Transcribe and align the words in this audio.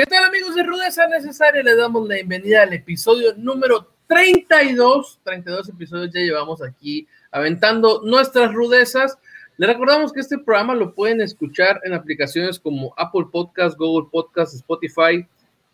¿Qué 0.00 0.06
tal 0.06 0.24
amigos 0.24 0.54
de 0.54 0.62
Rudeza 0.62 1.06
Necesaria? 1.08 1.62
Les 1.62 1.76
damos 1.76 2.08
la 2.08 2.14
bienvenida 2.14 2.62
al 2.62 2.72
episodio 2.72 3.34
número 3.36 3.92
32. 4.06 5.20
32 5.22 5.68
episodios 5.68 6.10
ya 6.14 6.20
llevamos 6.20 6.62
aquí 6.62 7.06
aventando 7.30 8.00
nuestras 8.02 8.50
rudezas. 8.50 9.18
Les 9.58 9.68
recordamos 9.68 10.10
que 10.10 10.20
este 10.20 10.38
programa 10.38 10.74
lo 10.74 10.94
pueden 10.94 11.20
escuchar 11.20 11.82
en 11.84 11.92
aplicaciones 11.92 12.58
como 12.58 12.94
Apple 12.96 13.26
Podcast, 13.30 13.76
Google 13.76 14.08
Podcast, 14.10 14.54
Spotify 14.54 15.26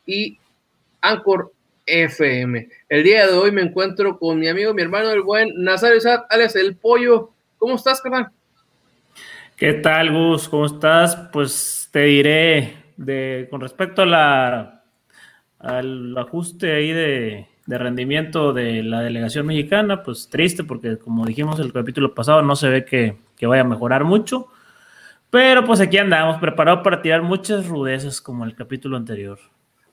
y 0.06 0.36
Anchor 1.02 1.52
FM. 1.86 2.68
El 2.88 3.04
día 3.04 3.28
de 3.28 3.32
hoy 3.32 3.52
me 3.52 3.62
encuentro 3.62 4.18
con 4.18 4.40
mi 4.40 4.48
amigo, 4.48 4.74
mi 4.74 4.82
hermano, 4.82 5.12
el 5.12 5.22
buen 5.22 5.52
Nazario 5.54 6.00
Sad, 6.00 6.24
alias 6.30 6.56
El 6.56 6.74
Pollo. 6.74 7.30
¿Cómo 7.58 7.76
estás, 7.76 8.00
carnal? 8.00 8.32
¿Qué 9.56 9.74
tal, 9.74 10.12
Gus? 10.12 10.48
¿Cómo 10.48 10.66
estás? 10.66 11.14
Pues 11.32 11.88
te 11.92 12.00
diré 12.00 12.85
de, 12.96 13.46
con 13.50 13.60
respecto 13.60 14.04
la, 14.04 14.82
al 15.58 16.16
ajuste 16.16 16.72
ahí 16.72 16.92
de, 16.92 17.46
rendimiento 17.66 18.52
de 18.52 18.82
la 18.82 19.00
delegación 19.00 19.46
mexicana, 19.46 20.02
pues 20.02 20.28
triste 20.28 20.64
porque 20.64 20.98
como 20.98 21.26
dijimos 21.26 21.58
el 21.58 21.72
capítulo 21.72 22.14
pasado 22.14 22.42
no 22.42 22.54
se 22.54 22.68
ve 22.68 22.84
que, 22.84 23.16
vaya 23.46 23.62
a 23.62 23.64
mejorar 23.64 24.04
mucho, 24.04 24.48
pero 25.30 25.64
pues 25.64 25.80
aquí 25.80 25.98
andamos 25.98 26.38
preparados 26.40 26.82
para 26.84 27.02
tirar 27.02 27.22
muchas 27.22 27.66
rudezas 27.66 28.20
como 28.20 28.44
el 28.44 28.54
capítulo 28.54 28.96
anterior. 28.96 29.38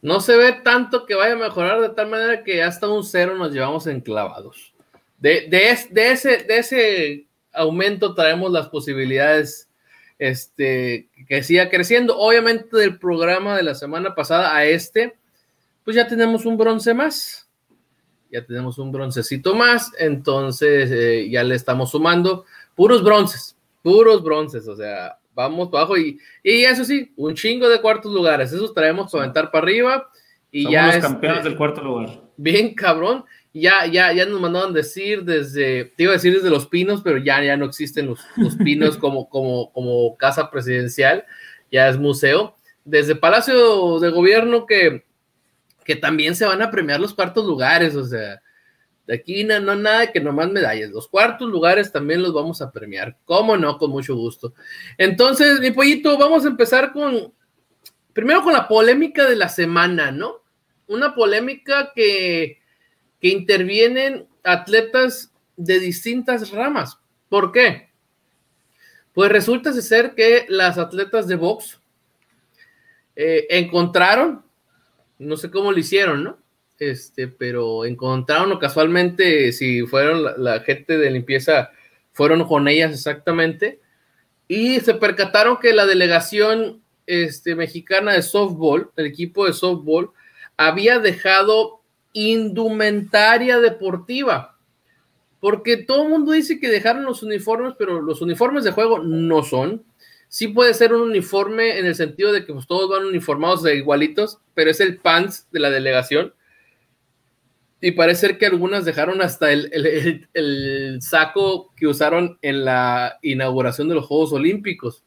No 0.02 0.20
se 0.20 0.35
ve 0.35 0.53
tanto 0.63 1.05
que 1.05 1.16
vaya 1.16 1.33
a 1.33 1.38
mejorar 1.38 1.81
de 1.81 1.89
tal 1.89 2.09
manera 2.09 2.44
que 2.44 2.61
hasta 2.61 2.89
un 2.89 3.03
cero 3.03 3.35
nos 3.38 3.52
llevamos 3.52 3.88
enclavados. 3.88 4.73
De 5.17 5.47
ese 5.95 7.27
aumento 7.53 8.13
traemos 8.13 8.52
las 8.52 8.67
posibilidades 8.67 9.70
este, 10.20 11.09
que 11.28 11.44
siga 11.44 11.69
creciendo. 11.69 12.17
Obviamente 12.17 12.78
del 12.78 12.97
programa 12.97 13.56
de 13.58 13.64
la 13.64 13.75
semana 13.75 14.16
pasada 14.16 14.56
a 14.56 14.66
este, 14.66 15.16
pues 15.83 15.95
ya 15.95 16.08
tenemos 16.08 16.45
un 16.45 16.58
bronce 16.58 16.94
más. 16.94 17.47
Ya 18.31 18.44
tenemos 18.44 18.80
un 18.80 18.91
broncecito 18.91 19.53
más, 19.53 19.91
entonces 20.00 20.89
eh, 20.91 21.30
ya 21.30 21.44
le 21.44 21.53
estamos 21.53 21.91
sumando 21.91 22.45
puros 22.73 23.03
bronces, 23.03 23.56
puros 23.84 24.23
bronces, 24.23 24.67
o 24.67 24.75
sea, 24.75 25.19
vamos 25.36 25.69
para 25.69 25.84
abajo 25.84 25.97
y, 25.97 26.19
y 26.41 26.64
eso 26.64 26.84
sí, 26.84 27.14
un 27.16 27.36
chingo 27.36 27.69
de 27.69 27.80
cuartos 27.80 28.11
lugares, 28.11 28.52
esos 28.52 28.73
traemos 28.73 29.11
para 29.11 29.25
aventar 29.25 29.52
para 29.52 29.64
arriba 29.64 30.09
y 30.52 30.72
ya 30.72 30.88
los 30.88 30.97
campeones 30.97 31.44
del 31.44 31.56
cuarto 31.56 31.84
lugar. 31.84 32.22
Bien 32.38 32.73
cabrón 32.73 33.23
ya, 33.54 33.86
ya, 33.86 34.12
ya 34.12 34.26
nos 34.26 34.42
mandaban 34.42 34.73
decir 34.73 35.23
desde, 35.23 35.86
te 35.86 36.04
iba 36.04 36.12
a 36.12 36.16
decir 36.16 36.34
desde 36.34 36.50
los 36.50 36.68
pinos, 36.68 37.02
pero 37.04 37.20
ya, 37.20 37.42
ya 37.44 37.56
no 37.56 37.66
existen 37.66 38.08
los, 38.08 38.20
los 38.36 38.56
pinos 38.56 38.98
como, 39.00 39.30
como, 39.30 39.72
como 39.72 40.18
casa 40.18 40.50
presidencial, 40.50 41.26
ya 41.72 41.88
es 41.88 41.98
museo. 41.98 42.56
Desde 42.84 43.16
Palacio 43.16 44.00
de 44.00 44.09
Gobierno 44.09 44.66
que, 44.66 45.06
que 45.86 45.96
también 45.96 46.36
se 46.36 46.46
van 46.46 46.62
a 46.62 46.72
premiar 46.72 47.00
los 47.00 47.14
cuartos 47.14 47.46
lugares, 47.46 47.96
o 47.96 48.04
sea, 48.06 48.42
de 49.06 49.16
aquí 49.16 49.44
no, 49.44 49.59
no 49.59 49.76
nada 49.76 50.12
que 50.12 50.20
nomás 50.20 50.50
medallas, 50.50 50.90
los 50.90 51.08
cuartos 51.08 51.50
lugares 51.50 51.92
también 51.92 52.24
los 52.24 52.34
vamos 52.34 52.62
a 52.62 52.72
premiar, 52.72 53.18
cómo 53.24 53.56
no, 53.56 53.78
con 53.78 53.92
mucho 53.92 54.16
gusto. 54.16 54.54
Entonces, 54.98 55.59
mi 55.59 55.72
pollito, 55.72 56.18
vamos 56.18 56.44
a 56.46 56.50
empezar 56.50 56.92
con, 56.92 57.34
primero 58.14 58.42
con 58.42 58.54
la 58.54 58.68
polémica 58.68 59.26
de 59.30 59.36
la 59.36 59.50
semana, 59.50 60.12
¿no? 60.12 60.42
Una 60.88 61.14
polémica 61.14 61.92
que 61.94 62.62
que 63.23 63.29
intervienen 63.29 64.27
atletas 64.43 65.31
de 65.55 65.79
distintas 65.79 66.52
ramas. 66.52 66.99
¿Por 67.29 67.53
qué? 67.53 67.88
Pues 69.13 69.31
resulta 69.31 69.71
ser 69.71 70.13
que 70.13 70.45
las 70.49 70.77
atletas 70.77 71.25
de 71.29 71.35
box 71.35 71.79
eh, 73.16 73.47
encontraron, 73.49 74.44
no 75.19 75.38
sé 75.38 75.50
cómo 75.50 75.72
lo 75.72 75.79
hicieron, 75.79 76.25
¿no? 76.25 76.38
Este, 76.78 77.29
pero 77.29 77.85
encontraron 77.85 78.51
o 78.51 78.59
casualmente, 78.59 79.53
si 79.53 79.83
fueron 79.83 80.44
la, 80.44 80.59
gente 80.59 80.97
de 80.97 81.09
limpieza, 81.09 81.72
fueron 82.12 82.45
con 82.45 82.67
ellas 82.67 82.91
exactamente, 82.91 83.79
y 84.50 84.81
se 84.81 84.95
percataron 84.95 85.59
que 85.62 85.72
la 85.72 85.85
delegación 85.85 86.81
este, 87.07 87.56
mexicana 87.56 88.12
de 88.12 88.22
softball, 88.22 88.91
el 88.97 89.06
equipo 89.06 89.45
de 89.45 89.53
softball, 89.53 90.12
había 90.57 91.00
dejado 91.00 91.82
indumentaria 92.13 93.59
deportiva. 93.59 94.57
Porque 95.40 95.78
todo 95.78 96.03
el 96.03 96.09
mundo 96.09 96.31
dice 96.31 96.59
que 96.59 96.69
dejaron 96.69 97.03
los 97.03 97.22
uniformes, 97.22 97.74
pero 97.78 98.01
los 98.01 98.22
uniformes 98.22 98.63
de 98.63 98.72
juego 98.72 99.00
no 99.00 99.44
son. 99.44 99.84
Sí 100.29 100.47
puede 100.47 100.74
ser 100.74 100.94
un 100.94 101.01
uniforme 101.01 101.78
en 101.78 101.85
el 101.85 101.96
sentido 101.96 102.31
de 102.31 102.46
que 102.46 102.53
pues, 102.53 102.66
todos 102.66 102.90
van 102.90 103.06
uniformados 103.06 103.62
de 103.62 103.75
igualitos, 103.75 104.40
pero 104.53 104.72
es 104.72 104.79
el 104.79 104.97
pants 104.97 105.47
de 105.51 105.59
la 105.59 105.69
delegación. 105.69 106.34
Y 107.81 107.91
parece 107.91 108.22
ser 108.22 108.38
que 108.38 108.45
algunas 108.45 108.85
dejaron 108.85 109.22
hasta 109.22 109.51
el, 109.51 111.00
saco 111.01 111.74
que 111.75 111.88
usaron 111.88 112.40
en 112.41 112.63
la 112.63 113.19
inauguración 113.22 113.90
de 113.90 113.95
los 113.95 114.06
Juegos 114.06 114.31
Olímpicos. 114.31 115.03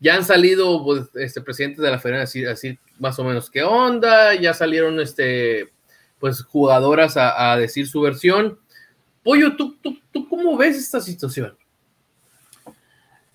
Ya 0.00 0.16
han 0.16 0.24
salido 0.24 0.82
pues, 0.82 1.04
este, 1.14 1.40
presidentes 1.40 1.80
de 1.80 1.90
la 1.92 2.00
federación 2.00 2.48
a 2.48 2.56
más 2.98 3.18
o 3.18 3.24
menos 3.24 3.50
qué 3.50 3.62
onda, 3.62 4.34
ya 4.34 4.54
salieron 4.54 5.00
este, 5.00 5.72
pues, 6.18 6.42
jugadoras 6.42 7.16
a, 7.16 7.56
decir 7.56 7.86
su 7.86 8.00
versión. 8.00 8.58
Pollo, 9.22 9.56
¿tú, 9.56 9.76
tú, 9.82 9.98
¿tú 10.12 10.28
cómo 10.28 10.56
ves 10.56 10.76
esta 10.76 11.00
situación? 11.00 11.56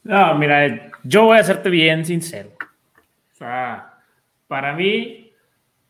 No, 0.04 0.36
mira, 0.36 0.92
yo 1.04 1.26
voy 1.26 1.38
a 1.38 1.44
serte 1.44 1.70
bien 1.70 2.06
sincero. 2.06 2.52
O 3.34 3.38
sea, 3.38 4.00
para 4.48 4.74
mí, 4.74 5.32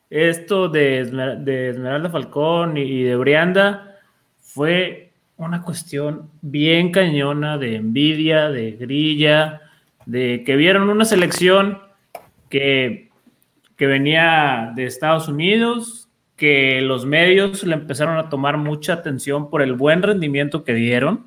esto 0.09 0.67
de, 0.67 1.05
de 1.39 1.69
Esmeralda 1.69 2.09
Falcón 2.09 2.77
y 2.77 3.03
de 3.03 3.15
Brianda 3.15 3.99
fue 4.39 5.11
una 5.37 5.61
cuestión 5.61 6.29
bien 6.41 6.91
cañona 6.91 7.57
de 7.57 7.75
envidia, 7.75 8.49
de 8.49 8.71
grilla, 8.71 9.61
de 10.05 10.43
que 10.45 10.55
vieron 10.55 10.89
una 10.89 11.05
selección 11.05 11.79
que, 12.49 13.10
que 13.81 13.87
venía 13.87 14.73
de 14.75 14.85
Estados 14.85 15.27
Unidos, 15.27 16.07
que 16.35 16.81
los 16.81 17.03
medios 17.03 17.63
le 17.63 17.73
empezaron 17.73 18.15
a 18.19 18.29
tomar 18.29 18.57
mucha 18.57 18.93
atención 18.93 19.49
por 19.49 19.63
el 19.63 19.73
buen 19.73 20.03
rendimiento 20.03 20.63
que 20.63 20.75
dieron. 20.75 21.25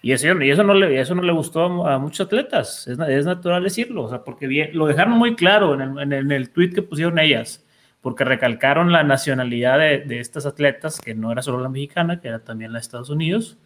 Y 0.00 0.12
eso, 0.12 0.28
y 0.42 0.50
eso, 0.50 0.64
no, 0.64 0.72
le, 0.72 0.98
eso 0.98 1.14
no 1.14 1.20
le 1.20 1.32
gustó 1.32 1.86
a, 1.86 1.98
muchos 1.98 2.26
atletas, 2.26 2.88
es, 2.88 2.96
natural 2.96 3.62
decirlo, 3.62 4.04
o 4.04 4.08
sea, 4.08 4.24
porque 4.24 4.70
lo 4.72 4.86
dejaron 4.86 5.18
muy 5.18 5.36
claro 5.36 5.74
en 5.74 5.82
el, 5.82 6.12
en, 6.14 6.32
el, 6.32 6.48
tweet 6.48 6.70
que 6.70 6.80
pusieron 6.80 7.18
ellas, 7.18 7.66
porque 8.00 8.24
recalcaron 8.24 8.90
la 8.90 9.04
nacionalidad 9.04 9.78
de, 9.78 9.98
de, 9.98 10.20
estas 10.20 10.46
atletas, 10.46 10.98
que 11.02 11.14
no 11.14 11.30
era 11.30 11.42
solo 11.42 11.60
la 11.60 11.68
mexicana, 11.68 12.18
que 12.18 12.28
era 12.28 12.38
también 12.38 12.72
la 12.72 12.78
de 12.78 12.82
Estados 12.82 13.10
Unidos, 13.10 13.58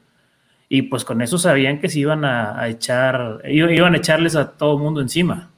y 0.69 0.83
pues 0.83 1.05
con 1.05 1.23
eso 1.23 1.39
sabían 1.39 1.79
que 1.79 1.89
se 1.89 2.01
iban 2.01 2.25
a, 2.25 2.67
echar, 2.67 3.43
iban 3.45 3.95
a 3.95 3.97
echarles 3.97 4.35
a 4.35 4.51
todo 4.57 4.77
el 4.77 4.83
mundo 4.83 5.01
encima. 5.01 5.50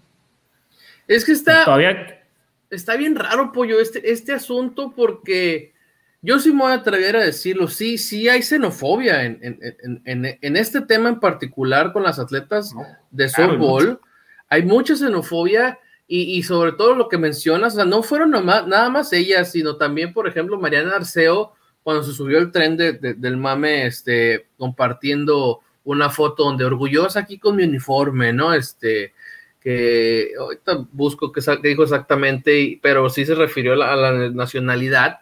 Es 1.15 1.25
que 1.25 1.33
está, 1.33 1.65
todavía... 1.65 2.23
está 2.71 2.97
bien 2.97 3.17
raro, 3.17 3.53
pollo, 3.53 3.81
este, 3.81 4.11
este 4.11 4.33
asunto, 4.33 4.93
porque 4.95 5.73
yo 6.21 6.39
sí 6.39 6.53
me 6.53 6.63
voy 6.63 6.73
a 6.73 6.77
atrever 6.77 7.17
a 7.17 7.25
decirlo, 7.25 7.69
sí, 7.69 7.99
sí 7.99 8.29
hay 8.29 8.43
xenofobia 8.43 9.25
en, 9.25 9.59
en, 10.05 10.57
este 10.57 10.81
tema 10.81 11.09
en 11.09 11.21
particular 11.21 11.93
con 11.93 12.03
las 12.03 12.19
atletas 12.19 12.73
de 13.11 13.29
softball. 13.29 14.01
hay, 14.49 14.63
mucha 14.63 14.97
xenofobia 14.97 15.79
y, 16.07 16.37
y, 16.37 16.43
sobre 16.43 16.73
todo 16.73 16.95
lo 16.95 17.09
que 17.09 17.19
mencionas, 17.19 17.73
o 17.75 17.77
sea, 17.77 17.85
no 17.85 18.03
fueron 18.03 18.31
nada 18.31 18.89
más 18.91 19.13
ellas, 19.13 19.53
sino 19.53 19.77
también, 19.77 20.13
por 20.13 20.29
ejemplo, 20.29 20.59
Mariana 20.59 20.97
Arceo 20.97 21.55
cuando 21.83 22.03
se 22.03 22.13
subió 22.13 22.39
el 22.39 22.53
tren 22.53 22.77
del 22.77 23.37
mame, 23.37 23.87
este, 23.87 24.47
compartiendo 24.57 25.61
una 25.85 26.11
foto 26.11 26.45
donde 26.45 26.65
orgullosa 26.65 27.21
aquí 27.21 27.39
con 27.39 27.57
mi 27.57 27.65
uniforme, 27.65 28.33
¿no? 28.33 28.55
Este, 28.55 29.15
que 29.63 30.33
ahorita 30.39 30.87
busco 30.93 31.33
qué, 31.33 31.41
dijo 31.63 31.83
exactamente, 31.83 32.79
pero 32.83 33.09
sí 33.09 33.25
se 33.25 33.35
refirió 33.35 33.75
a 33.75 33.97
la, 33.97 34.31
nacionalidad. 34.31 35.21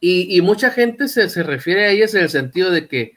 Y, 0.00 0.40
mucha 0.42 0.70
gente 0.70 1.08
se, 1.08 1.28
se, 1.28 1.42
refiere 1.42 1.84
a 1.84 1.90
ellas 1.90 2.14
en 2.14 2.22
el 2.22 2.30
sentido 2.30 2.70
de 2.70 2.86
que, 2.86 3.14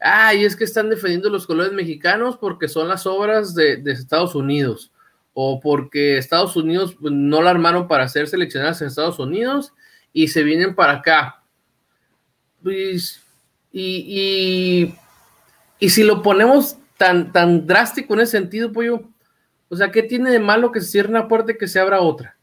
ay, 0.00 0.44
es 0.44 0.56
que 0.56 0.64
están 0.64 0.88
defendiendo 0.88 1.28
los 1.28 1.46
colores 1.46 1.72
mexicanos 1.72 2.38
porque 2.38 2.68
son 2.68 2.88
las 2.88 3.06
obras 3.06 3.54
de, 3.54 3.76
de 3.76 3.92
Estados 3.92 4.34
Unidos, 4.34 4.92
o 5.34 5.60
porque 5.60 6.16
Estados 6.16 6.56
Unidos 6.56 6.96
pues, 6.98 7.12
no 7.12 7.42
la 7.42 7.50
armaron 7.50 7.86
para 7.86 8.08
ser 8.08 8.28
seleccionadas 8.28 8.80
en 8.80 8.88
Estados 8.88 9.18
Unidos 9.18 9.72
y 10.12 10.28
se 10.28 10.42
vienen 10.42 10.74
para 10.74 10.94
acá. 10.94 11.42
Pues, 12.62 13.22
y, 13.72 14.94
y, 15.80 15.88
si 15.88 16.02
lo 16.04 16.22
ponemos 16.22 16.76
tan, 17.02 17.32
tan 17.32 17.66
drástico 17.66 18.14
en 18.14 18.20
ese 18.20 18.38
sentido, 18.38 18.70
pollo, 18.70 19.02
o 19.68 19.74
sea, 19.74 19.90
¿qué 19.90 20.04
tiene 20.04 20.30
de 20.30 20.38
malo 20.38 20.70
que 20.70 20.80
se 20.80 20.86
cierre 20.86 21.08
una 21.08 21.26
puerta 21.26 21.50
y 21.50 21.58
que 21.58 21.66
se 21.66 21.80
abra 21.80 22.00
otra? 22.00 22.36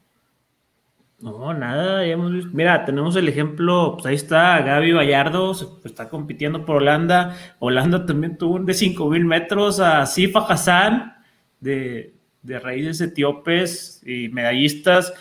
No, 1.21 1.53
nada, 1.53 2.06
ya 2.06 2.11
hemos 2.11 2.33
visto. 2.33 2.50
Mira, 2.51 2.83
tenemos 2.83 3.15
el 3.15 3.29
ejemplo, 3.29 3.94
pues 3.94 4.06
ahí 4.07 4.15
está 4.15 4.61
Gaby 4.61 4.91
Vallardo, 4.91 5.56
está 5.85 6.09
compitiendo 6.09 6.65
por 6.65 6.77
Holanda. 6.77 7.38
Holanda 7.59 8.06
también 8.06 8.38
tuvo 8.38 8.56
un 8.56 8.65
de 8.65 8.73
5000 8.73 9.23
metros 9.23 9.79
a 9.79 10.06
Sifa 10.06 10.39
Hassan 10.39 11.13
de, 11.61 12.13
de 12.41 12.59
raíces 12.59 13.00
etíopes 13.00 14.01
y 14.06 14.27
medallistas. 14.27 15.13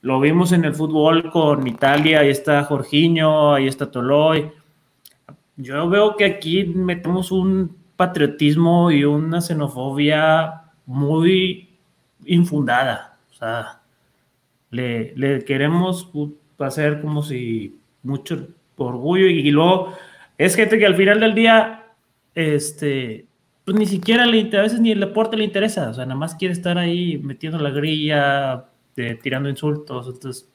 Lo 0.00 0.18
vimos 0.18 0.52
en 0.52 0.64
el 0.64 0.74
fútbol 0.74 1.30
con 1.30 1.66
Italia, 1.66 2.20
ahí 2.20 2.30
está 2.30 2.64
Jorginho, 2.64 3.52
ahí 3.52 3.66
está 3.66 3.90
Toloy. 3.90 4.50
Yo 5.56 5.90
veo 5.90 6.16
que 6.16 6.24
aquí 6.24 6.64
metemos 6.64 7.30
un 7.32 7.76
patriotismo 7.98 8.92
y 8.92 9.04
una 9.04 9.40
xenofobia 9.40 10.62
muy 10.86 11.68
infundada. 12.24 13.18
O 13.32 13.34
sea, 13.34 13.80
le, 14.70 15.44
queremos 15.44 16.08
hacer 16.60 17.00
como 17.00 17.24
si 17.24 17.76
mucho 18.04 18.46
orgullo 18.76 19.26
y, 19.26 19.50
luego 19.50 19.94
es 20.38 20.54
gente 20.54 20.78
que 20.78 20.86
al 20.86 20.94
final 20.94 21.18
del 21.18 21.34
día, 21.34 21.86
este, 22.36 23.26
pues 23.64 23.76
ni 23.76 23.86
siquiera 23.86 24.24
le 24.26 24.38
interesa, 24.38 24.78
ni 24.78 24.92
el 24.92 25.00
deporte 25.00 25.36
le 25.36 25.42
interesa, 25.42 25.90
o 25.90 25.94
sea, 25.94 26.06
nada 26.06 26.18
más 26.18 26.36
quiere 26.36 26.52
estar 26.52 26.78
ahí 26.78 27.18
metiendo 27.18 27.58
la 27.58 27.70
grilla, 27.70 28.66
tirando 29.22 29.48
insultos, 29.48 30.06
entonces 30.06 30.48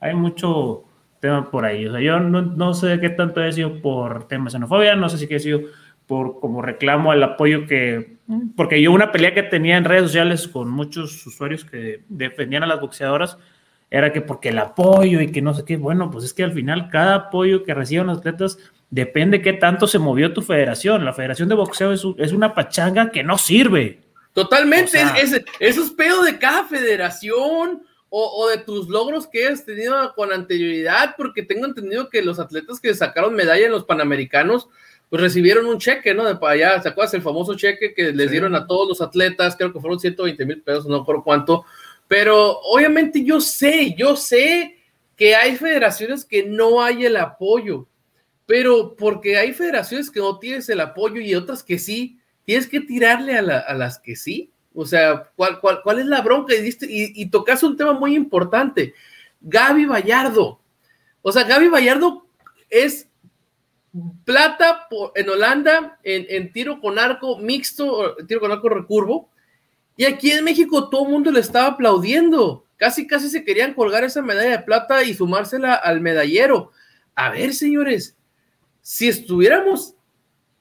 hay 0.00 0.16
mucho 0.16 0.82
tema 1.20 1.48
por 1.48 1.64
ahí, 1.64 1.86
o 1.86 1.92
sea, 1.92 2.00
yo 2.00 2.18
no, 2.18 2.74
sé 2.74 2.98
qué 2.98 3.10
tanto 3.10 3.40
he 3.44 3.52
sido 3.52 3.80
por 3.80 4.26
temas 4.26 4.52
de 4.52 4.58
xenofobia, 4.58 4.96
no 4.96 5.08
sé 5.08 5.18
si 5.18 5.32
he 5.32 5.38
sido 5.38 5.60
por 6.10 6.40
como 6.40 6.60
reclamo 6.60 7.12
al 7.12 7.22
apoyo 7.22 7.68
que, 7.68 8.16
porque 8.56 8.82
yo 8.82 8.90
una 8.90 9.12
pelea 9.12 9.32
que 9.32 9.44
tenía 9.44 9.76
en 9.76 9.84
redes 9.84 10.06
sociales 10.06 10.48
con 10.48 10.68
muchos 10.68 11.24
usuarios 11.24 11.64
que 11.64 12.02
defendían 12.08 12.64
a 12.64 12.66
las 12.66 12.80
boxeadoras, 12.80 13.38
era 13.92 14.12
que 14.12 14.20
porque 14.20 14.48
el 14.48 14.58
apoyo 14.58 15.20
y 15.20 15.30
que 15.30 15.40
no 15.40 15.54
sé 15.54 15.64
qué, 15.64 15.76
bueno, 15.76 16.10
pues 16.10 16.24
es 16.24 16.34
que 16.34 16.42
al 16.42 16.50
final 16.50 16.88
cada 16.90 17.14
apoyo 17.14 17.62
que 17.62 17.74
reciban 17.74 18.08
los 18.08 18.18
atletas 18.18 18.58
depende 18.90 19.40
qué 19.40 19.52
tanto 19.52 19.86
se 19.86 20.00
movió 20.00 20.32
tu 20.32 20.42
federación. 20.42 21.04
La 21.04 21.12
federación 21.12 21.48
de 21.48 21.54
boxeo 21.54 21.92
es, 21.92 22.32
una 22.32 22.54
pachanga 22.56 23.12
que 23.12 23.22
no 23.22 23.38
sirve. 23.38 24.00
Totalmente, 24.32 25.00
eso 25.60 25.84
es 25.84 25.90
pedo 25.90 26.24
de 26.24 26.40
cada 26.40 26.64
federación 26.64 27.84
o, 28.08 28.48
de 28.48 28.58
tus 28.58 28.88
logros 28.88 29.28
que 29.28 29.46
has 29.46 29.64
tenido 29.64 30.12
con 30.16 30.32
anterioridad, 30.32 31.14
porque 31.16 31.44
tengo 31.44 31.66
entendido 31.66 32.10
que 32.10 32.20
los 32.20 32.40
atletas 32.40 32.80
que 32.80 32.92
sacaron 32.96 33.36
medalla 33.36 33.66
en 33.66 33.70
los 33.70 33.84
Panamericanos, 33.84 34.68
pues 35.10 35.20
recibieron 35.20 35.66
un 35.66 35.78
cheque, 35.78 36.14
¿no? 36.14 36.24
De 36.24 36.36
para 36.36 36.52
allá, 36.52 36.80
¿se 36.80 36.88
acuerdas 36.88 37.12
el 37.14 37.22
famoso 37.22 37.56
cheque 37.56 37.92
que 37.92 38.12
les 38.12 38.30
dieron 38.30 38.54
a 38.54 38.66
todos 38.66 38.88
los 38.88 39.00
atletas? 39.00 39.56
Creo 39.56 39.72
que 39.72 39.80
fueron 39.80 39.98
120 39.98 40.46
mil 40.46 40.62
pesos, 40.62 40.86
no 40.86 41.00
recuerdo 41.00 41.24
cuánto, 41.24 41.64
pero 42.06 42.60
obviamente 42.60 43.24
yo 43.24 43.40
sé, 43.40 43.94
yo 43.98 44.16
sé 44.16 44.76
que 45.16 45.34
hay 45.34 45.56
federaciones 45.56 46.24
que 46.24 46.44
no 46.44 46.80
hay 46.80 47.04
el 47.04 47.16
apoyo, 47.16 47.88
pero 48.46 48.94
porque 48.96 49.36
hay 49.36 49.52
federaciones 49.52 50.10
que 50.10 50.20
no 50.20 50.38
tienes 50.38 50.68
el 50.68 50.80
apoyo 50.80 51.20
y 51.20 51.34
otras 51.34 51.64
que 51.64 51.78
sí, 51.78 52.18
tienes 52.44 52.68
que 52.68 52.80
tirarle 52.80 53.36
a, 53.36 53.74
las 53.74 53.98
que 53.98 54.14
sí. 54.14 54.50
O 54.72 54.86
sea, 54.86 55.30
¿cuál, 55.34 55.60
cuál, 55.60 55.98
es 55.98 56.06
la 56.06 56.20
bronca? 56.20 56.54
Y, 56.54 56.72
y, 56.88 57.30
tocas 57.30 57.62
un 57.64 57.76
tema 57.76 57.92
muy 57.92 58.14
importante. 58.14 58.94
Gaby 59.40 59.86
Vallardo. 59.86 60.60
O 61.22 61.32
sea, 61.32 61.44
Gaby 61.44 61.68
Vallardo 61.68 62.26
es 62.68 63.09
plata 64.24 64.86
en 65.14 65.28
Holanda 65.28 65.98
en, 66.02 66.26
en, 66.28 66.52
tiro 66.52 66.80
con 66.80 66.98
arco 66.98 67.38
mixto, 67.38 68.16
tiro 68.26 68.40
con 68.40 68.52
arco 68.52 68.68
recurvo, 68.68 69.30
y 69.96 70.04
aquí 70.04 70.30
en 70.30 70.44
México 70.44 70.88
todo 70.88 71.04
el 71.04 71.10
mundo 71.10 71.30
le 71.30 71.40
estaba 71.40 71.68
aplaudiendo. 71.68 72.64
Casi, 72.76 73.06
casi 73.06 73.28
se 73.28 73.44
querían 73.44 73.74
colgar 73.74 74.04
esa 74.04 74.22
medalla 74.22 74.52
de 74.52 74.64
plata 74.64 75.02
y 75.04 75.12
sumársela 75.12 75.74
al 75.74 76.00
medallero. 76.00 76.72
A 77.14 77.28
ver, 77.28 77.52
señores, 77.52 78.16
si 78.80 79.08
estuviéramos 79.08 79.94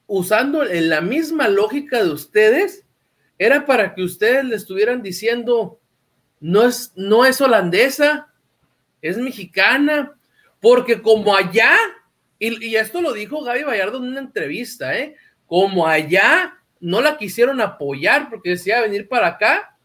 usando 0.07 0.65
en 0.65 0.89
la 0.89 0.99
misma 0.99 1.47
lógica 1.47 2.03
de 2.03 2.11
ustedes, 2.11 2.83
era 3.37 3.65
para 3.65 3.95
que 3.95 4.03
ustedes 4.03 4.43
le 4.43 4.57
estuvieran 4.57 5.01
diciendo, 5.01 5.79
no 6.41 6.63
es, 6.63 6.91
no 6.95 7.25
es 7.25 7.39
holandesa, 7.39 8.33
es 9.01 9.17
mexicana, 9.17 10.17
porque 10.59 11.01
como 11.01 11.35
allá, 11.35 11.77
y, 12.39 12.75
esto 12.75 13.01
lo 13.01 13.13
dijo 13.13 13.43
Gaby 13.43 13.63
Vallardo 13.63 13.97
en 13.97 14.05
una 14.05 14.19
entrevista, 14.21 14.97
¿eh? 14.97 15.15
como 15.45 15.87
allá 15.87 16.57
no 16.79 17.01
la 17.01 17.17
quisieron 17.17 17.59
apoyar 17.59 18.29
porque 18.29 18.51
decía 18.51 18.81
venir 18.81 19.09
para 19.09 19.27
acá. 19.27 19.77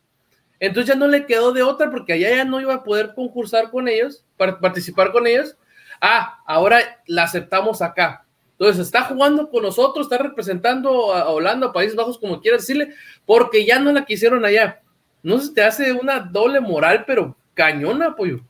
Entonces 0.60 0.94
ya 0.94 0.98
no 0.98 1.08
le 1.08 1.26
quedó 1.26 1.52
de 1.52 1.62
otra 1.62 1.90
porque 1.90 2.12
allá 2.12 2.30
ya 2.30 2.44
no 2.44 2.60
iba 2.60 2.74
a 2.74 2.84
poder 2.84 3.12
concursar 3.14 3.70
con 3.70 3.88
ellos, 3.88 4.24
participar 4.36 5.10
con 5.10 5.26
ellos. 5.26 5.56
Ah, 6.00 6.38
ahora 6.46 7.02
la 7.06 7.24
aceptamos 7.24 7.82
acá. 7.82 8.24
Entonces 8.52 8.86
está 8.86 9.02
jugando 9.02 9.50
con 9.50 9.62
nosotros, 9.62 10.06
está 10.06 10.22
representando 10.22 11.12
a 11.12 11.28
Holanda, 11.28 11.68
a 11.68 11.72
Países 11.72 11.96
Bajos, 11.96 12.18
como 12.18 12.40
quiera 12.40 12.58
decirle, 12.58 12.94
porque 13.26 13.66
ya 13.66 13.80
no 13.80 13.90
la 13.90 14.04
quisieron 14.04 14.44
allá. 14.44 14.80
No 15.24 15.40
se 15.40 15.52
te 15.52 15.62
hace 15.62 15.92
una 15.92 16.20
doble 16.20 16.60
moral, 16.60 17.04
pero 17.04 17.36
cañona, 17.54 18.08
apoyo. 18.08 18.40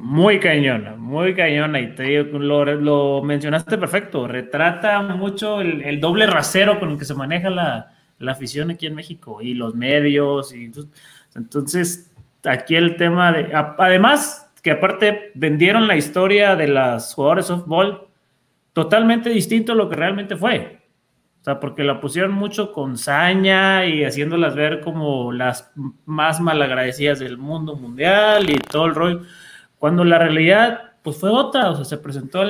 Muy 0.00 0.40
cañona, 0.40 0.96
muy 0.96 1.34
cañona. 1.34 1.78
Y 1.78 1.94
te 1.94 2.04
digo, 2.04 2.38
lo, 2.38 3.22
mencionaste 3.22 3.76
perfecto. 3.76 4.26
Retrata 4.26 5.02
mucho 5.02 5.60
el, 5.60 6.00
doble 6.00 6.26
rasero 6.26 6.80
con 6.80 6.92
el 6.92 6.98
que 6.98 7.04
se 7.04 7.14
maneja 7.14 7.50
la, 7.50 7.92
afición 8.26 8.70
aquí 8.70 8.86
en 8.86 8.94
México 8.94 9.42
y 9.42 9.52
los 9.52 9.74
medios. 9.74 10.54
Y, 10.54 10.72
entonces, 11.34 12.10
aquí 12.44 12.76
el 12.76 12.96
tema 12.96 13.30
de. 13.30 13.50
Además, 13.52 14.50
que 14.62 14.70
aparte 14.70 15.32
vendieron 15.34 15.86
la 15.86 15.96
historia 15.96 16.56
de 16.56 16.68
las 16.68 17.12
jugadores 17.12 17.48
de 17.48 17.56
softball 17.56 18.08
totalmente 18.72 19.28
distinto 19.28 19.72
a 19.72 19.74
lo 19.74 19.90
que 19.90 19.96
realmente 19.96 20.34
fue. 20.34 20.78
O 21.42 21.44
sea, 21.44 21.60
porque 21.60 21.84
la 21.84 22.00
pusieron 22.00 22.32
mucho 22.32 22.72
con 22.72 22.96
saña 22.96 23.84
y 23.84 24.02
haciéndolas 24.04 24.54
ver 24.54 24.80
como 24.80 25.30
las 25.30 25.70
más 26.06 26.40
malagradecidas 26.40 27.18
del 27.18 27.36
mundo 27.36 27.76
mundial 27.76 28.48
y 28.48 28.54
todo 28.54 28.86
el 28.86 28.94
rollo 28.94 29.22
cuando 29.80 30.04
la 30.04 30.18
realidad, 30.18 30.92
pues 31.02 31.16
fue 31.16 31.30
otra, 31.30 31.70
o 31.70 31.74
sea, 31.74 31.86
se 31.86 31.96
presentó 31.96 32.44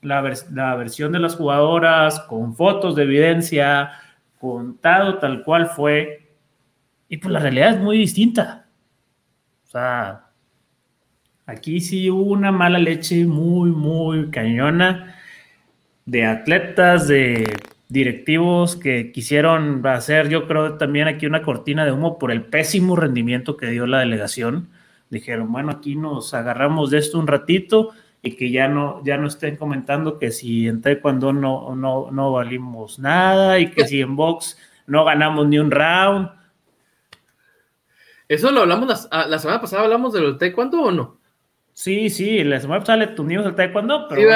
la, 0.00 0.20
versión 0.76 1.12
de 1.12 1.18
las 1.18 1.36
jugadoras 1.36 2.20
con 2.20 2.56
fotos 2.56 2.96
de 2.96 3.02
evidencia, 3.02 3.90
contado 4.38 5.18
tal 5.18 5.44
cual 5.44 5.66
fue, 5.66 6.32
y 7.06 7.18
pues 7.18 7.30
la 7.30 7.40
realidad 7.40 7.74
es 7.74 7.80
muy 7.80 7.98
distinta. 7.98 8.66
O 9.66 9.72
sea, 9.72 10.30
aquí 11.44 11.80
sí 11.82 12.08
hubo 12.08 12.32
una 12.32 12.50
mala 12.50 12.78
leche 12.78 13.26
muy, 13.26 13.70
muy 13.70 14.30
cañona 14.30 15.16
de 16.06 16.24
atletas, 16.24 17.08
de 17.08 17.44
directivos 17.90 18.74
que 18.76 19.12
quisieron 19.12 19.86
hacer, 19.86 20.30
yo 20.30 20.48
creo, 20.48 20.78
también 20.78 21.08
aquí 21.08 21.26
una 21.26 21.42
cortina 21.42 21.84
de 21.84 21.92
humo 21.92 22.18
por 22.18 22.32
el 22.32 22.46
pésimo 22.46 22.96
rendimiento 22.96 23.58
que 23.58 23.66
dio 23.66 23.86
la 23.86 23.98
delegación 23.98 24.70
dijeron, 25.10 25.50
bueno, 25.52 25.72
aquí 25.72 25.96
nos 25.96 26.34
agarramos 26.34 26.90
de 26.90 26.98
esto 26.98 27.18
un 27.18 27.26
ratito 27.26 27.92
y 28.22 28.36
que 28.36 28.50
ya 28.50 28.68
no, 28.68 29.02
ya 29.04 29.16
no 29.18 29.28
estén 29.28 29.56
comentando 29.56 30.18
que 30.18 30.30
si 30.30 30.66
en 30.66 30.80
taekwondo 30.80 31.32
no, 31.32 31.74
no, 31.74 32.10
no 32.10 32.32
valimos 32.32 32.98
nada 32.98 33.58
y 33.58 33.70
que 33.70 33.86
si 33.86 34.00
en 34.00 34.16
box 34.16 34.58
no 34.86 35.04
ganamos 35.04 35.46
ni 35.46 35.58
un 35.58 35.70
round. 35.70 36.30
¿Eso 38.26 38.50
lo 38.50 38.62
hablamos 38.62 39.08
la, 39.10 39.26
la 39.26 39.38
semana 39.38 39.60
pasada? 39.60 39.82
¿Hablamos 39.82 40.12
del 40.14 40.38
taekwondo 40.38 40.82
o 40.82 40.90
no? 40.90 41.18
Sí, 41.74 42.08
sí, 42.08 42.44
la 42.44 42.60
semana 42.60 42.80
pasada 42.80 42.98
le 42.98 43.08
tundimos 43.08 43.44
el 43.46 43.56
taekwondo, 43.56 44.06
pero 44.08 44.30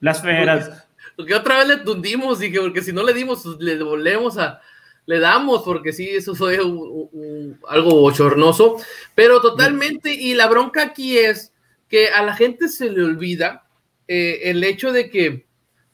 las 0.00 0.22
feras. 0.22 0.88
Porque 1.16 1.34
otra 1.34 1.58
vez 1.58 1.68
le 1.68 1.76
tundimos, 1.78 2.40
dije, 2.40 2.60
porque 2.60 2.82
si 2.82 2.92
no 2.92 3.02
le 3.04 3.14
dimos, 3.14 3.44
le 3.60 3.76
devolvemos 3.76 4.38
a, 4.38 4.60
le 5.08 5.20
damos, 5.20 5.62
porque 5.62 5.94
sí, 5.94 6.06
eso 6.06 6.34
fue 6.34 6.58
algo 6.58 7.90
bochornoso, 7.94 8.76
pero 9.14 9.40
totalmente, 9.40 10.12
y 10.12 10.34
la 10.34 10.46
bronca 10.48 10.82
aquí 10.82 11.16
es 11.16 11.50
que 11.88 12.08
a 12.08 12.22
la 12.22 12.34
gente 12.36 12.68
se 12.68 12.90
le 12.90 13.02
olvida 13.02 13.66
eh, 14.06 14.40
el 14.42 14.62
hecho 14.62 14.92
de 14.92 15.08
que 15.08 15.46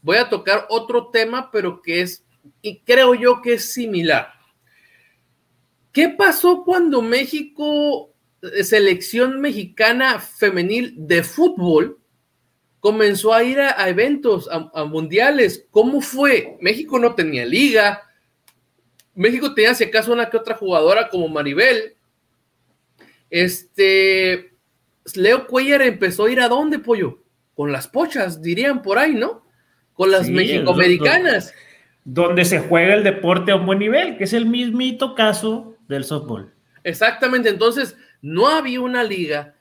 voy 0.03 0.17
a 0.17 0.29
tocar 0.29 0.67
otro 0.69 1.11
tema, 1.11 1.53
pero 1.53 1.81
que 1.81 2.01
es, 2.01 2.25
y 2.61 2.81
creo 2.81 3.15
yo 3.15 3.41
que 3.41 3.55
es 3.55 3.73
similar. 3.73 4.33
¿Qué 5.93 6.09
pasó 6.09 6.65
cuando 6.65 7.01
México, 7.01 8.13
eh, 8.43 8.65
selección 8.65 9.41
mexicana 9.41 10.19
femenil 10.19 10.93
de 10.97 11.23
fútbol, 11.23 12.01
comenzó 12.81 13.33
a 13.33 13.45
ir 13.45 13.61
a, 13.61 13.89
eventos, 13.89 14.49
a 14.51 14.85
mundiales? 14.87 15.69
¿Cómo 15.71 16.01
fue? 16.01 16.59
México 16.61 16.99
no 16.99 17.15
tenía 17.15 17.47
liga, 17.47 18.04
México 19.15 19.55
tenía, 19.55 19.75
si 19.75 19.85
acaso, 19.85 20.13
una 20.13 20.29
que 20.29 20.37
otra 20.37 20.57
jugadora 20.57 21.09
como 21.09 21.29
Maribel. 21.29 21.95
Este, 23.31 24.53
Leo 25.15 25.47
Cuellar 25.47 25.83
empezó 25.83 26.25
a 26.25 26.31
ir 26.31 26.41
a 26.41 26.49
dónde, 26.49 26.79
pollo? 26.79 27.21
Con 27.55 27.73
las 27.73 27.89
pochas, 27.89 28.43
dirían 28.43 28.83
por 28.83 28.99
ahí, 28.99 29.15
¿no? 29.15 29.45
Con 29.95 30.11
las 30.11 30.29
mexicoamericanas. 30.29 31.53
Donde 32.05 32.45
se 32.45 32.59
juega 32.59 32.95
el 32.95 33.05
deporte 33.05 33.53
a 33.53 33.57
un 33.57 33.67
buen 33.67 33.79
nivel, 33.79 34.17
que 34.19 34.25
es 34.25 34.33
el 34.33 34.47
mismito 34.47 35.15
caso 35.15 35.77
del 35.89 36.05
softball. 36.05 36.53
Exactamente, 36.83 37.49
entonces 37.49 37.97
no 38.21 38.49
había 38.49 38.81
una 38.81 39.05
liga. 39.05 39.55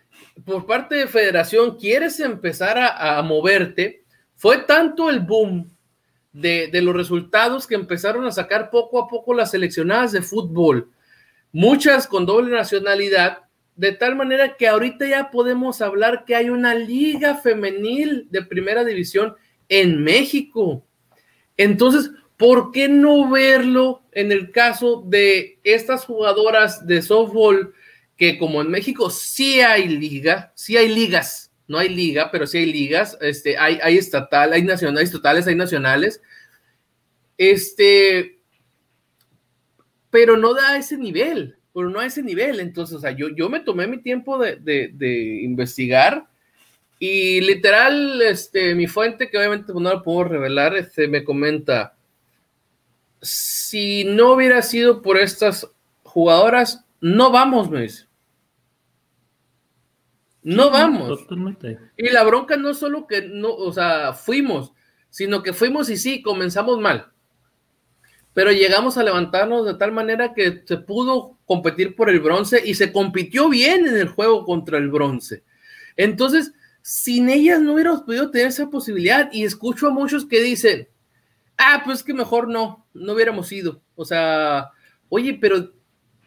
Por 0.46 0.66
parte 0.66 0.96
de 0.96 1.08
federación, 1.08 1.78
quieres 1.78 2.20
empezar 2.20 2.78
a 2.78 3.22
moverte. 3.22 4.04
Fue 4.36 4.58
tanto 4.58 5.10
el 5.10 5.20
boom 5.20 5.73
de, 6.34 6.82
los 6.82 6.96
resultados 6.96 7.68
que 7.68 7.76
empezaron 7.76 8.26
a 8.26 8.32
sacar 8.32 8.70
poco 8.72 9.00
a 9.00 9.08
poco 9.08 9.34
las 9.34 9.52
seleccionadas 9.52 10.12
de 10.12 10.22
fútbol, 10.22 10.90
muchas 11.52 12.08
con 12.08 12.26
doble 12.26 12.52
nacionalidad, 12.52 13.44
de 13.76 13.92
tal 13.92 14.16
manera 14.16 14.58
que 14.58 14.68
ahorita 14.68 15.08
ya 15.08 15.32
podemos 15.32 15.82
hablar 15.82 16.26
que 16.26 16.36
hay 16.36 16.50
una 16.50 16.76
liga 16.76 17.36
femenil 17.36 18.28
de 18.30 18.44
primera 18.44 18.84
división 18.84 19.36
en 19.70 20.04
México. 20.04 20.86
Entonces, 21.58 22.12
¿por 22.38 22.72
qué 22.72 22.88
no 22.90 23.30
verlo 23.30 24.04
en 24.12 24.32
el 24.32 24.52
caso 24.52 25.04
de 25.08 25.60
estas 25.64 26.06
jugadoras 26.06 26.86
de 26.86 27.02
softball 27.02 27.74
que 28.18 28.38
como 28.38 28.62
en 28.62 28.70
México 28.70 29.10
sí 29.10 29.62
hay 29.62 29.88
liga, 29.88 30.52
sí 30.56 30.78
hay 30.78 30.90
ligas, 30.90 31.52
no 31.68 31.78
hay 31.78 31.90
liga, 31.90 32.30
pero 32.32 32.46
sí 32.48 32.60
hay 32.60 32.72
ligas, 32.72 33.18
este, 33.22 33.58
hay, 33.58 33.80
hay 33.82 33.98
estatal, 33.98 34.54
hay 34.54 34.64
nacionales, 34.64 35.12
totales, 35.12 35.48
hay 35.48 35.56
nacionales, 35.56 36.22
este, 37.38 38.40
pero 40.10 40.38
no 40.38 40.54
da 40.54 40.78
ese 40.78 40.98
nivel, 40.98 41.58
pero 41.74 41.90
no 41.90 42.00
a 42.00 42.06
ese 42.06 42.22
nivel. 42.22 42.60
Entonces, 42.60 42.96
o 42.96 43.00
sea, 43.00 43.12
yo, 43.12 43.30
yo 43.30 43.50
me 43.50 43.62
tomé 43.62 43.88
mi 43.88 44.02
tiempo 44.02 44.38
de, 44.38 44.58
de, 44.58 44.92
de 44.94 45.42
investigar 45.44 46.28
y 47.00 47.42
literal, 47.42 48.22
este, 48.22 48.76
mi 48.76 48.88
fuente, 48.88 49.30
que 49.30 49.38
obviamente 49.38 49.74
no 49.74 49.82
la 49.82 50.02
puedo 50.02 50.24
revelar, 50.24 50.76
este, 50.78 51.08
me 51.08 51.24
comenta, 51.24 51.96
si 53.22 54.06
no 54.06 54.34
hubiera 54.34 54.62
sido 54.62 55.02
por 55.02 55.18
estas 55.18 55.70
jugadoras, 56.04 56.86
no 57.02 57.30
vamos, 57.32 57.70
me 57.70 57.82
dice. 57.82 58.06
No 60.44 60.70
vamos. 60.70 61.26
Y 61.98 62.10
la 62.10 62.24
bronca 62.24 62.58
no 62.58 62.74
solo 62.74 63.08
que 63.08 63.22
no, 63.22 63.54
o 63.54 63.72
sea, 63.72 64.14
fuimos, 64.14 64.74
sino 65.10 65.42
que 65.42 65.54
fuimos 65.54 65.90
y 65.90 65.98
sí, 65.98 66.22
comenzamos 66.22 66.80
mal. 66.80 67.12
Pero 68.34 68.52
llegamos 68.52 68.98
a 68.98 69.04
levantarnos 69.04 69.66
de 69.66 69.76
tal 69.76 69.92
manera 69.92 70.34
que 70.34 70.64
se 70.66 70.78
pudo 70.78 71.38
competir 71.46 71.96
por 71.96 72.10
el 72.10 72.20
bronce 72.20 72.62
y 72.66 72.74
se 72.74 72.92
compitió 72.92 73.48
bien 73.48 73.88
en 73.88 73.96
el 73.96 74.08
juego 74.08 74.44
contra 74.44 74.78
el 74.80 74.90
bronce. 74.90 75.44
Entonces, 75.96 76.52
sin 76.82 77.30
ellas 77.30 77.62
no 77.62 77.74
hubiéramos 77.74 78.02
podido 78.02 78.32
tener 78.32 78.48
esa 78.48 78.70
posibilidad. 78.70 79.30
Y 79.32 79.44
escucho 79.44 79.88
a 79.88 79.92
muchos 79.92 80.26
que 80.26 80.42
dicen, 80.42 80.88
ah, 81.58 81.84
pues 81.86 82.04
que 82.04 82.14
mejor 82.14 82.48
no, 82.48 82.86
no 82.94 83.14
hubiéramos 83.14 83.52
ido. 83.52 83.82
O 83.96 84.04
sea, 84.04 84.72
oye, 85.10 85.38
pero 85.40 85.72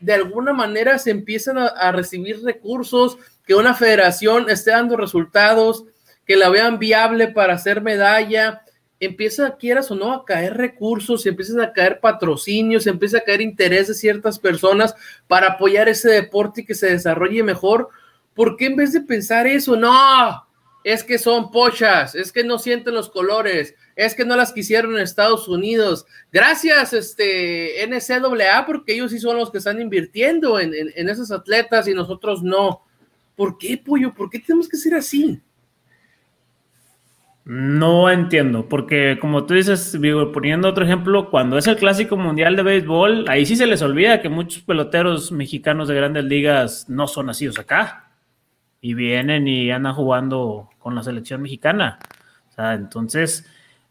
de 0.01 0.13
alguna 0.15 0.53
manera 0.53 0.99
se 0.99 1.11
empiezan 1.11 1.59
a, 1.59 1.67
a 1.67 1.91
recibir 1.91 2.43
recursos, 2.45 3.19
que 3.47 3.55
una 3.55 3.75
federación 3.75 4.51
esté 4.51 4.73
dando 4.73 4.97
resultados, 4.97 5.85
que 6.27 6.37
la 6.37 6.49
vean 6.49 6.79
viable 6.79 7.29
para 7.29 7.55
hacer 7.55 7.81
medalla, 7.81 8.63
empieza, 8.99 9.57
quieras 9.57 9.91
o 9.91 9.95
no, 9.95 10.13
a 10.13 10.25
caer 10.25 10.57
recursos, 10.57 11.25
empiezan 11.27 11.61
a 11.61 11.73
caer 11.73 12.01
patrocinios, 12.01 12.87
empieza 12.87 13.19
a 13.19 13.25
caer 13.25 13.41
interés 13.41 13.89
de 13.89 13.95
ciertas 13.95 14.39
personas 14.39 14.95
para 15.29 15.49
apoyar 15.53 15.89
ese 15.89 16.11
deporte 16.11 16.63
y 16.63 16.65
que 16.65 16.75
se 16.75 16.91
desarrolle 16.91 17.43
mejor. 17.43 17.89
¿Por 18.35 18.57
qué 18.57 18.67
en 18.67 18.77
vez 18.77 18.93
de 18.93 19.01
pensar 19.01 19.47
eso? 19.47 19.77
No, 19.77 20.47
es 20.83 21.05
que 21.05 21.19
son 21.19 21.51
pochas, 21.51 22.15
es 22.15 22.33
que 22.33 22.43
no 22.43 22.59
sienten 22.59 22.95
los 22.95 23.11
colores, 23.11 23.75
es 23.95 24.15
que 24.15 24.25
no 24.25 24.37
las 24.37 24.53
quisieron 24.53 24.97
en 24.97 25.03
Estados 25.03 25.47
Unidos. 25.47 26.07
Gracias, 26.33 26.93
este 26.93 27.87
NCAA, 27.87 28.67
porque 28.67 28.95
ellos 28.95 29.13
sí 29.13 29.21
son 29.21 29.37
los 29.37 29.51
que 29.51 29.59
están 29.59 29.81
invirtiendo 29.81 30.59
en, 30.59 30.75
en, 30.75 30.93
en 30.95 31.09
esos 31.09 31.31
atletas 31.31 31.87
y 31.87 31.95
nosotros 31.95 32.43
no. 32.43 32.86
¿Por 33.37 33.59
qué, 33.59 33.77
pollo? 33.77 34.13
¿Por 34.13 34.31
qué 34.31 34.41
tenemos 34.41 34.69
que 34.69 34.77
ser 34.77 34.95
así? 34.95 35.41
No 37.45 38.11
entiendo, 38.11 38.69
porque 38.69 39.19
como 39.21 39.47
tú 39.47 39.55
dices, 39.55 39.97
poniendo 40.35 40.69
otro 40.69 40.85
ejemplo, 40.85 41.31
cuando 41.31 41.57
es 41.57 41.69
el 41.69 41.77
clásico 41.77 42.17
mundial 42.17 42.57
de 42.57 42.65
béisbol, 42.65 43.27
ahí 43.29 43.47
sí 43.47 43.55
se 43.55 43.69
les 43.69 43.83
olvida 43.83 44.21
que 44.21 44.29
muchos 44.29 44.65
peloteros 44.65 45.31
mexicanos 45.31 45.87
de 45.87 45.95
grandes 45.95 46.25
ligas 46.25 46.89
no 46.89 47.07
son 47.07 47.27
nacidos 47.27 47.61
acá 47.61 48.11
y 48.81 48.95
vienen 48.95 49.47
y 49.47 49.71
andan 49.71 49.95
jugando 49.95 50.71
con 50.81 50.97
la 50.97 51.05
selección 51.05 51.41
mexicana. 51.41 52.01
Entonces, 52.59 53.47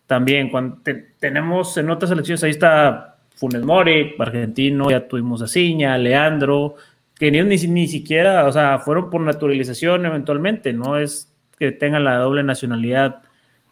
también 0.05 0.49
cuando 0.49 0.79
te, 0.83 0.93
tenemos 1.17 1.77
en 1.77 1.89
otras 1.91 2.09
selecciones, 2.09 2.43
ahí 2.43 2.51
está 2.51 3.19
Funes 3.35 3.63
Mori, 3.63 4.15
argentino, 4.19 4.89
ya 4.89 5.07
tuvimos 5.07 5.41
a 5.41 5.47
Ciña, 5.47 5.97
Leandro, 5.97 6.75
que 7.17 7.31
ni, 7.31 7.41
ni, 7.43 7.55
ni 7.67 7.88
siquiera, 7.88 8.45
o 8.45 8.51
sea, 8.51 8.79
fueron 8.79 9.10
por 9.10 9.22
naturalización 9.22 10.05
eventualmente, 10.05 10.74
no 10.74 10.98
es 10.98 11.31
que 11.57 11.72
tengan 11.72 12.03
la 12.03 12.17
doble 12.17 12.43
nacionalidad 12.43 13.22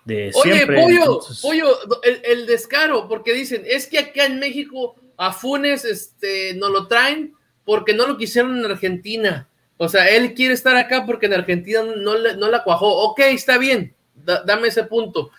de 0.06 0.32
Oye, 0.36 0.54
siempre. 0.54 0.82
pollo, 0.82 0.98
entonces- 1.00 1.42
pollo, 1.42 1.68
el, 2.04 2.22
el 2.26 2.46
descaro, 2.46 3.08
porque 3.08 3.34
dicen, 3.34 3.64
es 3.66 3.88
que 3.88 4.00
acá 4.00 4.26
en 4.26 4.40
México 4.40 4.96
a 5.18 5.32
Funes 5.34 5.86
este, 5.86 6.54
no 6.56 6.70
lo 6.70 6.88
traen 6.88 7.34
porque 7.66 7.94
no 7.94 8.08
lo 8.08 8.18
quisieron 8.18 8.58
en 8.58 8.66
Argentina. 8.72 9.48
O 9.78 9.88
sea, 9.90 10.08
él 10.10 10.34
quiere 10.34 10.54
estar 10.54 10.76
acá 10.76 11.06
porque 11.06 11.26
en 11.28 11.34
Argentina 11.34 11.82
no, 11.98 12.16
le- 12.18 12.36
no 12.38 12.50
la 12.50 12.64
cuajó. 12.64 12.88
Ok, 13.10 13.20
está 13.20 13.58
bien, 13.58 13.94
da- 14.16 14.44
dame 14.44 14.68
ese 14.70 14.84
punto. 14.84 15.32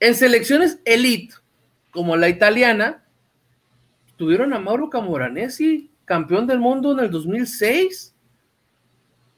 En 0.00 0.14
selecciones 0.14 0.78
elite, 0.84 1.34
como 1.90 2.16
la 2.16 2.28
italiana, 2.28 3.04
tuvieron 4.16 4.52
a 4.52 4.58
Mauro 4.58 4.90
Camoranesi, 4.90 5.90
campeón 6.08 6.46
del 6.46 6.58
mundo 6.58 6.92
en 6.92 7.00
el 7.04 7.10
2006. 7.10 8.14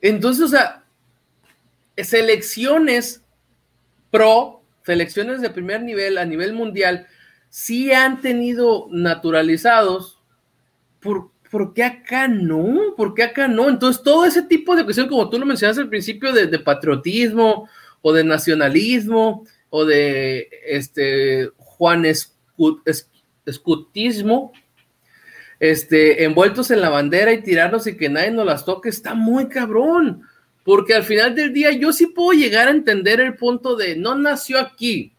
Entonces, 0.00 0.45
o 0.45 0.49
sea, 0.49 0.85
selecciones 1.97 3.23
pro, 4.11 4.62
selecciones 4.85 5.41
de 5.41 5.50
primer 5.50 5.83
nivel 5.83 6.19
a 6.19 6.25
nivel 6.25 6.53
mundial, 6.53 7.07
sí 7.49 7.93
han 7.93 8.21
tenido 8.21 8.87
naturalizados. 8.91 10.19
¿Por, 11.00 11.31
por 11.50 11.75
qué 11.75 11.85
acá 11.85 12.29
no? 12.29 12.95
¿Por 12.97 13.15
qué 13.15 13.25
acá 13.25 13.49
no? 13.49 13.69
Entonces, 13.69 14.03
todo 14.03 14.25
ese 14.25 14.43
tipo 14.43 14.75
de 14.77 14.85
cuestión, 14.85 15.09
como 15.09 15.29
tú 15.29 15.39
lo 15.39 15.47
mencionaste 15.47 15.83
al 15.83 15.89
principio, 15.89 16.33
de, 16.33 16.59
patriotismo 16.59 17.69
o 18.03 18.12
de 18.12 18.25
nacionalismo 18.25 19.45
o 19.69 19.85
de 19.85 20.49
este 20.67 21.50
Juan 21.57 22.05
Escu- 22.05 22.81
es- 22.85 23.11
escutismo, 23.47 24.53
este, 25.61 26.25
envueltos 26.25 26.71
en 26.71 26.81
la 26.81 26.88
bandera 26.88 27.33
y 27.33 27.43
tirarnos 27.43 27.87
y 27.87 27.97
que 27.97 28.09
nadie 28.09 28.31
nos 28.31 28.47
las 28.47 28.64
toque, 28.64 28.88
está 28.88 29.14
muy 29.14 29.49
cabrón. 29.49 30.23
Porque 30.64 30.95
al 30.95 31.05
final 31.05 31.35
del 31.35 31.52
día 31.52 31.71
yo 31.73 31.93
sí 31.93 32.07
puedo 32.07 32.33
llegar 32.33 32.69
a 32.69 32.73
entender 32.73 33.21
el 33.21 33.37
punto 33.37 33.76
de 33.76 33.95
no 33.95 34.14
nació 34.14 34.59
aquí. 34.59 35.12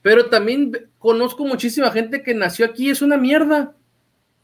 Pero 0.00 0.26
también 0.26 0.88
conozco 0.98 1.44
muchísima 1.44 1.90
gente 1.90 2.22
que 2.22 2.34
nació 2.34 2.66
aquí 2.66 2.88
y 2.88 2.90
es 2.90 3.02
una 3.02 3.16
mierda. 3.16 3.74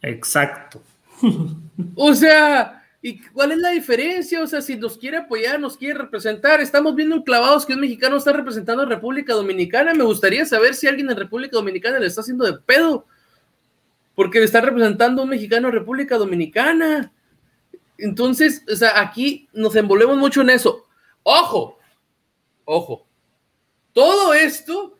Exacto. 0.03 0.83
O 1.95 2.13
sea, 2.13 2.83
¿y 3.01 3.21
cuál 3.21 3.53
es 3.53 3.59
la 3.59 3.71
diferencia? 3.71 4.43
O 4.43 4.49
sea, 4.49 4.61
si 4.61 4.75
nos 4.75 4.99
quiere 4.99 5.19
apoyar, 5.19 5.61
nos 5.61 5.77
quiere 5.77 5.97
representar, 5.97 6.61
estamos 6.61 6.97
viendo 6.97 7.15
un 7.15 7.23
clavados 7.23 7.65
que 7.65 7.75
un 7.75 7.81
mexicano 7.81 8.17
está 8.17 8.33
representando 8.33 8.83
a 8.83 8.87
República 8.87 9.33
Dominicana. 9.33 9.95
Me 9.95 10.03
gustaría 10.03 10.45
saber 10.45 10.75
si 10.75 10.89
alguien 10.89 11.09
en 11.09 11.17
República 11.17 11.57
Dominicana 11.57 12.01
le 12.01 12.09
está 12.09 12.23
haciendo 12.23 12.45
de 12.45 12.55
pedo. 12.55 13.07
Porque 14.19 14.43
está 14.43 14.61
representando 14.61 15.23
un 15.23 15.29
mexicano 15.29 15.69
en 15.69 15.75
República 15.75 16.19
Dominicana. 16.19 17.13
Entonces, 17.97 18.65
o 18.69 18.75
sea, 18.75 19.01
aquí 19.01 19.49
nos 19.53 19.77
envolvemos 19.77 20.17
mucho 20.17 20.41
en 20.41 20.51
eso. 20.51 20.89
Ojo, 21.23 21.79
ojo. 22.65 23.07
Todo 23.93 24.35
esto, 24.35 24.99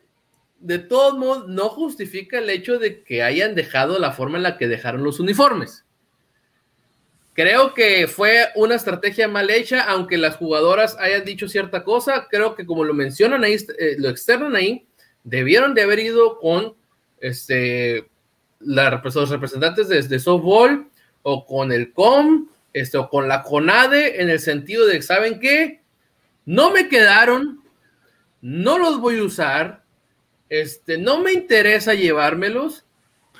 de 0.61 0.79
todos 0.79 1.17
modos, 1.17 1.49
no 1.49 1.67
justifica 1.67 2.39
el 2.39 2.49
hecho 2.49 2.79
de 2.79 3.03
que 3.03 3.21
hayan 3.21 3.55
dejado 3.55 3.99
la 3.99 4.13
forma 4.13 4.37
en 4.37 4.43
la 4.43 4.57
que 4.57 4.69
dejaron 4.69 5.03
los 5.03 5.19
uniformes. 5.19 5.83
Creo 7.33 7.73
que 7.73 8.07
fue 8.07 8.45
una 8.55 8.75
estrategia 8.75 9.27
mal 9.27 9.49
hecha, 9.49 9.81
aunque 9.81 10.17
las 10.17 10.37
jugadoras 10.37 10.95
hayan 10.97 11.25
dicho 11.25 11.49
cierta 11.49 11.83
cosa. 11.83 12.29
Creo 12.31 12.55
que 12.55 12.65
como 12.65 12.85
lo 12.85 12.93
mencionan 12.93 13.43
ahí, 13.43 13.57
eh, 13.79 13.97
lo 13.97 14.07
externan 14.07 14.55
ahí, 14.55 14.87
debieron 15.25 15.73
de 15.73 15.81
haber 15.81 15.99
ido 15.99 16.39
con 16.39 16.73
este, 17.19 18.07
la, 18.59 19.01
los 19.03 19.29
representantes 19.29 19.87
de, 19.87 20.01
de 20.01 20.19
softball 20.19 20.89
o 21.23 21.45
con 21.45 21.71
el 21.71 21.93
COM 21.93 22.47
este, 22.73 22.97
o 22.97 23.09
con 23.09 23.27
la 23.27 23.43
CONADE 23.43 24.21
en 24.21 24.29
el 24.29 24.39
sentido 24.39 24.85
de, 24.85 25.01
¿saben 25.01 25.39
qué? 25.39 25.81
No 26.45 26.71
me 26.71 26.87
quedaron, 26.87 27.63
no 28.41 28.77
los 28.77 28.99
voy 28.99 29.19
a 29.19 29.23
usar, 29.23 29.83
este, 30.49 30.97
no 30.97 31.19
me 31.19 31.31
interesa 31.33 31.93
llevármelos, 31.93 32.85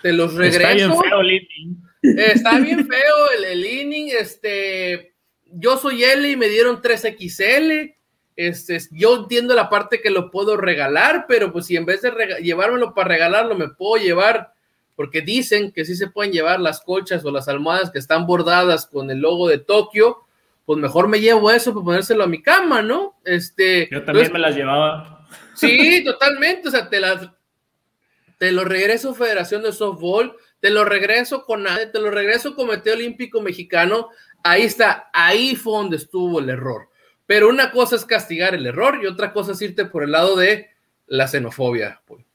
te 0.02 0.14
los 0.14 0.34
regreso. 0.34 0.68
Está 0.68 0.74
bien 0.74 1.02
feo, 1.02 1.24
Lili. 1.24 1.76
Está 2.02 2.60
bien 2.60 2.88
feo 2.88 3.32
el, 3.38 3.44
el 3.46 3.66
inning, 3.66 4.10
este, 4.18 5.14
yo 5.52 5.78
soy 5.78 6.04
L 6.04 6.30
y 6.30 6.36
me 6.36 6.48
dieron 6.48 6.82
3XL, 6.82 7.96
este, 8.36 8.80
yo 8.92 9.18
entiendo 9.18 9.54
la 9.54 9.70
parte 9.70 10.02
que 10.02 10.10
lo 10.10 10.32
puedo 10.32 10.56
regalar, 10.56 11.26
pero 11.28 11.52
pues 11.52 11.66
si 11.66 11.76
en 11.76 11.86
vez 11.86 12.02
de 12.02 12.12
llevármelo 12.42 12.94
para 12.94 13.10
regalarlo 13.10 13.56
me 13.56 13.68
puedo 13.70 14.02
llevar, 14.02 14.54
porque 15.00 15.22
dicen 15.22 15.72
que 15.72 15.86
sí 15.86 15.96
se 15.96 16.10
pueden 16.10 16.34
llevar 16.34 16.60
las 16.60 16.82
colchas 16.82 17.24
o 17.24 17.32
las 17.32 17.48
almohadas 17.48 17.90
que 17.90 18.00
están 18.00 18.26
bordadas 18.28 18.86
con 18.86 19.10
el 19.10 19.20
logo 19.20 19.48
de 19.48 19.58
Tokio, 19.58 20.26
pues 20.66 20.78
mejor 20.78 21.08
me 21.08 21.22
llevo 21.22 21.50
eso 21.52 21.74
para 21.74 21.86
ponérselo 21.86 22.26
a 22.26 22.28
mi 22.28 22.42
cama, 22.42 22.82
¿no? 22.82 23.18
Este, 23.24 23.88
Yo 23.90 24.04
también 24.04 24.26
entonces, 24.26 24.34
me 24.34 24.40
las 24.40 24.56
llevaba. 24.58 25.26
Sí, 25.56 26.04
totalmente. 26.04 26.68
O 26.68 26.72
sea, 26.72 26.90
te, 26.90 27.00
te 28.40 28.52
lo 28.52 28.66
regreso 28.66 29.16
Federación 29.16 29.64
de 29.64 29.72
Softball, 29.72 30.36
te 30.60 30.70
lo 30.70 30.84
regreso 30.84 31.46
con 31.46 31.64
te 31.64 31.98
lo 31.98 32.12
regreso 32.12 32.54
Comité 32.54 32.92
Olímpico 32.92 33.40
Mexicano. 33.40 34.10
Ahí 34.44 34.64
está, 34.64 35.10
ahí 35.14 35.56
fue 35.56 35.78
donde 35.78 35.96
estuvo 35.96 36.40
el 36.42 36.50
error. 36.50 36.90
Pero 37.26 37.48
una 37.48 37.72
cosa 37.72 37.96
es 37.96 38.04
castigar 38.04 38.54
el 38.54 38.66
error 38.66 39.00
y 39.02 39.06
otra 39.06 39.32
cosa 39.32 39.54
es 39.54 39.62
irte 39.62 39.86
por 39.86 40.04
el 40.04 40.12
lado 40.12 40.36
de 40.36 40.72
la 41.08 41.26
xenofobia. 41.30 42.02
Pues. 42.06 42.26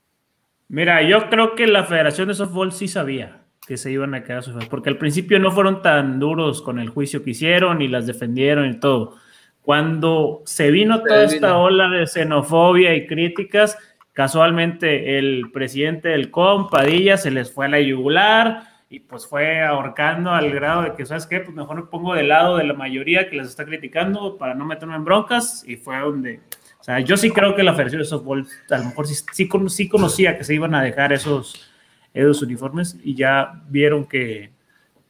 Mira, 0.68 1.02
yo 1.02 1.28
creo 1.28 1.54
que 1.54 1.66
la 1.66 1.84
Federación 1.84 2.28
de 2.28 2.34
Softball 2.34 2.72
sí 2.72 2.88
sabía 2.88 3.42
que 3.66 3.76
se 3.76 3.90
iban 3.90 4.14
a 4.14 4.24
quedar 4.24 4.44
porque 4.68 4.90
al 4.90 4.98
principio 4.98 5.38
no 5.38 5.50
fueron 5.50 5.82
tan 5.82 6.20
duros 6.20 6.60
con 6.62 6.78
el 6.78 6.90
juicio 6.90 7.22
que 7.22 7.30
hicieron 7.30 7.80
y 7.80 7.88
las 7.88 8.06
defendieron 8.06 8.68
y 8.68 8.78
todo. 8.78 9.16
Cuando 9.62 10.42
se 10.44 10.70
vino 10.70 11.02
toda 11.02 11.24
esta 11.24 11.56
ola 11.56 11.88
de 11.88 12.06
xenofobia 12.06 12.94
y 12.94 13.06
críticas, 13.06 13.78
casualmente 14.12 15.18
el 15.18 15.50
presidente 15.52 16.10
del 16.10 16.30
COM, 16.30 16.68
Padilla, 16.68 17.16
se 17.16 17.30
les 17.30 17.50
fue 17.50 17.66
a 17.66 17.70
la 17.70 17.80
yugular 17.80 18.64
y 18.90 19.00
pues 19.00 19.26
fue 19.26 19.62
ahorcando 19.62 20.30
al 20.30 20.50
grado 20.50 20.82
de 20.82 20.94
que, 20.94 21.06
¿sabes 21.06 21.26
qué? 21.26 21.40
Pues 21.40 21.56
mejor 21.56 21.76
me 21.76 21.82
pongo 21.84 22.14
del 22.14 22.28
lado 22.28 22.58
de 22.58 22.64
la 22.64 22.74
mayoría 22.74 23.30
que 23.30 23.36
les 23.36 23.48
está 23.48 23.64
criticando 23.64 24.36
para 24.36 24.54
no 24.54 24.66
meterme 24.66 24.96
en 24.96 25.04
broncas 25.04 25.64
y 25.66 25.76
fue 25.76 25.98
donde 25.98 26.40
o 26.84 26.86
sea, 26.86 27.00
yo 27.00 27.16
sí 27.16 27.30
creo 27.30 27.56
que 27.56 27.62
la 27.62 27.72
Federación 27.72 28.02
de 28.02 28.06
Softball 28.06 28.46
a 28.68 28.76
lo 28.76 28.84
mejor 28.84 29.06
sí, 29.06 29.14
sí, 29.32 29.88
conocía 29.88 30.36
que 30.36 30.44
se 30.44 30.52
iban 30.52 30.74
a 30.74 30.82
dejar 30.82 31.14
esos, 31.14 31.66
esos 32.12 32.42
uniformes 32.42 32.98
y 33.02 33.14
ya 33.14 33.62
vieron 33.70 34.04
que, 34.04 34.50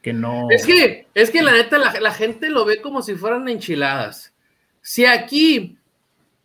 que 0.01 0.13
no. 0.13 0.47
Es 0.49 0.65
que, 0.65 1.07
es 1.13 1.29
que 1.29 1.43
la 1.43 1.51
neta, 1.51 1.77
la, 1.77 2.13
gente 2.13 2.49
lo 2.49 2.63
ve 2.63 2.79
como 2.79 3.01
si 3.01 3.15
fueran 3.15 3.49
enchiladas. 3.49 4.33
Si 4.81 5.03
aquí 5.03 5.77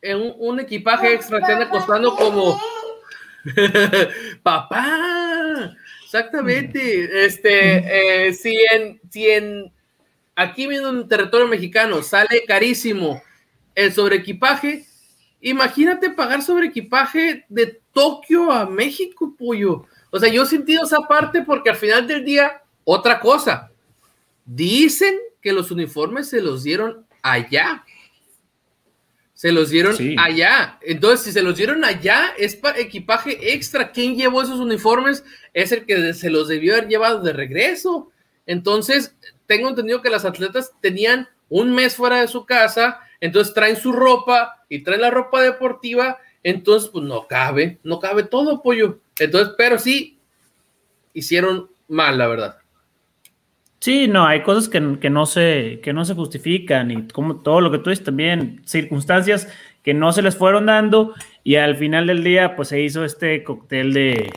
en 0.02 0.34
un, 0.36 0.58
equipaje 0.58 1.14
extra 1.14 1.40
te 1.40 1.52
anda 1.52 1.70
costando 1.70 2.16
como. 2.16 2.60
Papá, 4.42 5.76
exactamente. 6.02 7.24
Este, 7.24 8.26
eh, 8.26 8.32
si, 8.32 8.56
en, 8.72 9.00
si 9.08 9.30
en 9.30 9.72
aquí 10.34 10.66
mismo 10.66 10.88
en 10.88 11.06
territorio 11.06 11.46
mexicano 11.46 12.02
sale 12.02 12.44
carísimo 12.48 13.22
el 13.76 13.92
sobreequipaje, 13.92 14.89
Imagínate 15.40 16.10
pagar 16.10 16.42
sobre 16.42 16.66
equipaje 16.66 17.44
de 17.48 17.80
Tokio 17.92 18.52
a 18.52 18.66
México, 18.66 19.34
pollo. 19.38 19.86
O 20.10 20.18
sea, 20.18 20.28
yo 20.28 20.42
he 20.42 20.46
sentido 20.46 20.84
esa 20.84 21.00
parte 21.00 21.42
porque 21.42 21.70
al 21.70 21.76
final 21.76 22.06
del 22.06 22.24
día, 22.24 22.62
otra 22.84 23.20
cosa, 23.20 23.70
dicen 24.44 25.14
que 25.40 25.52
los 25.52 25.70
uniformes 25.70 26.28
se 26.28 26.42
los 26.42 26.62
dieron 26.62 27.06
allá. 27.22 27.84
Se 29.32 29.52
los 29.52 29.70
dieron 29.70 29.96
allá. 30.18 30.78
Entonces, 30.82 31.24
si 31.24 31.32
se 31.32 31.42
los 31.42 31.56
dieron 31.56 31.82
allá, 31.84 32.34
es 32.36 32.54
para 32.56 32.78
equipaje 32.78 33.54
extra. 33.54 33.90
¿Quién 33.90 34.16
llevó 34.16 34.42
esos 34.42 34.60
uniformes? 34.60 35.24
Es 35.54 35.72
el 35.72 35.86
que 35.86 36.12
se 36.12 36.28
los 36.28 36.48
debió 36.48 36.74
haber 36.74 36.88
llevado 36.88 37.22
de 37.22 37.32
regreso. 37.32 38.10
Entonces, 38.44 39.14
tengo 39.46 39.70
entendido 39.70 40.02
que 40.02 40.10
las 40.10 40.26
atletas 40.26 40.72
tenían 40.82 41.28
un 41.48 41.74
mes 41.74 41.96
fuera 41.96 42.20
de 42.20 42.28
su 42.28 42.44
casa 42.44 43.00
entonces 43.20 43.54
traen 43.54 43.76
su 43.76 43.92
ropa 43.92 44.64
y 44.68 44.82
traen 44.82 45.02
la 45.02 45.10
ropa 45.10 45.42
deportiva, 45.42 46.18
entonces 46.42 46.90
pues 46.90 47.04
no 47.04 47.26
cabe, 47.26 47.78
no 47.82 48.00
cabe 48.00 48.22
todo, 48.22 48.62
pollo. 48.62 49.00
Entonces, 49.18 49.54
pero 49.58 49.78
sí, 49.78 50.18
hicieron 51.12 51.70
mal, 51.88 52.18
la 52.18 52.26
verdad. 52.28 52.58
Sí, 53.80 54.08
no, 54.08 54.26
hay 54.26 54.42
cosas 54.42 54.68
que, 54.68 54.80
no, 54.80 55.26
se, 55.26 55.80
que 55.82 55.94
no 55.94 56.04
se 56.04 56.14
justifican 56.14 56.90
y 56.90 57.08
como 57.08 57.36
todo 57.36 57.62
lo 57.62 57.70
que 57.70 57.78
tú 57.78 57.88
dices 57.88 58.04
también, 58.04 58.60
circunstancias 58.66 59.48
que 59.82 59.94
no 59.94 60.12
se 60.12 60.20
les 60.20 60.36
fueron 60.36 60.66
dando 60.66 61.14
y 61.44 61.56
al 61.56 61.76
final 61.76 62.06
del 62.06 62.22
día 62.22 62.56
pues 62.56 62.68
se 62.68 62.82
hizo 62.82 63.06
este 63.06 63.42
cóctel 63.42 63.94
de, 63.94 64.30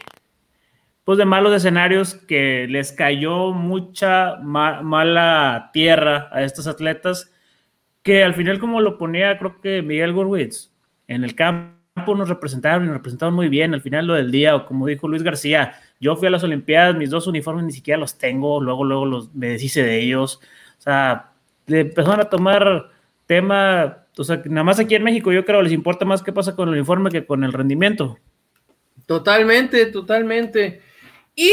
pues 1.04 1.18
de 1.18 1.26
malos 1.26 1.54
escenarios 1.54 2.16
que 2.16 2.68
les 2.70 2.94
cayó 2.94 3.52
mucha 3.52 4.38
mala 4.38 5.72
tierra 5.74 6.30
a 6.32 6.44
estos 6.44 6.66
atletas 6.66 7.33
que 8.04 8.24
al 8.24 8.36
final, 8.36 8.60
como 8.60 8.82
lo 8.82 8.98
ponía, 8.98 9.38
creo 9.40 9.60
que 9.62 9.82
Miguel 9.82 10.14
Gorwitz, 10.14 10.72
en 11.08 11.24
el 11.24 11.36
campo 11.36 11.74
nos 12.16 12.28
representaron 12.28 12.84
y 12.84 12.88
nos 12.88 12.98
representaron 12.98 13.34
muy 13.34 13.50
bien 13.50 13.74
al 13.74 13.82
final 13.82 14.08
lo 14.08 14.14
del 14.14 14.32
día, 14.32 14.56
o 14.56 14.66
como 14.66 14.88
dijo 14.88 15.08
Luis 15.08 15.24
García, 15.24 15.76
yo 16.00 16.16
fui 16.16 16.28
a 16.28 16.32
las 16.32 16.44
Olimpiadas, 16.44 16.96
mis 16.96 17.10
dos 17.10 17.28
uniformes 17.28 17.64
ni 17.64 17.72
siquiera 17.72 18.00
los 18.00 18.18
tengo, 18.18 18.62
luego, 18.62 18.84
luego 18.84 19.06
los, 19.06 19.34
me 19.34 19.50
deshice 19.50 19.84
de 19.84 20.02
ellos, 20.02 20.42
o 20.80 20.82
sea, 20.82 21.32
empezaron 21.68 22.20
a 22.20 22.30
tomar 22.30 22.90
tema, 23.26 24.06
o 24.18 24.24
sea, 24.24 24.42
nada 24.46 24.64
más 24.64 24.80
aquí 24.80 24.96
en 24.96 25.04
México 25.04 25.32
yo 25.32 25.46
creo 25.46 25.62
les 25.62 25.72
importa 25.72 26.04
más 26.04 26.22
qué 26.22 26.34
pasa 26.34 26.56
con 26.56 26.68
el 26.68 26.76
uniforme 26.76 27.10
que 27.10 27.26
con 27.26 27.44
el 27.44 27.54
rendimiento. 27.54 28.18
Totalmente, 29.06 29.86
totalmente. 29.88 30.82
Y 31.36 31.52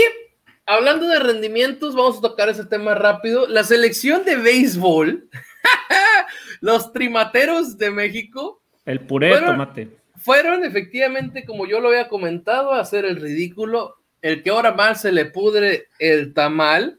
hablando 0.66 1.06
de 1.08 1.18
rendimientos, 1.18 1.94
vamos 1.94 2.18
a 2.18 2.22
tocar 2.22 2.48
ese 2.48 2.64
tema 2.64 2.94
rápido. 2.94 3.48
La 3.48 3.64
selección 3.64 4.24
de 4.24 4.36
béisbol 4.36 5.28
los 6.60 6.92
trimateros 6.92 7.76
de 7.78 7.90
México. 7.90 8.62
El 8.84 9.00
puré 9.00 9.34
de 9.34 9.46
tomate. 9.46 9.88
Fueron 10.18 10.64
efectivamente, 10.64 11.44
como 11.44 11.66
yo 11.66 11.80
lo 11.80 11.88
había 11.88 12.08
comentado, 12.08 12.72
a 12.72 12.80
hacer 12.80 13.04
el 13.04 13.16
ridículo, 13.16 13.96
el 14.20 14.42
que 14.42 14.50
ahora 14.50 14.72
más 14.72 15.00
se 15.00 15.12
le 15.12 15.24
pudre 15.26 15.88
el 15.98 16.34
tamal, 16.34 16.98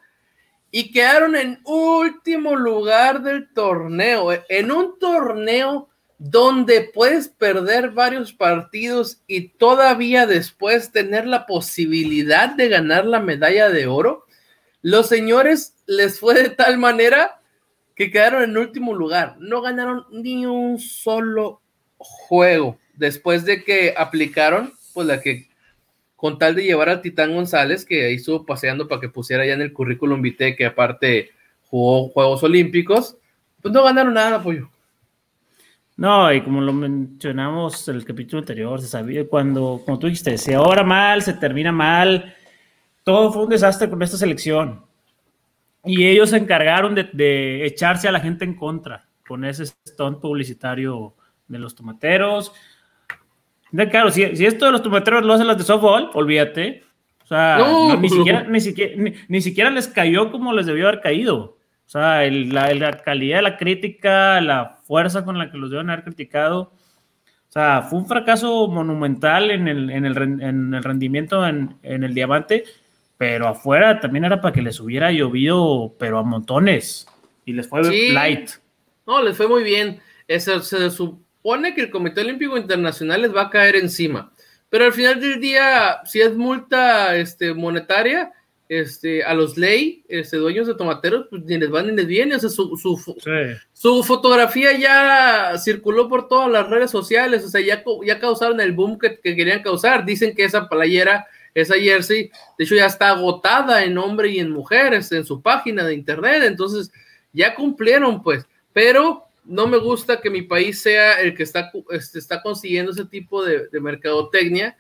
y 0.72 0.92
quedaron 0.92 1.36
en 1.36 1.60
último 1.66 2.56
lugar 2.56 3.22
del 3.22 3.54
torneo, 3.54 4.30
en 4.50 4.72
un 4.72 4.98
torneo 4.98 5.90
donde 6.18 6.90
puedes 6.94 7.30
perder 7.30 7.90
varios 7.90 8.32
partidos 8.32 9.22
y 9.28 9.50
todavía 9.50 10.28
después 10.28 10.92
tener 10.92 11.26
la 11.26 11.46
posibilidad 11.48 12.50
de 12.50 12.70
ganar 12.70 13.06
la 13.06 13.20
medalla 13.20 13.70
de 13.70 13.88
oro. 13.88 14.26
Los 14.84 15.10
señores 15.10 15.76
les 15.88 16.20
fue 16.20 16.36
de 16.36 16.50
tal 16.50 16.78
manera 16.78 17.41
que 18.02 18.10
quedaron 18.10 18.42
en 18.42 18.58
último 18.58 18.96
lugar. 18.96 19.36
No 19.40 19.62
ganaron 19.62 20.06
ni 20.12 20.48
un 20.48 20.80
solo 20.80 21.62
juego 21.98 22.80
después 22.96 23.46
de 23.46 23.64
que 23.64 23.94
aplicaron, 23.96 24.74
pues 24.96 25.06
la 25.06 25.22
que 25.22 25.50
con 26.16 26.40
tal 26.40 26.56
de 26.56 26.64
llevar 26.64 26.90
al 26.90 27.02
Titán 27.02 27.36
González, 27.36 27.86
que 27.86 28.06
ahí 28.06 28.16
estuvo 28.16 28.44
paseando 28.44 28.88
para 28.88 29.02
que 29.02 29.10
pusiera 29.10 29.46
ya 29.46 29.54
en 29.54 29.62
el 29.62 29.72
currículum 29.72 30.20
vitae 30.20 30.56
que 30.56 30.66
aparte 30.66 31.30
jugó 31.70 32.10
Juegos 32.10 32.42
Olímpicos, 32.42 33.18
pues 33.62 33.72
no 33.72 33.84
ganaron 33.84 34.16
nada, 34.16 34.42
pollo. 34.42 34.68
No, 35.96 36.34
y 36.34 36.42
como 36.42 36.60
lo 36.60 36.74
mencionamos 36.74 37.88
en 37.88 37.98
el 37.98 38.06
capítulo 38.06 38.40
anterior, 38.40 38.82
se 38.82 38.88
sabía 38.88 39.28
cuando, 39.28 39.80
como 39.86 40.00
tú 40.00 40.08
dijiste, 40.08 40.40
se 40.40 40.56
ahora 40.56 40.84
mal, 40.84 41.22
se 41.22 41.34
termina 41.34 41.72
mal, 41.72 42.34
todo 43.04 43.32
fue 43.32 43.44
un 43.44 43.50
desastre 43.50 43.92
con 43.92 44.02
esta 44.02 44.18
selección. 44.18 44.90
Y 45.84 46.06
ellos 46.06 46.30
se 46.30 46.38
encargaron 46.38 46.96
de, 46.96 47.66
echarse 47.66 48.08
a 48.08 48.12
la 48.12 48.20
gente 48.20 48.46
en 48.46 48.56
contra 48.56 49.08
con 49.28 49.46
ese 49.46 49.66
stunt 49.66 50.20
publicitario 50.20 51.16
de 51.48 51.60
los 51.60 51.76
tomateros. 51.76 52.54
claro, 53.90 54.12
si, 54.12 54.24
esto 54.24 54.66
de 54.66 54.72
los 54.72 54.84
tomateros 54.84 55.24
lo 55.24 55.34
hacen 55.34 55.48
las 55.48 55.58
de 55.58 55.64
softball, 55.64 56.12
olvídate. 56.14 56.84
O 57.24 57.28
sea, 57.28 57.96
ni, 57.98 58.10
siquiera, 58.10 58.44
ni, 58.44 59.42
siquiera, 59.42 59.70
les 59.70 59.88
cayó 59.88 60.32
como 60.32 60.54
les 60.54 60.66
debió 60.66 60.88
haber 60.88 61.02
caído. 61.02 61.58
O 61.86 61.90
sea, 61.92 62.30
la, 62.30 63.02
calidad 63.04 63.38
de 63.38 63.42
la 63.42 63.58
crítica, 63.58 64.40
la 64.42 64.78
fuerza 64.84 65.24
con 65.24 65.38
la 65.38 65.50
que 65.50 65.58
los 65.58 65.72
deben 65.72 65.90
haber 65.90 66.04
criticado. 66.04 66.74
O 67.48 67.52
sea, 67.52 67.82
fue 67.84 68.00
un 68.00 68.06
fracaso 68.06 68.68
monumental 68.68 69.50
en 69.50 69.68
el, 69.68 69.90
en 69.90 70.06
el, 70.06 70.42
en 70.42 70.74
el 70.74 70.84
rendimiento 70.84 71.46
en, 71.46 71.78
en 71.84 72.04
el 72.04 72.14
diamante 72.14 72.66
pero 73.22 73.48
afuera 73.48 74.00
también 74.00 74.26
era 74.26 74.42
para 74.42 74.52
que 74.52 74.64
les 74.64 74.80
hubiera 74.80 75.12
llovido, 75.12 75.94
pero 76.00 76.18
a 76.18 76.24
montones, 76.24 77.06
y 77.46 77.54
les 77.54 77.68
fue 77.68 77.84
light. 77.84 78.50
No, 79.06 79.22
les 79.22 79.38
fue 79.38 79.48
muy 79.48 79.64
bien. 79.64 80.00
Eso, 80.28 80.60
se 80.62 80.90
supone 80.90 81.76
que 81.76 81.82
el 81.82 81.92
Comité 81.92 82.22
Olímpico 82.22 82.58
Internacional 82.58 83.22
les 83.22 83.36
va 83.36 83.44
a 83.44 83.50
caer 83.52 83.76
encima, 83.76 84.34
pero 84.72 84.86
al 84.86 84.94
final 84.94 85.22
del 85.22 85.40
día, 85.40 86.00
si 86.04 86.20
es 86.20 86.36
multa 86.36 87.16
este, 87.16 87.54
monetaria, 87.54 88.32
este, 88.68 89.24
a 89.24 89.36
los 89.36 89.56
ley, 89.56 90.04
este, 90.10 90.38
dueños 90.38 90.66
de 90.66 90.74
tomateros, 90.74 91.28
pues 91.30 91.44
ni 91.44 91.60
les 91.60 91.70
van 91.70 91.86
ni 91.86 91.94
les 91.94 92.08
viene. 92.08 92.38
O 92.38 92.40
sea, 92.40 92.50
su, 92.50 92.76
su, 92.76 94.04
fotografía 94.04 94.76
ya 94.76 95.60
circuló 95.60 96.10
por 96.10 96.28
todas 96.28 96.50
las 96.50 96.68
redes 96.68 96.90
sociales, 96.90 97.46
o 97.46 97.50
sea, 97.50 97.62
ya, 97.62 97.84
ya 98.04 98.20
causaron 98.20 98.60
el 98.62 98.72
boom 98.72 98.98
que, 98.98 99.20
que 99.20 99.36
querían 99.36 99.62
causar. 99.62 100.06
Dicen 100.06 100.34
que 100.34 100.46
esa 100.46 100.68
playera 100.68 101.28
esa 101.54 101.76
jersey, 101.76 102.32
de 102.58 102.64
hecho 102.64 102.76
ya 102.76 102.86
está 102.86 103.10
agotada 103.10 103.84
en 103.84 103.98
hombre 103.98 104.30
y 104.30 104.40
en 104.40 104.52
mujeres 104.52 105.12
en 105.12 105.26
su 105.26 105.42
página 105.42 105.86
de 105.86 105.94
internet, 105.94 106.44
entonces 106.44 106.92
ya 107.34 107.56
cumplieron 107.56 108.22
pues, 108.24 108.46
pero 108.74 109.26
no 109.44 109.68
me 109.68 109.78
gusta 109.78 110.22
que 110.22 110.30
mi 110.30 110.44
país 110.44 110.82
sea 110.82 111.20
el 111.20 111.36
que 111.36 111.44
está, 111.44 111.72
este, 111.90 112.20
está 112.20 112.42
consiguiendo 112.42 112.92
ese 112.92 113.06
tipo 113.06 113.44
de, 113.44 113.68
mercadotecnia 113.80 114.78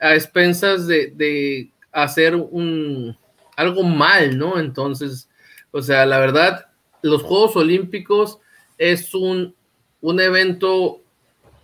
a 0.00 0.14
expensas 0.14 0.86
de, 0.86 1.70
hacer 1.92 2.34
un, 2.34 3.16
algo 3.56 3.82
mal, 3.84 4.36
¿no? 4.36 4.58
Entonces, 4.58 5.28
o 5.70 5.80
sea, 5.80 6.06
la 6.06 6.18
verdad, 6.18 6.66
los 7.02 7.22
Juegos 7.22 7.54
Olímpicos 7.56 8.38
es 8.78 9.14
un, 9.14 9.54
un 10.00 10.20
evento 10.20 11.00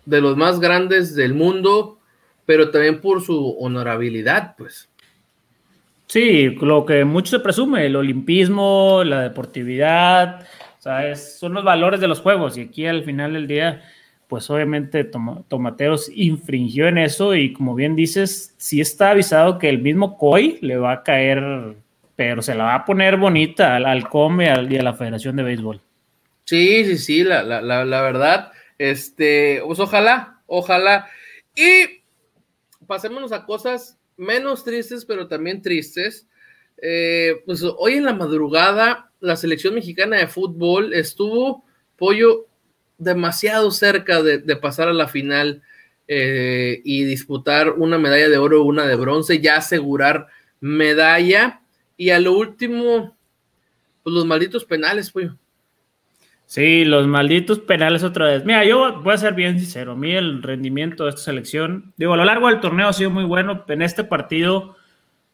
de 0.05 0.21
los 0.21 0.37
más 0.37 0.59
grandes 0.59 1.15
del 1.15 1.33
mundo, 1.33 1.99
pero 2.45 2.71
también 2.71 3.01
por 3.01 3.21
su 3.21 3.57
honorabilidad, 3.59 4.55
pues. 4.57 4.89
Sí, 6.07 6.49
lo 6.59 6.85
que 6.85 7.05
mucho 7.05 7.37
se 7.37 7.39
presume, 7.39 7.85
el 7.85 7.95
olimpismo, 7.95 9.01
la 9.05 9.21
deportividad, 9.21 10.45
son 11.15 11.53
los 11.53 11.63
valores 11.63 12.01
de 12.01 12.07
los 12.07 12.19
juegos 12.19 12.57
y 12.57 12.61
aquí 12.61 12.85
al 12.85 13.03
final 13.03 13.31
del 13.31 13.47
día, 13.47 13.81
pues 14.27 14.49
obviamente 14.49 15.05
Tomateos 15.47 16.11
infringió 16.13 16.87
en 16.87 16.97
eso 16.97 17.33
y 17.33 17.53
como 17.53 17.75
bien 17.75 17.95
dices, 17.95 18.53
sí 18.57 18.81
está 18.81 19.11
avisado 19.11 19.57
que 19.57 19.69
el 19.69 19.79
mismo 19.79 20.17
COI 20.17 20.57
le 20.61 20.75
va 20.75 20.91
a 20.91 21.03
caer, 21.03 21.77
pero 22.17 22.41
se 22.41 22.55
la 22.55 22.65
va 22.65 22.75
a 22.75 22.85
poner 22.85 23.15
bonita 23.15 23.77
al, 23.77 24.09
COME 24.09 24.51
y 24.69 24.77
a 24.77 24.83
la 24.83 24.93
Federación 24.93 25.37
de 25.37 25.43
Béisbol. 25.43 25.79
Sí, 26.43 26.83
sí, 26.83 26.97
sí, 26.97 27.23
la, 27.23 27.43
la 27.61 28.01
verdad, 28.01 28.51
este, 28.77 29.61
pues 29.65 29.79
ojalá, 29.79 30.41
ojalá. 30.47 31.07
Y 31.55 32.00
pasémonos 32.91 33.31
a 33.31 33.45
cosas 33.45 33.97
menos 34.17 34.65
tristes, 34.65 35.05
pero 35.05 35.29
también 35.29 35.61
tristes. 35.61 36.27
Eh, 36.81 37.41
pues 37.45 37.63
hoy 37.63 37.93
en 37.93 38.03
la 38.03 38.13
madrugada, 38.13 39.09
la 39.21 39.37
selección 39.37 39.75
mexicana 39.75 40.17
de 40.17 40.27
fútbol 40.27 40.93
estuvo, 40.93 41.63
pollo, 41.95 42.47
demasiado 42.97 43.71
cerca 43.71 44.21
de, 44.21 44.39
pasar 44.57 44.89
a 44.89 44.93
la 44.93 45.07
final 45.07 45.61
eh, 46.09 46.81
y 46.83 47.05
disputar 47.05 47.69
una 47.69 47.97
medalla 47.97 48.27
de 48.27 48.37
oro 48.37 48.61
o 48.61 48.65
una 48.65 48.85
de 48.85 48.97
bronce, 48.97 49.39
ya 49.39 49.55
asegurar 49.55 50.27
medalla. 50.59 51.61
Y 51.95 52.09
a 52.09 52.19
lo 52.19 52.33
último, 52.33 53.15
pues 54.03 54.13
los 54.13 54.25
malditos 54.25 54.65
penales, 54.65 55.11
pollo. 55.11 55.37
Sí, 56.51 56.83
los 56.83 57.07
malditos 57.07 57.59
penales 57.59 58.03
otra 58.03 58.25
vez. 58.25 58.43
Mira, 58.43 58.65
yo 58.65 59.01
voy 59.01 59.13
a 59.13 59.17
ser 59.17 59.33
bien 59.35 59.57
sincero. 59.57 59.93
A 59.93 59.95
mí 59.95 60.11
el 60.11 60.43
rendimiento 60.43 61.05
de 61.05 61.11
esta 61.11 61.21
selección, 61.21 61.93
digo, 61.95 62.11
a 62.11 62.17
lo 62.17 62.25
largo 62.25 62.47
del 62.47 62.59
torneo 62.59 62.89
ha 62.89 62.93
sido 62.93 63.09
muy 63.09 63.23
bueno. 63.23 63.63
En 63.69 63.81
este 63.81 64.03
partido 64.03 64.75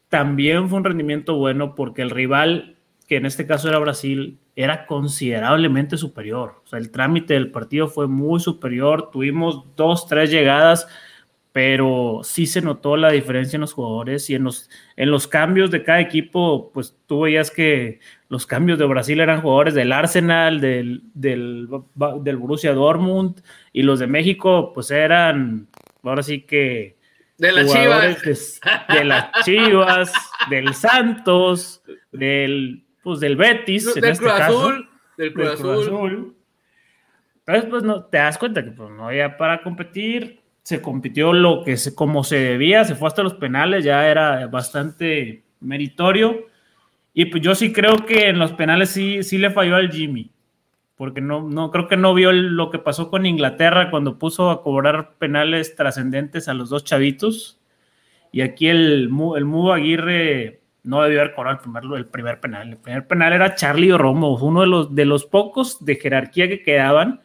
también 0.10 0.70
fue 0.70 0.78
un 0.78 0.84
rendimiento 0.86 1.36
bueno 1.36 1.74
porque 1.74 2.04
el 2.04 2.12
rival, 2.12 2.76
que 3.08 3.16
en 3.16 3.26
este 3.26 3.48
caso 3.48 3.68
era 3.68 3.80
Brasil, 3.80 4.38
era 4.56 4.86
considerablemente 4.86 5.98
superior. 5.98 6.62
O 6.64 6.68
sea, 6.68 6.78
el 6.78 6.92
trámite 6.92 7.34
del 7.34 7.50
partido 7.50 7.88
fue 7.88 8.06
muy 8.08 8.40
superior. 8.40 9.10
Tuvimos 9.10 9.66
dos, 9.76 10.06
tres 10.06 10.30
llegadas 10.30 10.88
pero 11.58 12.20
sí 12.24 12.46
se 12.46 12.62
notó 12.62 12.98
la 12.98 13.10
diferencia 13.10 13.58
en 13.58 13.62
los 13.62 13.74
jugadores 13.74 14.30
y 14.30 14.36
en 14.36 14.44
los, 14.44 14.70
en 14.96 15.10
los 15.10 15.28
cambios 15.28 15.72
de 15.72 15.82
cada 15.82 16.00
equipo, 16.00 16.70
pues 16.72 16.96
tú 17.08 17.22
veías 17.22 17.50
que 17.50 18.00
los 18.30 18.46
cambios 18.46 18.78
de 18.78 18.86
Brasil 18.86 19.20
eran 19.20 19.42
jugadores 19.42 19.74
del 19.74 19.92
Arsenal, 19.92 20.60
del, 20.60 21.02
del, 21.14 21.68
del 22.22 22.38
Borussia 22.38 22.74
Dortmund, 22.74 23.42
y 23.74 23.84
los 23.84 24.00
de 24.00 24.08
México, 24.08 24.72
pues 24.74 24.92
eran, 24.92 25.68
ahora 26.04 26.24
sí 26.24 26.42
que... 26.42 26.98
De 27.38 27.52
las 27.52 27.72
Chivas. 27.72 28.60
De, 28.90 29.06
las 29.06 29.32
Chivas, 29.46 30.14
del 30.50 30.74
Santos, 30.74 31.84
del, 32.12 32.84
pues 33.04 33.20
del 33.20 33.36
Betis, 33.36 33.94
del 33.94 34.04
este 34.06 34.24
Cruz 34.24 34.34
Azul, 34.34 34.90
del 35.18 35.34
Cruz, 35.34 35.52
Azul. 35.52 36.36
Entonces, 37.46 37.70
pues 37.70 37.84
no, 37.84 38.06
te 38.06 38.18
das 38.18 38.38
cuenta 38.38 38.64
que 38.64 38.72
pues, 38.72 38.90
no 38.90 39.08
había 39.08 39.38
para 39.38 39.62
competir 39.62 40.42
se 40.68 40.82
compitió 40.82 41.32
lo 41.32 41.64
que 41.64 41.78
se, 41.78 41.96
como 41.96 42.26
se 42.26 42.36
debía, 42.36 42.84
se 42.84 42.96
fue 42.96 43.08
hasta 43.08 43.24
los 43.24 43.36
penales, 43.36 43.86
ya 43.86 44.06
era 44.10 44.48
bastante 44.48 45.46
meritorio. 45.62 46.46
Y 47.20 47.26
pues 47.26 47.42
yo 47.42 47.56
sí 47.56 47.74
creo 47.74 48.06
que 48.06 48.30
en 48.30 48.38
los 48.38 48.54
penales 48.54 48.92
sí, 48.92 49.24
sí 49.24 49.40
le 49.40 49.50
falló 49.50 49.76
al 49.76 49.92
Jimmy, 49.92 50.30
porque 50.96 51.20
no, 51.20 51.50
no 51.50 51.72
creo 51.72 51.88
que 51.88 51.98
no 51.98 52.14
vio 52.14 52.32
lo 52.32 52.70
que 52.70 52.78
pasó 52.78 53.10
con 53.10 53.26
Inglaterra 53.26 53.90
cuando 53.90 54.20
puso 54.20 54.52
a 54.52 54.62
cobrar 54.62 55.16
penales 55.18 55.74
trascendentes 55.74 56.48
a 56.48 56.54
los 56.54 56.70
dos 56.70 56.84
chavitos. 56.84 57.60
Y 58.32 58.42
aquí 58.42 58.68
el, 58.68 59.10
el 59.36 59.46
Mudo 59.46 59.74
Aguirre 59.74 60.62
no 60.84 61.02
debió 61.02 61.22
haber 61.22 61.34
cobrado 61.34 61.56
el 61.56 61.62
primer, 61.64 61.84
el 61.98 62.06
primer 62.06 62.40
penal. 62.40 62.70
El 62.70 62.78
primer 62.78 63.08
penal 63.08 63.34
era 63.34 63.56
Charlie 63.56 63.98
Romo, 63.98 64.38
uno 64.38 64.62
de 64.62 64.68
los, 64.68 64.94
de 64.94 65.06
los 65.06 65.26
pocos 65.26 65.84
de 65.84 65.96
jerarquía 65.96 66.48
que 66.48 66.62
quedaban 66.62 67.22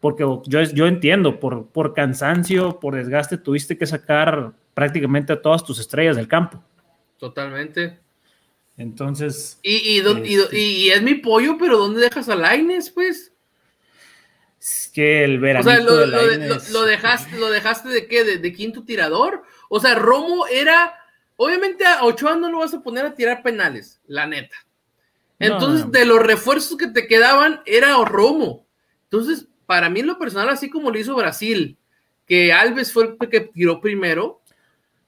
porque 0.00 0.24
yo, 0.46 0.62
yo 0.62 0.86
entiendo, 0.86 1.38
por, 1.38 1.66
por 1.66 1.92
cansancio, 1.92 2.80
por 2.80 2.94
desgaste, 2.94 3.36
tuviste 3.36 3.76
que 3.76 3.84
sacar 3.84 4.52
prácticamente 4.72 5.34
a 5.34 5.42
todas 5.42 5.62
tus 5.62 5.78
estrellas 5.78 6.16
del 6.16 6.28
campo. 6.28 6.64
Totalmente. 7.18 8.03
Entonces. 8.76 9.58
Y, 9.62 10.00
y, 10.00 10.02
y, 10.52 10.90
es 10.90 11.02
mi 11.02 11.14
pollo, 11.14 11.56
pero 11.58 11.78
¿dónde 11.78 12.00
dejas 12.00 12.28
a 12.28 12.34
Laines, 12.34 12.90
pues? 12.90 13.32
Es 14.60 14.90
que 14.92 15.24
el 15.24 15.38
verano. 15.38 15.68
O 15.68 15.72
sea, 15.72 15.80
lo, 15.80 16.06
lo, 16.06 16.84
dejaste, 16.84 17.36
¿lo 17.36 17.50
dejaste 17.50 17.88
de 17.88 18.06
qué? 18.06 18.24
¿De, 18.24 18.52
quinto 18.52 18.84
tirador? 18.84 19.42
O 19.68 19.80
sea, 19.80 19.94
Romo 19.94 20.46
era. 20.46 20.94
Obviamente 21.36 21.84
a 21.84 22.04
Ochoa 22.04 22.36
no 22.36 22.50
lo 22.50 22.58
vas 22.58 22.74
a 22.74 22.82
poner 22.82 23.04
a 23.04 23.14
tirar 23.14 23.42
penales, 23.42 24.00
la 24.06 24.26
neta. 24.26 24.56
Entonces, 25.40 25.90
de 25.90 26.04
los 26.04 26.20
refuerzos 26.20 26.78
que 26.78 26.86
te 26.86 27.08
quedaban, 27.08 27.60
era 27.66 27.96
Romo. 28.04 28.66
Entonces, 29.04 29.48
para 29.66 29.90
mí 29.90 30.00
en 30.00 30.06
lo 30.06 30.18
personal, 30.18 30.48
así 30.48 30.70
como 30.70 30.90
lo 30.90 30.98
hizo 30.98 31.16
Brasil, 31.16 31.76
que 32.26 32.52
Alves 32.52 32.92
fue 32.92 33.16
el 33.20 33.28
que 33.28 33.40
tiró 33.40 33.80
primero, 33.80 34.40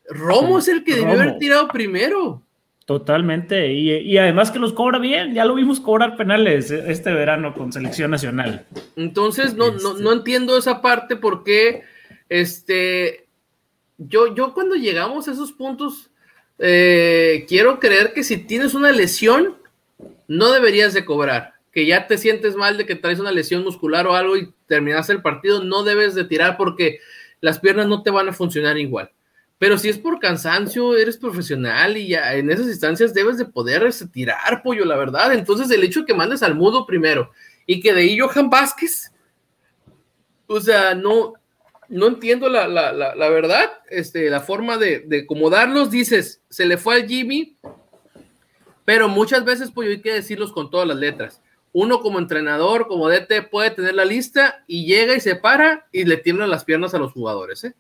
Romo 0.09 0.59
es 0.59 0.69
el 0.69 0.85
que 0.85 0.97
debió 0.97 1.13
haber 1.13 1.39
tirado 1.39 1.69
primero. 1.69 2.46
Totalmente, 2.87 3.73
y, 3.73 4.17
además 4.17 4.53
que 4.53 4.61
los 4.61 4.73
cobra 4.73 4.99
bien, 4.99 5.35
ya 5.35 5.45
lo 5.45 5.57
vimos 5.57 5.81
cobrar 5.81 6.17
penales 6.17 6.71
este 6.71 7.13
verano 7.13 7.53
con 7.53 7.73
selección 7.73 8.13
nacional. 8.13 8.65
Entonces, 8.95 9.55
no, 9.55 9.73
no, 9.73 9.95
no 9.95 10.11
este. 10.11 10.13
entiendo 10.13 10.57
esa 10.57 10.81
parte 10.81 11.17
porque, 11.17 11.83
este, 12.29 13.27
yo, 13.99 14.35
yo 14.35 14.55
cuando 14.55 14.77
llegamos 14.77 15.27
a 15.27 15.33
esos 15.33 15.51
puntos, 15.51 16.11
eh, 16.61 17.45
quiero 17.49 17.81
creer 17.81 18.13
que 18.13 18.23
si 18.23 18.39
tienes 18.39 18.73
una 18.75 18.93
lesión, 18.93 19.57
no 20.29 20.53
deberías 20.53 20.95
de 20.95 21.05
cobrar 21.05 21.57
que 21.77 21.85
ya 21.85 22.07
te 22.07 22.17
sientes 22.17 22.57
mal 22.57 22.79
de 22.79 22.87
que 22.87 22.95
traes 22.95 23.21
una 23.21 23.31
lesión 23.31 23.63
muscular 23.63 24.07
o 24.07 24.15
algo 24.15 24.39
y 24.39 24.51
terminaste 24.67 25.13
el 25.13 25.21
partido, 25.21 25.63
no 25.63 25.83
debes 25.83 26.15
de 26.15 26.25
tirar 26.25 26.57
porque 26.57 27.01
las 27.43 27.59
piernas 27.59 27.87
no 27.87 28.03
te 28.03 28.11
van 28.11 28.31
a 28.31 28.33
funcionar 28.33 28.79
igual. 28.79 29.11
Pero 29.59 29.79
si 29.79 29.89
es 29.89 29.99
por 29.99 30.21
cansancio, 30.21 30.97
eres 30.97 31.17
profesional 31.17 31.97
y 31.97 32.09
ya 32.09 32.35
en 32.35 32.51
esas 32.51 32.67
instancias 32.67 33.15
debes 33.15 33.39
de 33.39 33.47
poder 33.47 33.85
este, 33.85 34.07
tirar, 34.07 34.63
pollo, 34.63 34.85
la 34.85 34.97
verdad. 34.97 35.33
Entonces, 35.33 35.71
el 35.71 35.83
hecho 35.83 36.01
de 36.01 36.07
que 36.07 36.15
mandes 36.15 36.43
al 36.43 36.55
mudo 36.55 36.87
primero 36.87 37.31
y 37.67 37.81
que 37.81 37.95
de 37.95 38.03
ahí 38.03 38.19
Johan 38.19 38.51
Vázquez, 38.51 39.13
o 40.47 40.61
sea, 40.61 40.95
no, 40.95 41.33
no 41.89 42.07
entiendo 42.07 42.49
la, 42.49 42.67
verdad, 43.31 43.73
este, 43.89 44.29
la 44.29 44.41
forma 44.41 44.77
de, 44.77 45.01
de 45.01 45.21
acomodarlos. 45.21 45.91
Dices, 45.91 46.43
se 46.51 46.67
le 46.67 46.77
fue 46.77 46.97
al 46.97 47.09
Jimmy, 47.09 47.57
pero 48.85 49.09
muchas 49.09 49.45
veces, 49.45 49.71
pollo, 49.71 49.91
hay 49.91 50.03
que 50.03 50.13
decirlos 50.13 50.53
con 50.53 50.71
todas 50.71 50.87
las 50.87 50.99
letras 50.99 51.41
uno 51.79 52.01
como 52.01 52.19
entrenador, 52.19 52.89
como 52.89 53.11
DT, 53.11 53.51
puede 53.51 53.71
tener 53.71 53.95
la 53.95 54.07
lista 54.07 54.65
y 54.67 54.87
llega 54.87 55.15
y 55.15 55.21
se 55.21 55.37
para 55.37 55.87
y 55.93 56.07
le 56.07 56.17
tiemblan 56.17 56.49
las 56.49 56.65
piernas 56.65 56.95
a 56.95 56.99
los 56.99 57.13
jugadores. 57.13 57.65
¿eh? 57.65 57.75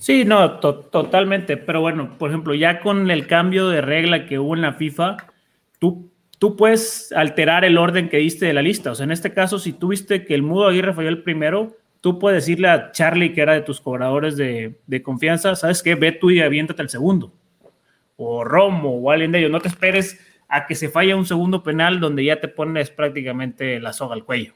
Sí, 0.00 0.24
no, 0.24 0.58
totalmente. 0.58 1.58
Pero 1.58 1.82
bueno, 1.82 2.16
por 2.16 2.30
ejemplo, 2.30 2.54
ya 2.54 2.80
con 2.80 3.10
el 3.10 3.26
cambio 3.26 3.68
de 3.68 3.82
regla 3.82 4.24
que 4.24 4.38
hubo 4.38 4.54
en 4.54 4.62
la 4.62 4.72
FIFA, 4.72 5.18
tú, 5.78 6.10
tú 6.38 6.56
puedes 6.56 7.12
alterar 7.12 7.66
el 7.66 7.76
orden 7.76 8.08
que 8.08 8.16
diste 8.16 8.46
de 8.46 8.54
la 8.54 8.62
lista. 8.62 8.92
O 8.92 8.94
sea, 8.94 9.04
en 9.04 9.12
este 9.12 9.34
caso, 9.34 9.58
si 9.58 9.74
tú 9.74 9.88
viste 9.88 10.24
que 10.24 10.34
el 10.34 10.42
Mudo 10.42 10.68
Aguirre 10.68 10.94
falló 10.94 11.10
el 11.10 11.22
primero, 11.22 11.76
tú 12.00 12.18
puedes 12.18 12.42
decirle 12.42 12.68
a 12.68 12.92
Charlie, 12.92 13.34
que 13.34 13.42
era 13.42 13.52
de 13.52 13.60
tus 13.60 13.78
cobradores 13.78 14.38
de, 14.38 14.80
de 14.86 15.02
confianza, 15.02 15.54
¿sabes 15.54 15.82
qué? 15.82 15.94
Ve 15.96 16.12
tú 16.12 16.30
y 16.30 16.40
aviéntate 16.40 16.80
el 16.80 16.88
segundo. 16.88 17.34
O 18.16 18.42
Romo 18.42 18.96
o 18.96 19.10
alguien 19.10 19.32
de 19.32 19.40
ellos. 19.40 19.50
No 19.50 19.60
te 19.60 19.68
esperes 19.68 20.18
a 20.48 20.66
que 20.66 20.76
se 20.76 20.88
falla 20.88 21.14
un 21.14 21.26
segundo 21.26 21.62
penal 21.62 22.00
donde 22.00 22.24
ya 22.24 22.40
te 22.40 22.48
pones 22.48 22.88
prácticamente 22.90 23.78
la 23.78 23.92
soga 23.92 24.14
al 24.14 24.24
cuello. 24.24 24.54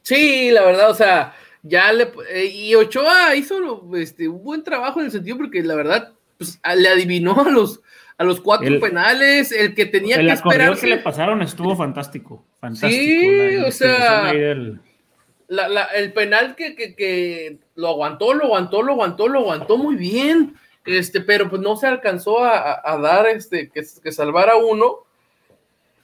Sí, 0.00 0.50
la 0.50 0.62
verdad, 0.62 0.90
o 0.90 0.94
sea, 0.94 1.34
ya 1.64 1.92
le. 1.92 2.12
Eh, 2.30 2.46
y 2.46 2.74
Ochoa 2.74 3.34
hizo 3.34 3.90
este, 3.94 4.28
un 4.28 4.44
buen 4.44 4.62
trabajo 4.62 5.00
en 5.00 5.06
el 5.06 5.12
sentido 5.12 5.38
porque 5.38 5.62
la 5.62 5.74
verdad 5.74 6.12
pues, 6.38 6.60
le 6.76 6.88
adivinó 6.88 7.40
a 7.40 7.50
los, 7.50 7.80
a 8.18 8.24
los 8.24 8.40
cuatro 8.40 8.78
penales, 8.78 9.50
el 9.50 9.74
que 9.74 9.86
tenía 9.86 10.16
el 10.16 10.26
que 10.26 10.32
esperar. 10.32 10.78
que 10.78 10.86
le 10.86 10.98
pasaron 10.98 11.42
estuvo 11.42 11.74
fantástico. 11.74 12.44
fantástico 12.60 12.92
sí, 12.94 13.56
o 13.56 13.72
sea. 13.72 14.30
el 14.30 16.12
penal 16.12 16.54
que, 16.54 16.74
que, 16.76 17.58
lo 17.74 17.88
aguantó, 17.88 18.34
lo 18.34 18.44
aguantó, 18.44 18.82
lo 18.82 18.92
aguantó, 18.92 19.28
lo 19.28 19.40
aguantó 19.40 19.78
muy 19.78 19.96
bien. 19.96 20.54
Este, 20.84 21.22
pero 21.22 21.48
pues 21.48 21.62
no 21.62 21.76
se 21.76 21.86
alcanzó 21.86 22.44
a, 22.44 22.82
a 22.84 22.98
dar 22.98 23.26
este, 23.26 23.70
que, 23.70 23.82
que 24.02 24.12
salvara 24.12 24.56
uno. 24.56 24.98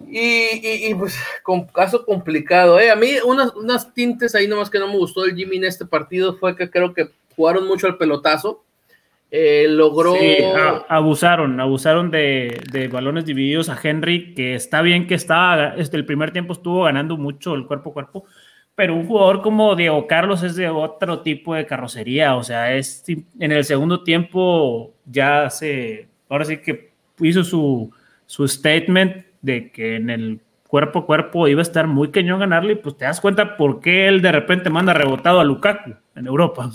Y, 0.09 0.89
y, 0.89 0.95
pues, 0.95 1.17
con 1.43 1.67
caso 1.67 2.05
complicado, 2.05 2.81
¿eh? 2.81 2.91
A 2.91 2.97
mí, 2.97 3.13
unas, 3.25 3.55
unas 3.55 3.93
tintes 3.93 4.35
ahí 4.35 4.49
nomás 4.49 4.71
que 4.71 4.79
no 4.79 4.89
me 4.89 4.97
gustó 4.97 5.25
el 5.25 5.37
Jimmy 5.37 5.59
en 5.59 5.65
este 5.65 5.85
partido 5.85 6.37
fue 6.37 6.57
que 6.57 6.71
creo 6.71 6.95
que 6.95 7.11
jugaron 7.37 7.67
mucho 7.67 7.87
al 7.87 7.99
pelotazo. 7.99 8.65
Eh, 9.33 9.67
logró. 9.69 10.15
abusaron, 10.89 11.61
abusaron 11.61 12.11
de, 12.11 12.61
de, 12.73 12.89
balones 12.89 13.25
divididos 13.25 13.69
a 13.69 13.79
Henry, 13.81 14.35
que 14.35 14.57
está 14.57 14.83
bien 14.83 15.07
que 15.07 15.15
estaba, 15.15 15.75
este, 15.77 15.97
el 15.97 16.05
primer 16.05 16.33
tiempo 16.33 16.53
estuvo 16.53 16.83
ganando 16.83 17.17
mucho 17.17 17.55
el 17.55 17.65
cuerpo 17.65 17.91
a 17.91 17.93
cuerpo, 17.93 18.25
pero 18.75 18.93
un 18.97 19.07
jugador 19.07 19.41
como 19.41 19.77
Diego 19.77 20.09
Carlos 20.09 20.43
es 20.43 20.57
de 20.57 20.69
otro 20.69 21.21
tipo 21.21 21.55
de 21.55 21.65
carrocería, 21.65 22.35
o 22.35 22.43
sea, 22.43 22.75
es 22.75 23.05
en 23.07 23.53
el 23.53 23.65
segundo 23.65 24.03
tiempo 24.03 24.95
ya 25.05 25.49
se, 25.49 26.09
ahora 26.29 26.45
sí 26.45 26.57
que 26.57 26.91
hizo 27.21 27.45
su, 27.45 27.93
su 28.27 28.49
statement 28.49 29.30
de 29.43 29.71
que 29.71 29.97
en 29.97 30.11
el 30.11 30.41
cuerpo 30.71 31.01
a 31.01 31.07
cuerpo 31.07 31.49
iba 31.49 31.61
a 31.61 31.63
estar 31.63 31.89
muy 31.89 32.11
cañón 32.13 32.41
ganarle, 32.41 32.75
y 32.75 32.77
pues 32.77 32.97
te 32.97 33.05
das 33.05 33.21
cuenta 33.21 33.57
por 33.57 33.81
qué 33.81 34.07
él 34.07 34.23
de 34.23 34.31
repente 34.31 34.71
manda 34.71 34.95
rebotado 34.95 35.41
a 35.41 35.45
Lukaku 35.45 35.97
en 36.15 36.27
Europa. 36.27 36.71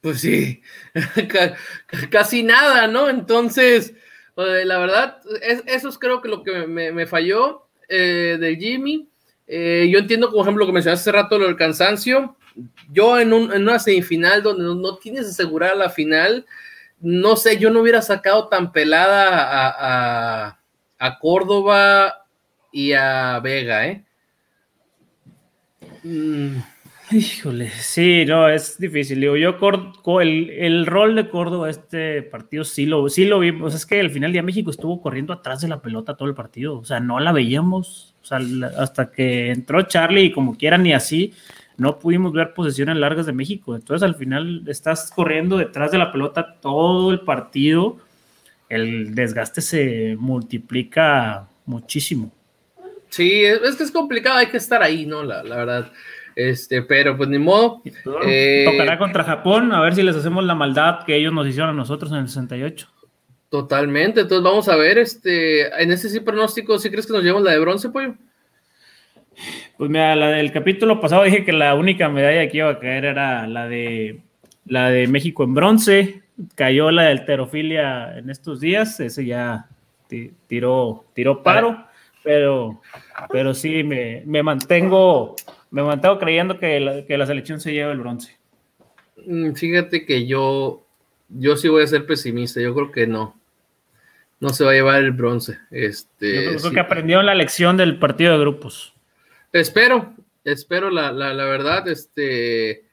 Pues 0.00 0.22
sí, 0.22 0.62
casi 2.10 2.42
nada, 2.42 2.86
¿no? 2.86 3.10
Entonces, 3.10 3.94
la 4.36 4.78
verdad, 4.78 5.18
eso 5.66 5.88
es 5.90 5.98
creo 5.98 6.22
que 6.22 6.28
lo 6.28 6.42
que 6.42 6.66
me, 6.66 7.06
falló 7.06 7.66
eh, 7.88 8.38
de 8.40 8.56
Jimmy. 8.56 9.08
Eh, 9.46 9.90
yo 9.92 9.98
entiendo, 9.98 10.30
por 10.30 10.40
ejemplo, 10.40 10.60
lo 10.60 10.66
que 10.66 10.72
mencionaste 10.72 11.10
hace 11.10 11.12
rato, 11.12 11.38
lo 11.38 11.46
del 11.46 11.56
cansancio. 11.56 12.36
Yo 12.90 13.20
en, 13.20 13.34
una 13.34 13.78
semifinal 13.78 14.42
donde 14.42 14.64
no, 14.64 14.96
tienes 14.96 15.26
asegurada 15.26 15.74
la 15.74 15.90
final, 15.90 16.46
no 17.00 17.36
sé, 17.36 17.58
yo 17.58 17.68
no 17.68 17.80
hubiera 17.80 18.00
sacado 18.00 18.48
tan 18.48 18.72
pelada 18.72 20.48
a 20.48 20.59
Córdoba 21.18 22.26
y 22.72 22.92
a 22.92 23.40
Vega, 23.40 23.86
¿eh? 23.86 24.04
Mm. 26.04 26.58
Híjole, 27.12 27.70
sí, 27.70 28.24
no, 28.24 28.48
es 28.48 28.78
difícil. 28.78 29.20
Digo, 29.20 29.36
yo 29.36 29.58
el, 30.20 30.50
el, 30.50 30.86
rol 30.86 31.16
de 31.16 31.28
Córdoba 31.28 31.68
este 31.68 32.22
partido 32.22 32.62
sí 32.62 32.86
lo, 32.86 33.08
sí 33.08 33.24
lo 33.24 33.40
vimos. 33.40 33.74
Es 33.74 33.84
que 33.84 33.98
al 33.98 34.10
final 34.10 34.32
día 34.32 34.44
México 34.44 34.70
estuvo 34.70 35.02
corriendo 35.02 35.32
atrás 35.32 35.60
de 35.60 35.66
la 35.66 35.82
pelota 35.82 36.16
todo 36.16 36.28
el 36.28 36.36
partido. 36.36 36.78
O 36.78 36.84
sea, 36.84 37.00
no 37.00 37.18
la 37.18 37.32
veíamos. 37.32 38.14
O 38.22 38.24
sea, 38.24 38.38
hasta 38.78 39.10
que 39.10 39.50
entró 39.50 39.82
Charlie 39.82 40.26
y 40.26 40.32
como 40.32 40.56
quiera 40.56 40.78
ni 40.78 40.92
así, 40.92 41.32
no 41.78 41.98
pudimos 41.98 42.32
ver 42.32 42.54
posiciones 42.54 42.96
largas 42.96 43.26
de 43.26 43.32
México. 43.32 43.74
Entonces 43.74 44.06
al 44.06 44.14
final 44.14 44.62
estás 44.68 45.10
corriendo 45.10 45.56
detrás 45.56 45.90
de 45.90 45.98
la 45.98 46.12
pelota 46.12 46.58
todo 46.60 47.10
el 47.10 47.22
partido. 47.22 47.96
El 48.70 49.14
desgaste 49.14 49.60
se 49.60 50.16
multiplica 50.18 51.48
muchísimo. 51.66 52.32
Sí, 53.10 53.42
es 53.44 53.76
que 53.76 53.82
es 53.82 53.90
complicado, 53.90 54.38
hay 54.38 54.46
que 54.46 54.56
estar 54.56 54.82
ahí, 54.82 55.04
¿no? 55.04 55.24
La, 55.24 55.42
verdad. 55.42 55.92
Este, 56.36 56.80
pero 56.80 57.16
pues 57.16 57.28
ni 57.28 57.38
modo. 57.38 57.82
Eh, 58.24 58.64
tocará 58.64 58.96
contra 58.96 59.24
Japón, 59.24 59.72
a 59.72 59.80
ver 59.80 59.94
si 59.94 60.02
les 60.02 60.14
hacemos 60.14 60.44
la 60.44 60.54
maldad 60.54 61.04
que 61.04 61.16
ellos 61.16 61.32
nos 61.32 61.46
hicieron 61.46 61.70
a 61.70 61.74
nosotros 61.74 62.12
en 62.12 62.18
el 62.18 62.28
68. 62.28 62.88
Totalmente, 63.48 64.20
entonces 64.20 64.44
vamos 64.44 64.68
a 64.68 64.76
ver, 64.76 64.98
este, 64.98 65.66
en 65.82 65.90
ese 65.90 66.08
sí 66.08 66.20
pronóstico, 66.20 66.78
¿sí 66.78 66.88
crees 66.88 67.06
que 67.06 67.12
nos 67.12 67.24
llevamos 67.24 67.42
la 67.42 67.50
de 67.50 67.58
bronce, 67.58 67.88
pollo? 67.88 68.14
Pues 69.76 69.90
mira, 69.90 70.14
la 70.14 70.28
del 70.28 70.52
capítulo 70.52 71.00
pasado 71.00 71.24
dije 71.24 71.44
que 71.44 71.52
la 71.52 71.74
única 71.74 72.08
medalla 72.08 72.48
que 72.48 72.58
iba 72.58 72.70
a 72.70 72.78
caer 72.78 73.06
era 73.06 73.48
la 73.48 73.66
de 73.66 74.20
la 74.66 74.90
de 74.90 75.08
México 75.08 75.42
en 75.42 75.54
bronce, 75.54 76.22
cayó 76.54 76.90
la 76.90 77.08
alterofilia 77.08 78.18
en 78.18 78.30
estos 78.30 78.60
días, 78.60 79.00
ese 79.00 79.24
ya 79.24 79.68
tiró, 80.48 81.04
tiró 81.14 81.42
paro 81.42 81.86
pero, 82.22 82.80
pero 83.30 83.54
sí, 83.54 83.82
me, 83.82 84.42
mantengo, 84.42 85.36
me 85.70 85.82
mantengo 85.82 86.18
creyendo 86.18 86.58
que 86.58 86.80
la, 86.80 87.06
que 87.06 87.16
la 87.16 87.26
selección 87.26 87.60
se 87.60 87.72
lleva 87.72 87.92
el 87.92 88.00
bronce. 88.00 88.36
Mm, 89.26 89.52
fíjate 89.52 90.04
que 90.04 90.26
yo, 90.26 90.84
yo 91.28 91.56
sí 91.56 91.68
voy 91.68 91.82
a 91.82 91.86
ser 91.86 92.06
pesimista, 92.06 92.60
yo 92.60 92.74
creo 92.74 92.92
que 92.92 93.06
no. 93.06 93.36
No 94.38 94.50
se 94.50 94.64
va 94.64 94.70
a 94.70 94.74
llevar 94.74 95.02
el 95.02 95.12
bronce. 95.12 95.58
Este, 95.70 96.52
yo 96.52 96.58
creo 96.58 96.72
que 96.72 96.80
aprendieron 96.80 97.26
la 97.26 97.34
lección 97.34 97.76
del 97.76 97.98
partido 97.98 98.32
de 98.32 98.38
grupos. 98.38 98.94
Espero, 99.52 100.14
espero 100.44 100.90
la, 100.90 101.12
verdad, 101.12 101.86
este, 101.88 102.84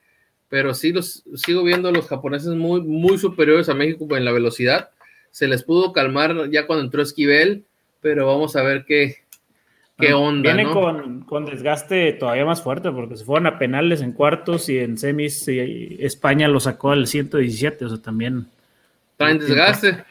pero 0.50 0.74
sí 0.74 0.92
los 0.92 1.24
sigo 1.36 1.64
viendo 1.64 1.90
a 1.90 1.92
los 1.92 2.08
japoneses 2.08 2.50
muy, 2.50 2.82
muy 2.82 3.18
superiores 3.18 3.70
a 3.70 3.74
México 3.74 4.16
en 4.16 4.26
la 4.26 4.32
velocidad. 4.32 4.90
Se 5.32 5.48
les 5.48 5.64
pudo 5.64 5.94
calmar 5.94 6.50
ya 6.50 6.66
cuando 6.66 6.86
entró 6.86 7.02
Esquivel 7.02 7.66
pero 8.02 8.28
vamos 8.28 8.56
a 8.56 8.64
ver 8.64 8.86
qué, 8.86 9.18
qué 10.00 10.14
onda. 10.14 10.54
Viene 10.54 10.72
con, 10.72 11.46
desgaste 11.46 12.14
todavía 12.14 12.46
más 12.46 12.62
fuerte, 12.62 12.92
porque 12.92 13.18
se 13.18 13.26
fueron 13.26 13.48
a 13.48 13.60
penales 13.60 14.02
en 14.02 14.14
cuartos 14.14 14.70
y 14.70 14.80
en 14.80 14.98
semis 14.98 15.46
España 15.48 16.48
lo 16.48 16.60
sacó 16.60 16.92
al 16.92 17.08
117, 17.08 17.86
o 17.86 17.90
sea, 17.90 18.02
también. 18.02 18.48
Traen 19.18 19.40
desgaste. 19.40 20.04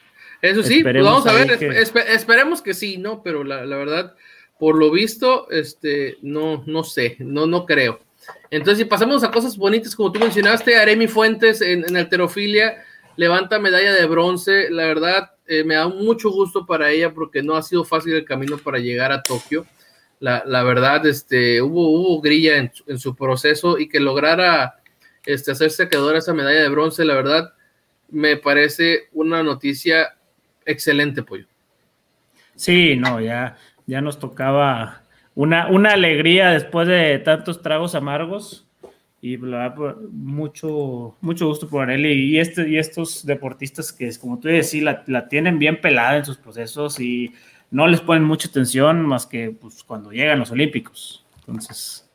Eso 0.43 0.63
sí, 0.63 0.83
pues 0.83 1.03
vamos 1.03 1.27
a 1.27 1.33
ver, 1.33 1.59
esperemos 1.63 2.61
que 2.61 2.75
sí, 2.75 2.99
¿no? 2.99 3.23
Pero 3.23 3.43
la, 3.43 3.65
verdad, 3.65 4.15
por 4.59 4.77
lo 4.77 4.91
visto, 4.91 5.51
este, 5.51 6.19
no, 6.21 6.63
no 6.67 6.85
sé, 6.85 7.17
no, 7.21 7.47
no 7.47 7.65
creo. 7.65 8.01
Entonces, 8.51 8.79
si 8.79 8.85
pasamos 8.85 9.23
a 9.25 9.31
cosas 9.31 9.57
bonitas, 9.57 9.95
como 9.95 10.13
tú 10.13 10.21
mencionaste, 10.21 10.77
Aremi 10.77 11.09
Fuentes 11.09 11.61
en, 11.61 11.85
en 11.89 11.97
alterofilia 11.97 12.85
levanta 13.17 13.59
medalla 13.59 13.93
de 13.93 14.07
bronce, 14.07 14.71
la 14.71 14.87
verdad, 14.87 15.31
eh, 15.47 15.65
me 15.65 15.75
da 15.75 15.89
mucho 15.89 16.31
gusto 16.31 16.67
para 16.67 16.91
ella 16.91 17.13
porque 17.13 17.43
no 17.43 17.57
ha 17.57 17.63
sido 17.63 17.85
fácil 17.85 18.15
el 18.15 18.25
camino 18.25 18.59
para 18.59 18.79
llegar 18.79 19.13
a 19.13 19.23
Tokio. 19.23 19.67
La, 20.19 20.63
verdad, 20.63 21.07
este, 21.07 21.61
hubo, 21.61 21.89
hubo 21.91 22.21
grilla 22.23 22.57
en, 22.57 22.99
su 22.99 23.15
proceso 23.15 23.79
y 23.79 23.87
que 23.89 24.01
lograra 24.01 24.77
este, 25.27 25.53
hacerse 25.53 25.89
quedar 25.89 26.17
esa 26.17 26.33
medalla 26.33 26.63
de 26.63 26.69
bronce, 26.71 27.05
la 27.05 27.15
verdad, 27.15 27.53
me 28.09 28.37
parece 28.37 29.09
una 29.13 29.43
noticia 29.43 30.17
excelente, 30.65 31.23
Pollo. 31.23 31.47
Sí, 32.55 32.97
no, 32.97 33.21
ya, 33.21 33.59
ya 33.87 34.01
nos 34.01 34.19
tocaba 34.19 35.03
una, 35.37 35.69
una 35.69 35.91
alegría 35.91 36.51
después 36.51 36.89
de 36.89 37.19
tantos 37.21 37.63
tragos 37.63 37.95
amargos 37.95 38.67
y 39.21 39.37
mucho, 39.37 41.15
mucho 41.21 41.47
gusto 41.47 41.69
por 41.69 41.91
él 41.91 42.07
y, 42.07 42.39
este, 42.39 42.69
y 42.69 42.79
estos 42.79 43.25
deportistas 43.25 43.93
que, 43.93 44.11
como 44.19 44.39
tú 44.39 44.49
decís, 44.49 44.83
la, 44.83 45.05
la, 45.07 45.29
tienen 45.29 45.59
bien 45.59 45.81
pelada 45.81 46.17
en 46.17 46.25
sus 46.25 46.39
procesos 46.39 46.99
y 47.01 47.35
no 47.71 47.87
les 47.87 48.01
ponen 48.01 48.25
mucha 48.25 48.49
atención 48.49 49.05
más 49.07 49.27
que 49.27 49.51
pues, 49.51 49.85
cuando 49.85 50.11
llegan 50.11 50.39
los 50.39 50.51
Olímpicos. 50.51 51.25
Entonces, 51.41 52.09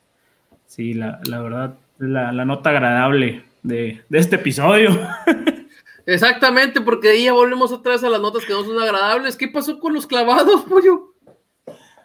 sí, 0.66 0.92
la, 0.94 1.20
la 1.28 1.40
verdad, 1.40 1.78
la, 1.98 2.44
nota 2.44 2.70
agradable 2.70 3.44
de, 3.62 4.02
de 4.08 4.18
este 4.18 4.36
episodio. 4.36 4.90
Exactamente, 6.06 6.80
porque 6.80 7.10
ahí 7.10 7.24
ya 7.24 7.32
volvemos 7.32 7.80
vez 7.82 8.02
a 8.02 8.10
las 8.10 8.20
notas 8.20 8.44
que 8.44 8.52
no 8.52 8.64
son 8.64 8.82
agradables. 8.82 9.36
¿Qué 9.36 9.46
pasó 9.46 9.78
con 9.78 9.94
los 9.94 10.08
clavados, 10.08 10.62
pollo? 10.62 11.11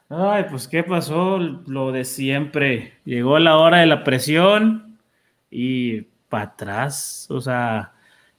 Ay, 0.10 0.46
pues 0.50 0.68
qué 0.68 0.84
pasó, 0.84 1.38
lo 1.40 1.92
de 1.92 2.06
siempre. 2.06 2.94
Llegó 3.04 3.40
la 3.40 3.58
hora 3.58 3.80
de 3.80 3.88
la 3.88 4.04
presión, 4.04 4.88
y 5.50 6.02
para 6.30 6.46
atrás, 6.46 7.28
o 7.30 7.42
sea, 7.42 7.94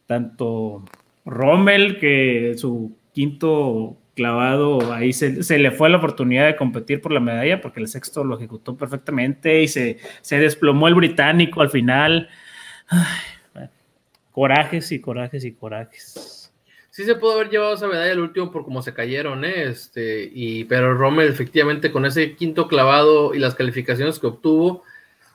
tanto 0.07 0.85
Rommel 1.25 1.99
que 1.99 2.55
su 2.57 2.97
quinto 3.13 3.97
clavado, 4.15 4.93
ahí 4.93 5.13
se, 5.13 5.59
le 5.59 5.71
fue 5.71 5.89
la 5.89 5.99
oportunidad 5.99 6.47
de 6.47 6.57
competir 6.57 7.01
por 7.01 7.13
la 7.13 7.21
medalla 7.21 7.61
porque 7.61 7.81
el 7.81 7.89
sexto 7.89 8.25
lo 8.25 8.37
ejecutó 8.37 8.77
perfectamente 8.77 9.63
y 9.63 9.69
se, 9.69 9.99
desplomó 10.31 10.89
el 10.89 10.95
británico 10.95 11.61
al 11.61 11.71
final. 11.71 12.29
corajes 14.33 14.91
y 14.93 15.01
corajes 15.01 15.45
y 15.45 15.53
corajes. 15.53 16.38
Sí 16.99 17.05
se 17.05 17.15
pudo 17.15 17.35
haber 17.35 17.49
llevado 17.49 17.75
esa 17.75 17.87
medalla 17.87 18.11
el 18.11 18.19
último 18.19 18.51
por 18.51 18.65
cómo 18.65 18.83
se 18.83 18.93
cayeron, 18.93 19.45
¿eh? 19.45 19.69
este, 19.69 20.29
y, 20.35 20.65
pero 20.65 20.95
Rommel 20.95 21.29
efectivamente 21.29 21.93
con 21.93 22.05
ese 22.05 22.35
quinto 22.35 22.67
clavado 22.67 23.35
y 23.35 23.39
las 23.39 23.55
calificaciones 23.55 24.19
que 24.19 24.27
obtuvo, 24.27 24.83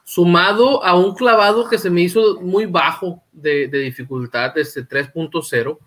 sumado 0.04 0.84
a 0.84 0.94
un 0.94 1.16
clavado 1.16 1.70
que 1.70 1.78
se 1.78 1.90
me 1.90 2.02
hizo 2.02 2.42
muy 2.42 2.66
bajo 2.66 3.24
de, 3.32 3.70
dificultad, 3.70 4.58
este 4.58 4.86
3.0, 4.86 5.78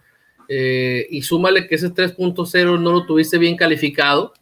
eh, 0.48 1.06
y 1.10 1.20
súmale 1.20 1.68
que 1.68 1.74
ese 1.74 1.92
3.0 1.92 2.80
no 2.80 2.92
lo 2.92 3.04
tuviste 3.04 3.36
bien 3.36 3.58
calificado, 3.58 4.32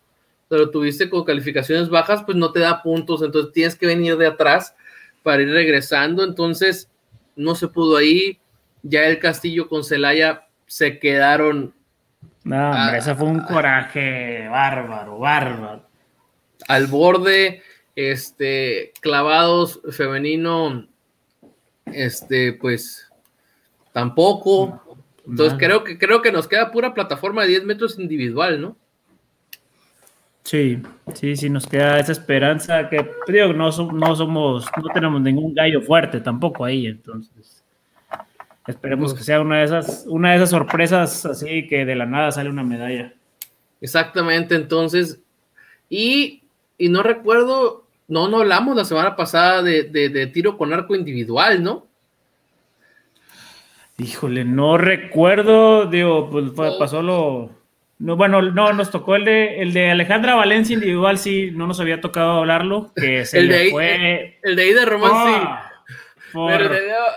pero 0.46 0.70
tuviste 0.70 1.10
con 1.10 1.24
calificaciones 1.24 1.88
bajas, 1.88 2.22
pues 2.22 2.36
no 2.36 2.52
te 2.52 2.60
da 2.60 2.80
puntos, 2.80 3.22
entonces 3.22 3.52
tienes 3.52 3.74
que 3.74 3.88
venir 3.88 4.16
de 4.18 4.28
atrás 4.28 4.76
para 5.24 5.42
ir 5.42 5.48
regresando, 5.48 6.22
entonces 6.22 6.88
no 7.34 7.56
se 7.56 7.66
pudo 7.66 7.96
ahí, 7.96 8.38
ya 8.84 9.08
el 9.08 9.18
Castillo 9.18 9.68
con 9.68 9.82
Celaya 9.82 10.44
se 10.66 10.98
quedaron. 10.98 11.74
No, 12.44 12.70
hombre, 12.70 12.98
ese 12.98 13.14
fue 13.14 13.28
un 13.28 13.40
coraje 13.40 14.48
bárbaro, 14.48 15.18
bárbaro. 15.18 15.88
Al 16.68 16.86
borde, 16.86 17.62
este, 17.96 18.92
clavados 19.00 19.80
femenino, 19.90 20.86
este, 21.86 22.52
pues 22.52 23.10
tampoco. 23.92 24.98
Entonces 25.26 25.58
creo 25.58 25.84
que, 25.84 25.98
creo 25.98 26.20
que 26.20 26.32
nos 26.32 26.46
queda 26.46 26.70
pura 26.70 26.92
plataforma 26.92 27.42
de 27.42 27.48
10 27.48 27.64
metros 27.64 27.98
individual, 27.98 28.60
¿no? 28.60 28.76
Sí, 30.44 30.82
sí, 31.14 31.36
sí, 31.36 31.48
nos 31.48 31.66
queda 31.66 31.98
esa 31.98 32.12
esperanza 32.12 32.90
que, 32.90 33.10
digo, 33.28 33.54
no, 33.54 33.70
no 33.70 34.16
somos, 34.16 34.66
no 34.76 34.92
tenemos 34.92 35.22
ningún 35.22 35.54
gallo 35.54 35.80
fuerte 35.80 36.20
tampoco 36.20 36.66
ahí, 36.66 36.86
entonces 36.86 37.63
esperemos 38.66 39.14
que 39.14 39.22
sea 39.22 39.40
una 39.40 39.58
de 39.58 39.64
esas, 39.64 40.04
una 40.06 40.30
de 40.30 40.36
esas 40.36 40.50
sorpresas 40.50 41.26
así 41.26 41.66
que 41.66 41.84
de 41.84 41.96
la 41.96 42.06
nada 42.06 42.32
sale 42.32 42.50
una 42.50 42.64
medalla. 42.64 43.14
Exactamente, 43.80 44.54
entonces, 44.54 45.20
y, 45.88 46.42
y 46.78 46.88
no 46.88 47.02
recuerdo 47.02 47.84
no, 48.08 48.28
no 48.28 48.40
hablamos 48.40 48.76
la 48.76 48.84
semana 48.84 49.16
pasada 49.16 49.62
de, 49.62 50.30
tiro 50.32 50.56
con 50.56 50.72
arco 50.72 50.94
individual, 50.94 51.62
¿no? 51.62 51.86
Híjole, 53.96 54.44
no 54.44 54.76
recuerdo, 54.76 55.86
digo, 55.86 56.28
pues 56.30 56.50
pasó 56.78 57.02
lo... 57.02 57.50
No, 57.98 58.16
bueno, 58.16 58.42
no, 58.42 58.72
nos 58.72 58.90
tocó 58.90 59.14
el 59.14 59.24
de, 59.24 59.62
el 59.62 59.72
de 59.72 59.90
Alejandra 59.90 60.34
Valencia 60.34 60.74
individual, 60.74 61.16
sí, 61.16 61.52
no 61.52 61.66
nos 61.66 61.78
había 61.80 62.00
tocado 62.00 62.38
hablarlo, 62.38 62.90
que 62.96 63.24
se 63.24 63.38
el 63.38 63.48
le 63.48 63.56
de 63.56 63.70
fue... 63.70 64.38
El 64.42 64.56
de 64.56 64.62
ahí 64.62 64.72
de 64.72 64.84
Román, 64.84 65.12
sí. 65.12 65.48
Pero 66.34 66.74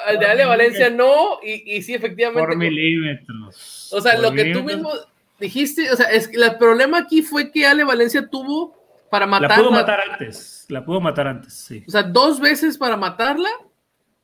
el 0.08 0.19
de, 0.19 0.25
Ale 0.25 0.45
Valencia 0.45 0.89
no, 0.89 1.39
y, 1.43 1.75
y, 1.75 1.82
sí, 1.82 1.93
efectivamente. 1.93 2.47
Por 2.47 2.56
milímetros. 2.56 3.89
O 3.91 3.99
sea, 3.99 4.17
lo 4.17 4.32
que 4.32 4.53
tú 4.53 4.63
mismo 4.63 4.91
dijiste, 5.39 5.91
o 5.91 5.95
sea, 5.95 6.08
es 6.08 6.27
que 6.27 6.38
el 6.38 6.58
problema 6.58 6.99
aquí 6.99 7.21
fue 7.21 7.51
que 7.51 7.65
Ale 7.65 7.84
Valencia 7.84 8.27
tuvo 8.27 8.75
para 9.10 9.25
matarla. 9.25 9.56
La 9.58 9.62
pudo 9.62 9.71
matar 9.71 9.99
antes, 10.12 10.65
la 10.69 10.86
pudo 10.86 11.01
matar 11.01 11.27
antes, 11.27 11.53
sí. 11.53 11.84
O 11.88 11.91
sea, 11.91 12.03
dos 12.03 12.39
veces 12.39 12.77
para 12.77 12.97
matarla, 12.97 13.49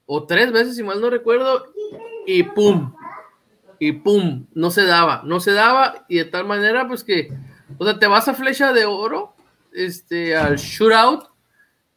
o 0.06 0.25
tres 0.25 0.51
veces, 0.51 0.75
si 0.75 0.84
mal 0.84 1.01
no 1.01 1.10
recuerdo, 1.10 1.65
y 2.27 2.43
pum, 2.43 2.93
y 3.79 3.91
pum, 3.93 4.45
no 4.53 4.71
se 4.71 4.86
daba, 4.86 5.21
no 5.25 5.39
se 5.39 5.53
daba, 5.53 6.06
y 6.08 6.17
de 6.17 6.25
tal 6.25 6.45
manera, 6.45 6.88
pues 6.88 7.03
que, 7.03 7.32
o 7.77 7.86
sea, 7.86 7.97
te 7.97 8.08
vas 8.08 8.27
a 8.27 8.34
flecha 8.34 8.73
de 8.73 8.86
oro, 8.86 9.34
este, 9.71 10.36
al 10.36 10.58
shootout, 10.58 11.33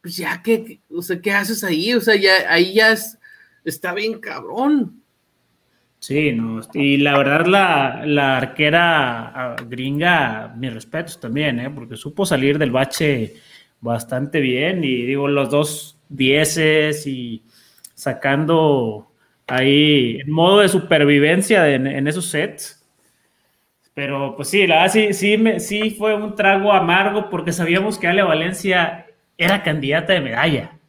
pues 0.07 0.15
ya 0.15 0.41
que, 0.41 0.79
o 0.89 1.01
sea, 1.01 1.19
¿qué 1.19 1.31
haces 1.33 1.65
ahí? 1.65 1.93
O 1.93 1.99
sea, 1.99 2.15
ya, 2.15 2.31
ahí 2.47 2.75
ya 2.75 2.93
es, 2.93 3.19
está 3.65 3.93
bien 3.93 4.21
cabrón. 4.21 5.03
Sí, 5.99 6.31
no, 6.31 6.61
y 6.73 6.95
la 6.95 7.17
verdad 7.17 7.45
la, 7.45 8.05
la 8.05 8.37
arquera 8.37 9.27
ah, 9.27 9.55
gringa, 9.67 10.53
mis 10.55 10.73
respetos 10.73 11.19
también, 11.19 11.59
¿eh? 11.59 11.69
porque 11.69 11.97
supo 11.97 12.25
salir 12.25 12.57
del 12.57 12.71
bache 12.71 13.35
bastante 13.81 14.39
bien 14.39 14.81
y 14.85 15.05
digo, 15.05 15.27
los 15.27 15.49
dos 15.49 15.99
dieces 16.07 17.05
y 17.05 17.43
sacando 17.93 19.11
ahí 19.45 20.21
en 20.21 20.31
modo 20.31 20.61
de 20.61 20.69
supervivencia 20.69 21.67
en, 21.67 22.07
esos 22.07 22.27
sets. 22.27 22.87
Pero 23.93 24.37
pues 24.37 24.47
sí, 24.47 24.67
la 24.67 24.87
sí, 24.87 25.11
sí, 25.11 25.37
me, 25.37 25.59
sí 25.59 25.89
fue 25.91 26.15
un 26.15 26.33
trago 26.33 26.71
amargo 26.71 27.29
porque 27.29 27.51
sabíamos 27.51 27.99
que 27.99 28.07
Ale 28.07 28.23
Valencia 28.23 29.06
era 29.37 29.63
candidata 29.63 30.13
de 30.13 30.21
medalla. 30.21 30.79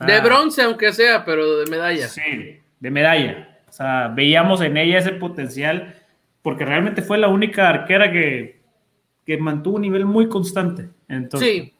de 0.00 0.20
bronce, 0.20 0.62
aunque 0.62 0.92
sea, 0.92 1.24
pero 1.24 1.58
de 1.58 1.66
medalla. 1.70 2.08
Sí, 2.08 2.60
de 2.78 2.90
medalla. 2.90 3.60
O 3.68 3.72
sea, 3.72 4.08
veíamos 4.08 4.60
en 4.60 4.76
ella 4.76 4.98
ese 4.98 5.12
potencial 5.12 5.94
porque 6.42 6.64
realmente 6.64 7.02
fue 7.02 7.18
la 7.18 7.28
única 7.28 7.68
arquera 7.68 8.10
que, 8.10 8.60
que 9.26 9.38
mantuvo 9.38 9.76
un 9.76 9.82
nivel 9.82 10.06
muy 10.06 10.28
constante. 10.28 10.88
Entonces, 11.08 11.48
sí. 11.48 11.74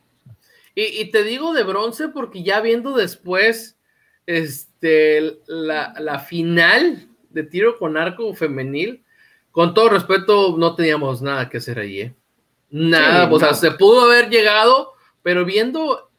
Y, 0.74 1.00
y, 1.00 1.10
te 1.10 1.24
digo 1.24 1.54
de 1.54 1.64
bronce 1.64 2.08
porque 2.08 2.42
ya 2.42 2.60
viendo 2.60 2.94
después 2.94 3.78
este, 4.26 5.38
la, 5.46 5.94
la, 5.98 6.20
final 6.20 7.08
de 7.30 7.42
tiro 7.42 7.78
con 7.78 7.96
arco 7.96 8.32
femenil, 8.34 9.02
con 9.50 9.74
todo 9.74 9.88
respeto, 9.88 10.56
no 10.56 10.76
teníamos 10.76 11.22
nada 11.22 11.48
que 11.48 11.56
hacer 11.56 11.78
allí. 11.78 12.02
¿eh? 12.02 12.14
Nada, 12.70 13.32
o 13.32 13.40
sea, 13.40 13.54
se 13.54 13.70
pudo 13.72 14.02
haber 14.02 14.28
llegado, 14.28 14.92
pero 15.28 15.44
viendo 15.44 16.10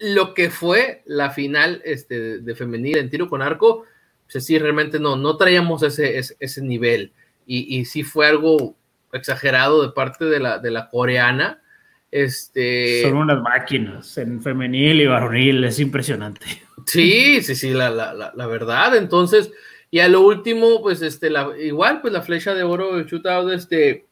lo 0.00 0.34
que 0.34 0.50
fue 0.50 1.04
la 1.06 1.30
final 1.30 1.80
este, 1.84 2.40
de 2.40 2.54
femenil 2.56 2.98
en 2.98 3.08
tiro 3.08 3.28
con 3.28 3.40
arco, 3.40 3.84
pues 4.28 4.44
sí, 4.44 4.58
realmente 4.58 4.98
no, 4.98 5.14
no 5.14 5.36
traíamos 5.36 5.84
ese, 5.84 6.18
ese, 6.18 6.62
nivel. 6.62 7.12
Y, 7.46 7.78
y, 7.78 7.84
sí 7.84 8.02
fue 8.02 8.26
algo 8.26 8.74
exagerado 9.12 9.80
de 9.86 9.92
parte 9.92 10.24
de 10.24 10.40
la, 10.40 10.58
de 10.58 10.72
la 10.72 10.90
coreana. 10.90 11.62
Este... 12.10 13.02
Son 13.02 13.16
unas 13.16 13.40
máquinas 13.40 14.18
en 14.18 14.42
femenil 14.42 15.00
y 15.00 15.06
varonil, 15.06 15.62
es 15.62 15.78
impresionante. 15.78 16.46
Sí, 16.86 17.42
sí, 17.42 17.54
sí, 17.54 17.70
la, 17.70 17.90
la, 17.90 18.32
la, 18.34 18.46
verdad. 18.48 18.96
Entonces, 18.96 19.52
y 19.92 20.00
a 20.00 20.08
lo 20.08 20.22
último, 20.22 20.82
pues 20.82 21.00
este, 21.00 21.30
la, 21.30 21.56
igual, 21.56 22.00
pues 22.00 22.12
la 22.12 22.22
flecha 22.22 22.54
de 22.54 22.64
oro 22.64 22.96
de 22.96 23.04
shootout, 23.04 23.52
este, 23.52 24.08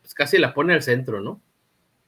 pues 0.00 0.14
casi 0.14 0.38
la 0.38 0.54
pone 0.54 0.74
al 0.74 0.82
centro, 0.82 1.20
¿no? 1.20 1.40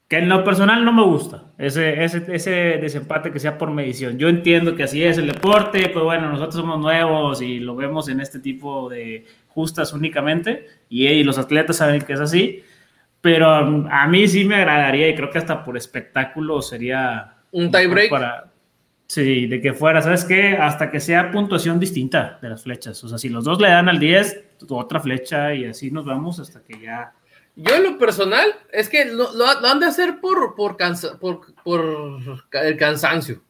Que 0.09 0.17
en 0.17 0.29
lo 0.31 0.43
personal 0.43 0.87
no 0.87 0.93
me 0.93 1.05
gusta 1.05 1.43
ese, 1.59 2.03
ese, 2.03 2.25
ese, 2.29 2.51
desempate 2.81 3.31
que 3.31 3.39
sea 3.39 3.59
por 3.59 3.71
medición. 3.71 4.17
Yo 4.17 4.29
entiendo 4.29 4.75
que 4.75 4.85
así 4.85 5.05
es 5.05 5.19
el 5.19 5.27
deporte, 5.27 5.91
pues 5.91 6.03
bueno, 6.03 6.31
nosotros 6.31 6.55
somos 6.55 6.81
nuevos 6.81 7.43
y 7.43 7.59
lo 7.59 7.77
vemos 7.77 8.09
en 8.09 8.21
este 8.21 8.39
tipo 8.39 8.89
de 8.89 9.27
justas 9.49 9.93
únicamente 9.93 10.67
y, 10.89 11.23
los 11.25 11.37
atletas 11.37 11.77
saben 11.77 12.01
que 12.01 12.15
es 12.15 12.21
así, 12.21 12.63
pero 13.21 13.51
a 13.51 14.07
mí 14.07 14.29
sí 14.29 14.45
me 14.45 14.55
agradaría 14.55 15.09
y 15.09 15.15
creo 15.15 15.31
que 15.31 15.39
hasta 15.39 15.65
por 15.65 15.77
espectáculo 15.77 16.63
sería... 16.63 17.35
Un 17.51 17.71
tiebreak. 17.71 18.09
Para, 18.09 18.53
sí, 19.09 19.47
de 19.47 19.61
que 19.61 19.75
fuera, 19.75 20.01
¿sabes 20.01 20.25
qué? 20.25 20.57
Hasta 20.57 20.91
que 20.91 21.01
sea 21.01 21.31
puntuación 21.31 21.81
distinta 21.81 22.39
de 22.41 22.49
las 22.51 22.63
flechas. 22.63 23.03
O 23.05 23.09
sea, 23.09 23.19
si 23.19 23.29
los 23.29 23.45
dos 23.45 23.61
le 23.61 23.69
dan 23.69 23.89
al 23.89 23.99
10, 23.99 24.45
otra 24.71 25.01
flecha 25.01 25.55
y 25.55 25.65
así 25.65 25.91
nos 25.91 26.05
vamos 26.05 26.39
hasta 26.39 26.63
que 26.63 26.81
ya 26.81 27.13
yo 27.61 27.75
en 27.75 27.83
lo 27.83 27.99
personal, 27.99 28.55
es 28.71 28.89
que 28.89 29.07
lo, 29.07 29.29
han 29.45 29.81
de 29.81 29.87
hacer 29.87 30.21
por, 30.21 30.55
por, 30.55 30.77
por, 31.65 32.21
el 32.53 32.77
cansancio. 32.77 33.43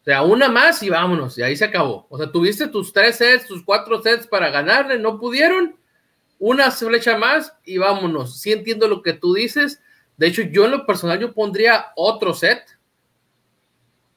O 0.00 0.04
sea, 0.04 0.22
una 0.22 0.48
más 0.48 0.82
y 0.82 0.88
vámonos, 0.88 1.36
y 1.36 1.42
ahí 1.42 1.54
se 1.54 1.66
acabó. 1.66 2.06
O 2.08 2.16
sea, 2.16 2.32
tuviste 2.32 2.66
tus 2.68 2.94
tres 2.94 3.16
sets, 3.16 3.46
tus 3.46 3.62
cuatro 3.62 4.00
sets 4.00 4.26
para 4.26 4.48
ganarle, 4.48 4.98
no 4.98 5.20
pudieron. 5.20 5.76
Una 6.38 6.70
flecha 6.70 7.18
más 7.18 7.54
y 7.64 7.76
vámonos. 7.76 8.40
Sí 8.40 8.52
entiendo 8.52 8.88
lo 8.88 9.02
que 9.02 9.12
tú 9.12 9.34
dices. 9.34 9.82
De 10.16 10.28
hecho, 10.28 10.42
yo 10.42 10.64
en 10.64 10.70
lo 10.70 10.86
personal 10.86 11.18
yo 11.18 11.34
pondría 11.34 11.88
otro 11.94 12.32
set. 12.32 12.62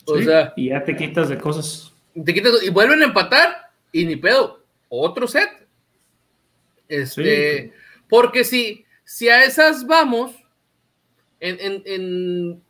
O 0.05 0.17
sea, 0.21 0.53
y 0.55 0.69
ya 0.69 0.83
te 0.85 0.95
quitas 0.95 1.27
de 1.27 1.37
cosas. 1.37 1.93
Te 2.13 2.33
quitas 2.33 2.63
y 2.63 2.69
vuelven 2.69 3.01
a 3.01 3.05
empatar 3.05 3.69
y 3.91 4.05
ni 4.05 4.15
pedo. 4.15 4.63
Otro 4.87 5.27
set. 5.27 5.49
Este, 6.87 7.73
porque 8.07 8.43
si 8.45 8.85
si 9.09 9.27
a 9.27 9.43
esas 9.43 9.87
vamos, 9.87 10.35
en, 11.39 12.61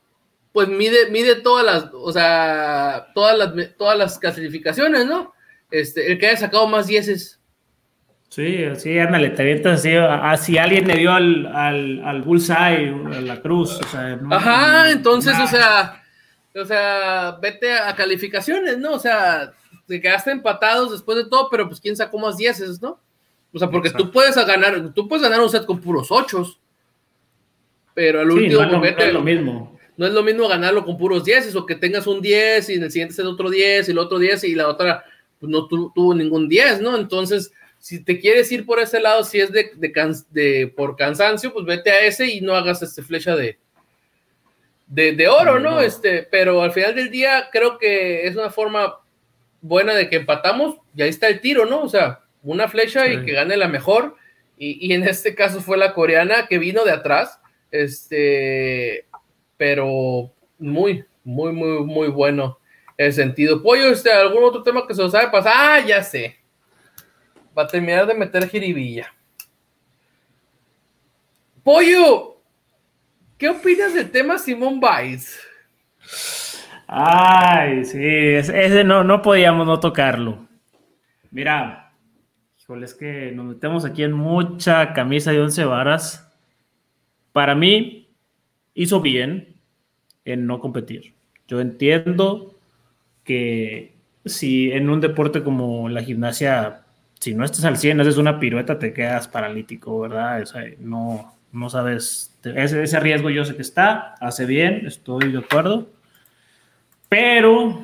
pues 0.53 0.69
mide, 0.69 1.11
mide 1.11 1.35
todas 1.35 1.65
las, 1.65 1.89
o 1.93 2.13
sea, 2.13 3.07
todas 3.13 3.37
las, 3.37 3.75
todas 3.77 3.97
las 3.97 4.17
clasificaciones, 4.17 5.05
¿no? 5.05 5.33
Este, 5.69 6.09
el 6.09 6.17
que 6.17 6.27
haya 6.27 6.37
sacado 6.37 6.65
más 6.65 6.87
dieces. 6.87 7.41
Sí, 8.29 8.63
sí, 8.77 8.97
ándale, 8.97 9.31
te 9.31 9.41
avientas 9.41 9.81
así, 9.81 9.93
así 9.97 10.57
alguien 10.57 10.87
le 10.87 10.95
dio 10.95 11.11
al, 11.11 11.45
al, 11.47 12.05
al 12.05 12.21
bullseye, 12.21 12.87
a 12.87 13.19
la 13.19 13.41
cruz, 13.41 13.77
o 13.77 13.87
sea, 13.89 14.17
Ajá, 14.31 14.91
entonces, 14.91 15.37
o 15.37 15.45
sea, 15.47 16.01
o 16.55 16.63
sea, 16.63 17.37
vete 17.41 17.73
a, 17.73 17.93
calificaciones, 17.95 18.77
¿no? 18.77 18.93
O 18.93 18.99
sea, 18.99 19.51
te 19.87 19.99
quedaste 19.99 20.31
empatados 20.31 20.93
después 20.93 21.17
de 21.17 21.29
todo, 21.29 21.49
pero 21.51 21.67
pues 21.67 21.81
quién 21.81 21.97
sacó 21.97 22.17
más 22.17 22.37
dieces, 22.37 22.81
¿no? 22.81 22.97
O 23.51 23.59
sea, 23.59 23.69
porque 23.69 23.89
tú 23.89 24.11
puedes 24.11 24.35
ganar, 24.35 24.93
tú 24.93 25.07
puedes 25.07 25.23
ganar 25.23 25.41
un 25.41 25.49
set 25.49 25.65
con 25.65 25.81
puros 25.81 26.11
ochos, 26.11 26.59
pero 27.93 28.21
al 28.21 28.31
último 28.31 28.61
momento. 28.63 28.99
No 28.99 29.05
es 29.05 29.13
lo 29.13 29.21
mismo. 29.21 29.79
No 29.97 30.07
es 30.07 30.13
lo 30.13 30.23
mismo 30.23 30.47
ganarlo 30.47 30.85
con 30.85 30.97
puros 30.97 31.25
dieces 31.25 31.55
o 31.55 31.65
que 31.65 31.75
tengas 31.75 32.07
un 32.07 32.21
10 32.21 32.69
y 32.69 32.73
en 32.75 32.83
el 32.83 32.91
siguiente 32.91 33.15
set 33.15 33.25
otro 33.25 33.49
10 33.49 33.89
y 33.89 33.91
el 33.91 33.97
otro 33.97 34.17
10 34.17 34.45
y 34.45 34.55
la 34.55 34.69
otra 34.69 35.03
pues, 35.39 35.49
no 35.49 35.67
tuvo 35.67 36.13
ningún 36.13 36.47
10, 36.47 36.79
¿no? 36.79 36.95
Entonces, 36.95 37.51
si 37.79 38.03
te 38.03 38.19
quieres 38.19 38.51
ir 38.51 38.65
por 38.65 38.79
ese 38.79 38.99
lado, 38.99 39.23
si 39.23 39.39
es 39.39 39.51
de, 39.51 39.71
de, 39.75 40.73
por 40.75 40.95
cansancio, 40.95 41.51
pues 41.51 41.65
vete 41.65 41.91
a 41.91 42.05
ese 42.05 42.27
y 42.27 42.41
no 42.41 42.55
hagas 42.55 42.81
este 42.81 43.01
flecha 43.01 43.35
de, 43.35 43.57
de, 44.87 45.27
oro, 45.27 45.59
¿no? 45.59 45.79
Este, 45.81 46.23
pero 46.23 46.61
al 46.61 46.71
final 46.71 46.95
del 46.95 47.09
día 47.09 47.49
creo 47.51 47.77
que 47.77 48.27
es 48.27 48.35
una 48.35 48.49
forma 48.49 48.99
buena 49.61 49.93
de 49.93 50.09
que 50.09 50.17
empatamos 50.17 50.77
y 50.95 51.01
ahí 51.01 51.09
está 51.09 51.27
el 51.27 51.41
tiro, 51.41 51.65
¿no? 51.65 51.81
O 51.81 51.89
sea, 51.89 52.21
una 52.43 52.67
flecha 52.67 53.07
y 53.07 53.23
que 53.25 53.33
gane 53.33 53.57
la 53.57 53.67
mejor. 53.67 54.15
Y, 54.57 54.93
en 54.93 55.07
este 55.07 55.35
caso 55.35 55.61
fue 55.61 55.77
la 55.77 55.93
coreana 55.93 56.47
que 56.47 56.57
vino 56.57 56.83
de 56.83 56.91
atrás. 56.91 57.39
Este, 57.71 59.05
pero 59.57 60.33
muy, 60.57 61.05
muy, 61.23 61.53
muy, 61.53 61.83
muy 61.85 62.07
bueno 62.09 62.59
el 62.97 63.13
sentido. 63.13 63.63
Pollo, 63.63 63.91
este, 63.91 64.11
¿algún 64.11 64.43
otro 64.43 64.63
tema 64.63 64.85
que 64.85 64.93
se 64.93 65.01
os 65.01 65.11
sabe 65.11 65.31
pasar? 65.31 65.53
Ah, 65.55 65.79
ya 65.85 66.03
sé. 66.03 66.37
Va 67.57 67.63
a 67.63 67.67
terminar 67.67 68.05
de 68.05 68.13
meter 68.13 68.47
jiribilla. 68.47 69.13
Pollo, 71.63 72.41
¿qué 73.37 73.49
opinas 73.49 73.93
del 73.93 74.11
tema 74.11 74.37
Simón 74.37 74.79
Biles? 74.79 75.39
Ay, 76.87 77.85
sí, 77.85 77.99
ese 78.03 78.83
no, 78.83 79.03
no 79.03 79.21
podíamos 79.21 79.67
no 79.67 79.79
tocarlo. 79.79 80.47
Mira, 81.29 81.88
es 82.77 82.93
que 82.93 83.31
nos 83.31 83.45
metemos 83.45 83.83
aquí 83.83 84.03
en 84.03 84.13
mucha 84.13 84.93
camisa 84.93 85.31
de 85.31 85.41
once 85.41 85.65
varas. 85.65 86.31
Para 87.33 87.55
mí, 87.55 88.07
hizo 88.75 89.01
bien 89.01 89.55
en 90.23 90.45
no 90.45 90.59
competir. 90.59 91.13
Yo 91.47 91.59
entiendo 91.59 92.55
que 93.23 93.95
si 94.23 94.71
en 94.71 94.89
un 94.89 95.01
deporte 95.01 95.41
como 95.41 95.89
la 95.89 96.03
gimnasia, 96.03 96.81
si 97.19 97.33
no 97.33 97.43
estás 97.43 97.65
al 97.65 97.77
100, 97.77 98.01
haces 98.01 98.17
una 98.17 98.39
pirueta, 98.39 98.77
te 98.77 98.93
quedas 98.93 99.27
paralítico, 99.27 99.99
¿verdad? 100.01 100.43
no, 100.79 101.33
no 101.51 101.69
sabes, 101.69 102.39
ese, 102.43 102.83
ese 102.83 102.99
riesgo 102.99 103.29
yo 103.29 103.45
sé 103.45 103.55
que 103.55 103.63
está, 103.63 104.13
hace 104.19 104.45
bien, 104.45 104.85
estoy 104.85 105.31
de 105.31 105.39
acuerdo, 105.39 105.89
pero 107.09 107.81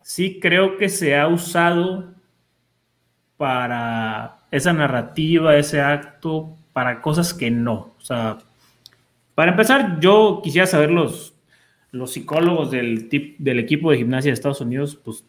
sí 0.00 0.38
creo 0.40 0.76
que 0.78 0.88
se 0.88 1.16
ha 1.16 1.26
usado 1.26 2.17
para 3.38 4.40
esa 4.50 4.74
narrativa, 4.74 5.56
ese 5.56 5.80
acto, 5.80 6.54
para 6.74 7.00
cosas 7.00 7.32
que 7.32 7.50
no. 7.50 7.94
O 7.96 8.00
sea, 8.00 8.38
para 9.34 9.52
empezar, 9.52 10.00
yo 10.00 10.40
quisiera 10.42 10.66
saber 10.66 10.90
los, 10.90 11.34
los 11.92 12.12
psicólogos 12.12 12.70
del, 12.70 13.08
del 13.38 13.58
equipo 13.58 13.90
de 13.90 13.98
gimnasia 13.98 14.30
de 14.30 14.34
Estados 14.34 14.60
Unidos, 14.60 14.96
pues 15.02 15.24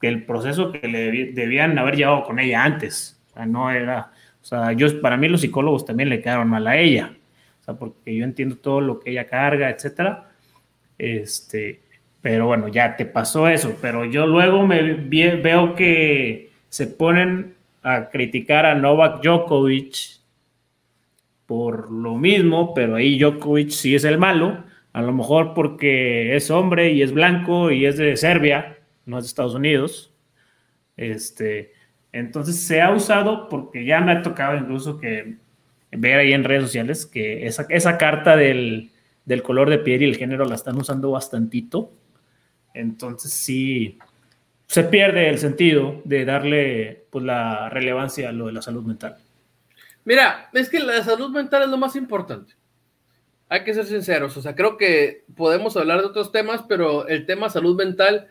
el 0.00 0.24
proceso 0.24 0.72
que 0.72 0.88
le 0.88 1.32
debían 1.32 1.76
haber 1.78 1.96
llevado 1.96 2.22
con 2.22 2.38
ella 2.38 2.64
antes. 2.64 3.20
O 3.30 3.34
sea, 3.34 3.44
no 3.44 3.70
era, 3.70 4.12
o 4.40 4.44
sea, 4.44 4.72
yo, 4.72 5.00
para 5.00 5.16
mí 5.16 5.28
los 5.28 5.42
psicólogos 5.42 5.84
también 5.84 6.08
le 6.08 6.22
quedaron 6.22 6.48
mal 6.48 6.66
a 6.66 6.78
ella. 6.78 7.12
O 7.60 7.64
sea, 7.64 7.74
porque 7.74 8.14
yo 8.14 8.24
entiendo 8.24 8.56
todo 8.56 8.80
lo 8.80 9.00
que 9.00 9.10
ella 9.10 9.26
carga, 9.26 9.68
etcétera. 9.68 10.30
Este, 10.96 11.80
pero 12.22 12.46
bueno, 12.46 12.68
ya 12.68 12.96
te 12.96 13.04
pasó 13.04 13.48
eso. 13.48 13.76
Pero 13.82 14.04
yo 14.04 14.26
luego 14.26 14.66
me 14.66 14.94
veo 14.94 15.74
que 15.74 16.49
se 16.70 16.86
ponen 16.86 17.54
a 17.82 18.08
criticar 18.08 18.64
a 18.64 18.74
Novak 18.74 19.22
Djokovic 19.22 20.20
por 21.44 21.90
lo 21.90 22.16
mismo, 22.16 22.72
pero 22.72 22.96
ahí 22.96 23.18
Djokovic 23.18 23.68
sí 23.70 23.94
es 23.94 24.04
el 24.04 24.16
malo. 24.16 24.64
A 24.92 25.02
lo 25.02 25.12
mejor 25.12 25.52
porque 25.52 26.34
es 26.34 26.50
hombre 26.50 26.92
y 26.92 27.02
es 27.02 27.12
blanco 27.12 27.70
y 27.70 27.84
es 27.84 27.98
de 27.98 28.16
Serbia, 28.16 28.78
no 29.04 29.18
es 29.18 29.24
de 29.24 29.28
Estados 29.28 29.54
Unidos. 29.54 30.14
Este, 30.96 31.72
entonces 32.12 32.66
se 32.66 32.80
ha 32.80 32.90
usado 32.92 33.48
porque 33.48 33.84
ya 33.84 34.00
me 34.00 34.12
ha 34.12 34.22
tocado 34.22 34.56
incluso 34.56 34.98
que 34.98 35.36
ver 35.92 36.20
ahí 36.20 36.32
en 36.32 36.44
redes 36.44 36.64
sociales 36.64 37.04
que 37.04 37.46
esa, 37.46 37.66
esa 37.68 37.98
carta 37.98 38.36
del, 38.36 38.90
del 39.26 39.42
color 39.42 39.68
de 39.68 39.78
piel 39.78 40.02
y 40.02 40.06
el 40.06 40.16
género 40.16 40.44
la 40.44 40.54
están 40.54 40.76
usando 40.76 41.10
bastantito 41.10 41.92
entonces 42.74 43.32
sí, 43.32 43.98
se 44.70 44.84
pierde 44.84 45.28
el 45.28 45.38
sentido 45.38 46.00
de 46.04 46.24
darle 46.24 47.04
pues, 47.10 47.24
la 47.24 47.68
relevancia 47.70 48.28
a 48.28 48.32
lo 48.32 48.46
de 48.46 48.52
la 48.52 48.62
salud 48.62 48.84
mental. 48.84 49.16
Mira, 50.04 50.48
es 50.52 50.68
que 50.68 50.78
la 50.78 51.02
salud 51.02 51.28
mental 51.30 51.64
es 51.64 51.68
lo 51.70 51.76
más 51.76 51.96
importante. 51.96 52.54
Hay 53.48 53.64
que 53.64 53.74
ser 53.74 53.84
sinceros, 53.86 54.36
o 54.36 54.42
sea, 54.42 54.54
creo 54.54 54.76
que 54.76 55.24
podemos 55.34 55.76
hablar 55.76 55.98
de 55.98 56.06
otros 56.06 56.30
temas, 56.30 56.62
pero 56.68 57.08
el 57.08 57.26
tema 57.26 57.50
salud 57.50 57.76
mental 57.76 58.28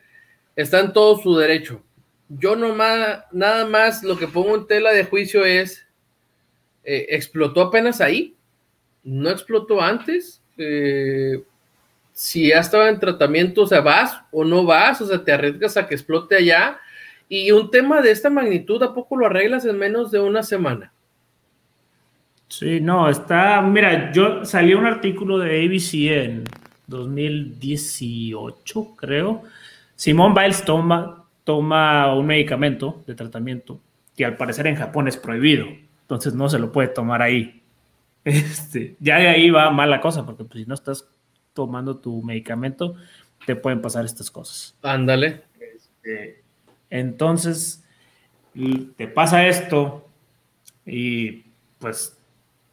está 0.55 0.79
en 0.79 0.93
todo 0.93 1.17
su 1.17 1.35
derecho. 1.35 1.83
Yo 2.29 2.55
nomás, 2.55 3.25
nada 3.33 3.65
más 3.65 4.01
lo 4.01 4.17
que 4.17 4.27
pongo 4.27 4.55
en 4.55 4.65
tela 4.65 4.93
de 4.93 5.03
juicio 5.03 5.43
es, 5.43 5.85
eh, 6.85 7.07
explotó 7.09 7.63
apenas 7.63 7.99
ahí, 7.99 8.37
no 9.03 9.29
explotó 9.29 9.81
antes, 9.81 10.41
eh, 10.57 11.43
si 12.19 12.49
ya 12.49 12.59
estaba 12.59 12.89
en 12.89 12.99
tratamiento, 12.99 13.61
o 13.61 13.65
sea, 13.65 13.79
vas 13.79 14.19
o 14.33 14.43
no 14.43 14.65
vas, 14.65 14.99
o 14.99 15.05
sea, 15.05 15.23
te 15.23 15.31
arriesgas 15.31 15.77
a 15.77 15.87
que 15.87 15.95
explote 15.95 16.35
allá. 16.35 16.77
Y 17.29 17.49
un 17.51 17.71
tema 17.71 18.01
de 18.01 18.11
esta 18.11 18.29
magnitud, 18.29 18.83
¿a 18.83 18.93
poco 18.93 19.15
lo 19.15 19.27
arreglas 19.27 19.63
en 19.63 19.77
menos 19.77 20.11
de 20.11 20.19
una 20.19 20.43
semana? 20.43 20.91
Sí, 22.49 22.81
no, 22.81 23.07
está, 23.07 23.61
mira, 23.61 24.11
yo 24.11 24.43
salí 24.43 24.73
un 24.73 24.85
artículo 24.85 25.37
de 25.37 25.63
ABC 25.63 25.93
en 26.11 26.43
2018, 26.87 28.95
creo. 28.97 29.43
Simón 29.95 30.33
Biles 30.33 30.65
toma, 30.65 31.23
toma 31.45 32.13
un 32.13 32.25
medicamento 32.25 33.01
de 33.07 33.15
tratamiento 33.15 33.79
que 34.17 34.25
al 34.25 34.35
parecer 34.35 34.67
en 34.67 34.75
Japón 34.75 35.07
es 35.07 35.15
prohibido, 35.15 35.67
entonces 36.01 36.33
no 36.33 36.49
se 36.49 36.59
lo 36.59 36.73
puede 36.73 36.89
tomar 36.89 37.21
ahí. 37.21 37.63
Este, 38.25 38.97
ya 38.99 39.17
de 39.17 39.29
ahí 39.29 39.49
va 39.49 39.71
mala 39.71 40.01
cosa, 40.01 40.25
porque 40.25 40.43
pues, 40.43 40.63
si 40.63 40.67
no 40.67 40.73
estás 40.73 41.07
tomando 41.59 41.97
tu 41.97 42.21
medicamento, 42.21 42.95
te 43.45 43.53
pueden 43.53 43.81
pasar 43.81 44.05
estas 44.05 44.31
cosas. 44.31 44.73
Ándale. 44.81 45.41
Este, 45.59 46.41
entonces, 46.89 47.83
te 48.95 49.07
pasa 49.09 49.45
esto 49.45 50.07
y 50.85 51.43
pues, 51.79 52.17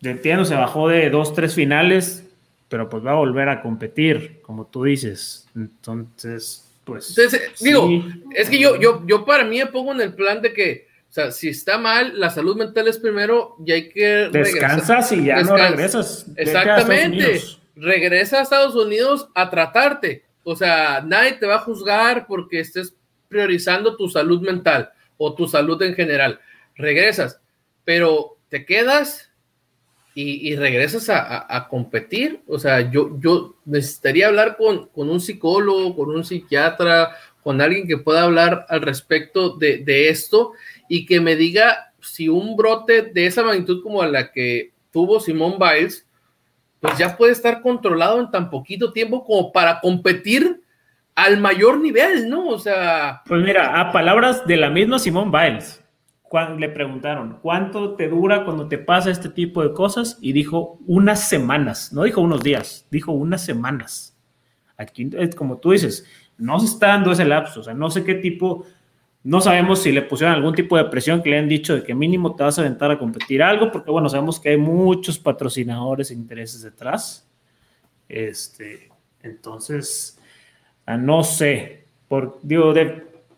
entiendo, 0.03 0.45
se 0.45 0.55
bajó 0.55 0.89
de 0.89 1.11
dos, 1.11 1.35
tres 1.35 1.53
finales, 1.53 2.29
pero 2.69 2.89
pues 2.89 3.05
va 3.05 3.11
a 3.11 3.17
volver 3.17 3.49
a 3.49 3.61
competir, 3.61 4.41
como 4.41 4.69
tú 4.69 4.85
dices. 4.85 5.49
Entonces, 5.57 6.71
pues... 6.85 7.17
digo, 7.61 8.05
es 8.37 8.49
que 8.49 8.61
yo, 8.61 8.81
yo, 8.81 9.05
yo 9.05 9.25
para 9.25 9.43
mí 9.43 9.59
me 9.59 9.67
pongo 9.67 9.91
en 9.91 10.01
el 10.01 10.15
plan 10.15 10.41
de 10.43 10.53
que, 10.53 10.87
o 11.11 11.13
sea, 11.13 11.33
si 11.33 11.49
está 11.49 11.77
mal, 11.77 12.21
la 12.21 12.31
salud 12.31 12.57
mental 12.57 12.87
es 12.87 12.99
primero 12.99 13.57
y 13.67 13.73
hay 13.73 13.89
que... 13.89 14.29
Descansas 14.31 15.11
y 15.11 15.25
ya 15.25 15.43
no 15.43 15.57
regresas. 15.57 16.27
Exactamente 16.37 17.41
regresa 17.77 18.39
a 18.39 18.43
Estados 18.43 18.75
Unidos 18.75 19.29
a 19.35 19.51
tratarte. 19.51 20.25
O 20.43 20.57
sea, 20.57 21.03
nadie 21.07 21.35
te 21.35 21.47
va 21.47 21.57
a 21.57 21.61
juzgar 21.61 22.27
porque 22.27 22.61
estés 22.61 22.97
priorizando 23.29 23.97
tu 23.97 24.09
salud 24.09 24.41
mental 24.41 24.91
o 25.17 25.35
tu 25.35 25.47
salud 25.47 25.81
en 25.83 25.95
general. 25.95 26.41
Regresas, 26.75 27.41
pero 27.85 28.39
te 28.49 28.65
quedas 28.65 29.31
y, 30.15 30.57
regresas 30.57 31.11
a, 31.11 31.67
competir. 31.69 32.41
O 32.47 32.59
sea, 32.59 32.91
yo, 32.91 33.19
yo 33.21 33.57
necesitaría 33.67 34.29
hablar 34.29 34.57
con, 34.57 34.89
un 34.95 35.21
psicólogo, 35.21 35.95
con 35.95 36.09
un 36.09 36.25
psiquiatra, 36.25 37.15
con 37.43 37.61
alguien 37.61 37.87
que 37.87 37.99
pueda 37.99 38.23
hablar 38.23 38.65
al 38.71 38.81
respecto 38.81 39.51
de, 39.51 39.79
de 39.79 40.09
esto 40.09 40.53
y 40.89 41.05
que 41.05 41.21
me 41.21 41.37
diga 41.37 41.93
si 42.01 42.29
un 42.29 42.57
brote 42.57 43.03
de 43.03 43.27
esa 43.27 43.43
magnitud 43.43 43.83
como 43.83 44.03
la 44.07 44.33
que 44.33 44.73
tuvo 44.91 45.21
Simón 45.21 45.59
Biles 45.59 46.06
pues 46.81 46.99
ya 46.99 47.17
puede 47.17 47.33
estar 47.33 47.63
controlado 47.63 48.21
en 48.21 48.31
tan 48.31 48.51
poquito 48.51 48.93
tiempo 48.93 49.25
como 49.25 49.53
para 49.53 49.81
competir 49.81 50.63
al 51.15 51.41
mayor 51.41 51.81
nivel, 51.81 52.29
¿no? 52.29 52.49
O 52.49 52.59
sea. 52.59 53.23
Pues 53.27 53.43
mira, 53.43 53.81
a 53.81 53.93
palabras 53.93 54.47
de 54.47 54.57
la 54.57 54.71
misma 54.71 54.99
Simón 54.99 55.33
Biles, 55.33 55.83
cuando 56.23 56.59
le 56.59 56.69
preguntaron, 56.69 57.39
¿cuánto 57.41 57.95
te 57.95 58.09
dura 58.09 58.45
cuando 58.45 58.69
te 58.69 58.79
pasa 58.79 59.11
este 59.11 59.31
tipo 59.31 59.63
de 59.63 59.73
cosas? 59.73 60.19
Y 60.21 60.33
dijo 60.33 60.79
unas 60.87 61.29
semanas, 61.29 61.93
no 61.93 62.03
dijo 62.03 62.21
unos 62.21 62.43
días, 62.43 62.87
dijo 62.91 63.13
unas 63.13 63.45
semanas. 63.45 64.19
Aquí, 64.77 65.11
como 65.37 65.59
tú 65.59 65.71
dices, 65.71 66.07
no 66.37 66.61
se 66.61 66.67
está 66.67 66.89
dando 66.89 67.13
ese 67.13 67.25
lapso, 67.25 67.61
o 67.61 67.63
sea, 67.63 67.73
no 67.73 67.89
sé 67.91 68.05
qué 68.05 68.15
tipo 68.15 68.67
no 69.27 69.41
sabemos 69.41 69.83
si 69.83 69.91
le 69.91 70.03
pusieron 70.03 70.37
algún 70.37 70.55
tipo 70.55 70.77
de 70.77 70.85
presión 70.85 71.21
que 71.21 71.31
le 71.31 71.39
han 71.39 71.49
dicho 71.49 71.75
de 71.75 71.83
que 71.83 71.97
mínimo 71.97 72.37
te 72.37 72.45
vas 72.45 72.59
a 72.59 72.61
aventar 72.61 72.93
a 72.93 72.99
competir 72.99 73.43
algo, 73.43 73.73
porque 73.73 73.91
bueno, 73.91 74.09
sabemos 74.09 74.39
que 74.39 74.51
hay 74.51 74.57
muchos 74.57 75.19
patrocinadores 75.19 76.13
e 76.13 76.15
intereses 76.15 76.63
detrás. 76.63 77.29
Este, 78.09 78.89
entonces, 79.21 80.17
no 80.87 81.25
sé, 81.25 81.87
por, 82.07 82.39
digo, 82.41 82.73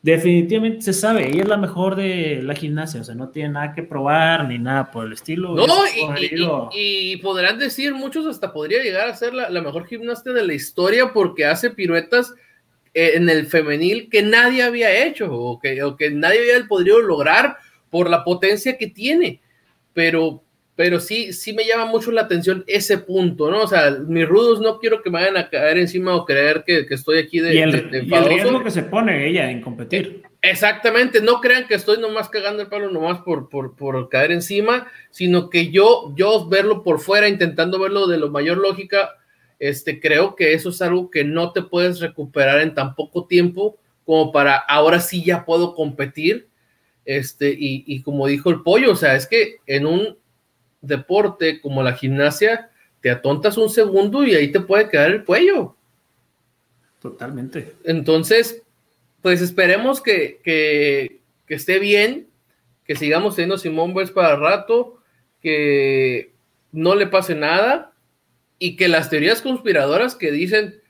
definitivamente 0.03 0.83
se 0.83 0.93
sabe, 0.93 1.27
ella 1.27 1.45
es 1.45 1.49
la 1.49 1.57
mejor 1.57 1.97
de 1.97 2.43
la 2.43 2.55
gimnasia, 2.55 3.01
o 3.01 3.05
sea, 3.05 3.15
no 3.15 3.31
tiene 3.31 3.49
nada 3.49 3.73
que 3.73 3.83
probar 3.83 4.47
ni 4.47 4.59
nada 4.59 4.91
por 4.91 5.07
el 5.07 5.15
estilo. 5.15 5.55
No, 5.55 5.85
y, 6.75 7.17
podrán 7.23 7.59
decir, 7.59 7.95
muchos 7.95 8.27
hasta 8.27 8.53
podría 8.53 8.83
llegar 8.83 9.09
a 9.09 9.17
ser 9.17 9.33
la, 9.33 9.49
la 9.49 9.63
mejor 9.63 9.87
gimnasta 9.87 10.35
de 10.35 10.47
la 10.47 10.53
historia 10.53 11.15
porque 11.15 11.47
hace 11.47 11.71
piruetas 11.71 12.35
en 12.99 13.29
el 13.29 13.47
femenil 13.47 14.09
que 14.11 14.23
nadie 14.23 14.63
había 14.63 15.07
hecho 15.07 15.33
o 15.33 15.59
que, 15.61 15.81
que 15.99 16.11
nadie 16.11 16.41
había 16.41 16.67
podido 16.67 17.01
lograr 17.01 17.57
por 17.91 18.11
la 18.11 18.25
potencia 18.25 18.77
que 18.77 18.89
tiene. 18.89 19.41
Pero, 19.95 20.43
pero 20.77 21.01
sí, 21.01 21.33
sí 21.33 21.53
me 21.53 21.65
llama 21.65 21.87
mucho 21.87 22.11
la 22.11 22.23
atención 22.23 22.65
ese 22.67 22.99
punto, 22.99 23.51
¿no? 23.51 23.63
O 23.63 23.67
sea, 23.67 23.91
mis 24.07 24.27
rudos 24.27 24.61
no 24.61 24.79
quiero 24.79 25.03
que 25.03 25.11
me 25.11 25.21
vayan 25.21 25.37
a 25.37 25.49
caer 25.49 25.79
encima 25.79 26.15
o 26.15 26.25
creer 26.25 26.65
que, 26.67 26.87
estoy 26.91 27.19
aquí 27.19 27.41
de, 27.41 27.55
y 27.55 27.59
el, 27.59 27.73
riesgo 28.27 28.63
que 28.63 28.71
se 28.71 28.83
pone 28.83 29.29
ella 29.29 29.51
en 29.51 29.61
competir. 29.61 30.23
Exactamente, 30.41 31.21
no 31.21 31.41
crean 31.41 31.67
que 31.67 31.75
estoy 31.75 32.01
nomás 32.01 32.29
cagando 32.29 32.63
el 32.63 32.69
palo 32.69 32.91
nomás 32.91 33.21
por, 33.23 33.49
por, 33.49 33.75
por 33.75 34.09
caer 34.09 34.31
encima, 34.31 34.87
sino 35.11 35.51
que 35.51 35.71
yo, 35.71 36.13
yo 36.15 36.49
verlo 36.49 36.85
por 36.85 37.01
fuera, 37.01 37.29
intentando 37.29 37.81
verlo 37.81 38.07
de 38.07 38.19
lo 38.19 38.31
mayor 38.31 38.59
lógica, 38.59 39.17
este, 39.59 40.01
creo 40.01 40.37
que 40.37 40.53
eso 40.53 40.71
es 40.71 40.81
algo 40.83 41.11
que 41.11 41.25
no 41.25 41.53
te 41.53 41.63
puedes 41.63 42.01
recuperar 42.01 42.61
en 42.61 42.75
tan 42.75 42.95
poco 42.95 43.27
tiempo 43.27 43.77
como 44.05 44.33
para 44.33 44.57
ahora 44.57 45.01
sí 45.01 45.25
ya 45.25 45.45
puedo 45.45 45.75
competir. 45.75 46.49
Este, 47.05 47.55
y, 47.59 48.03
como 48.03 48.27
dijo 48.27 48.51
el 48.51 48.63
pollo, 48.63 48.93
o 48.93 48.97
sea, 48.97 49.17
es 49.17 49.27
que 49.27 49.57
en 49.67 49.87
un 49.87 50.19
deporte 50.83 51.61
como 51.61 51.83
la 51.83 51.95
gimnasia, 51.95 52.71
te 53.01 53.11
atontas 53.11 53.57
un 53.57 53.71
segundo 53.71 54.25
y 54.25 54.35
ahí 54.35 54.53
te 54.53 54.61
puede 54.61 54.89
quedar 54.89 55.11
el 55.11 55.25
cuello. 55.25 55.75
Totalmente. 57.01 57.75
Entonces, 57.85 58.63
pues 59.23 59.41
esperemos 59.41 60.03
que, 60.03 60.41
que, 60.45 61.21
que 61.47 61.55
esté 61.55 61.79
bien, 61.79 62.29
que 62.85 62.95
sigamos 62.95 63.37
siendo 63.37 63.57
Simón 63.57 63.95
Biles 63.95 64.11
para 64.11 64.37
rato, 64.37 64.99
que 65.41 66.33
no 66.73 66.95
le 66.95 67.07
pase 67.07 67.35
nada 67.35 67.93
y 68.59 68.77
que 68.77 68.89
las 68.89 69.11
teorías 69.11 69.41
conspiradoras 69.41 70.15
que 70.15 70.31
dicen 70.33 70.81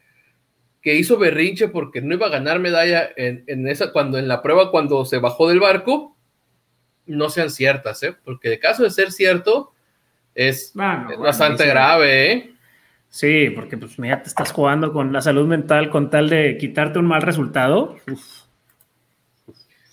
que 0.82 0.94
hizo 0.94 1.18
berrinche 1.18 1.68
porque 1.68 2.00
no 2.00 2.14
iba 2.14 2.26
a 2.26 2.30
ganar 2.30 2.60
medalla 2.60 3.08
en, 3.16 3.68
esa, 3.68 3.92
cuando 3.92 4.18
en 4.18 4.28
la 4.28 4.42
prueba, 4.42 4.70
cuando 4.70 5.04
se 5.04 5.18
bajó 5.18 5.48
del 5.48 5.60
barco, 5.60 6.16
no 7.06 7.30
sean 7.30 7.50
ciertas, 7.50 8.02
¿eh? 8.02 8.16
porque 8.24 8.48
de 8.48 8.58
caso 8.58 8.84
de 8.84 8.90
ser 8.90 9.12
cierto, 9.12 9.72
es, 10.34 10.72
bastante 10.74 11.66
grave, 11.66 12.32
¿eh? 12.32 12.54
Sí, 13.10 13.50
porque 13.50 13.76
pues 13.76 13.98
mira, 13.98 14.22
te 14.22 14.28
estás 14.28 14.52
jugando 14.52 14.92
con 14.92 15.12
la 15.12 15.22
salud 15.22 15.46
mental 15.46 15.90
con 15.90 16.10
tal 16.10 16.28
de 16.28 16.56
quitarte 16.58 16.98
un 16.98 17.06
mal 17.06 17.22
resultado. 17.22 17.96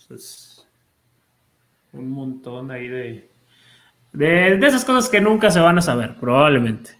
Es 0.10 0.66
un 1.94 2.12
montón 2.12 2.72
ahí 2.72 2.90
de, 2.90 3.30
de, 4.12 4.58
de, 4.58 4.68
esas 4.68 4.84
cosas 4.84 5.10
que 5.10 5.22
nunca 5.22 5.50
se 5.50 5.62
van 5.62 5.78
a 5.78 5.82
saber, 5.82 6.16
probablemente. 6.16 6.92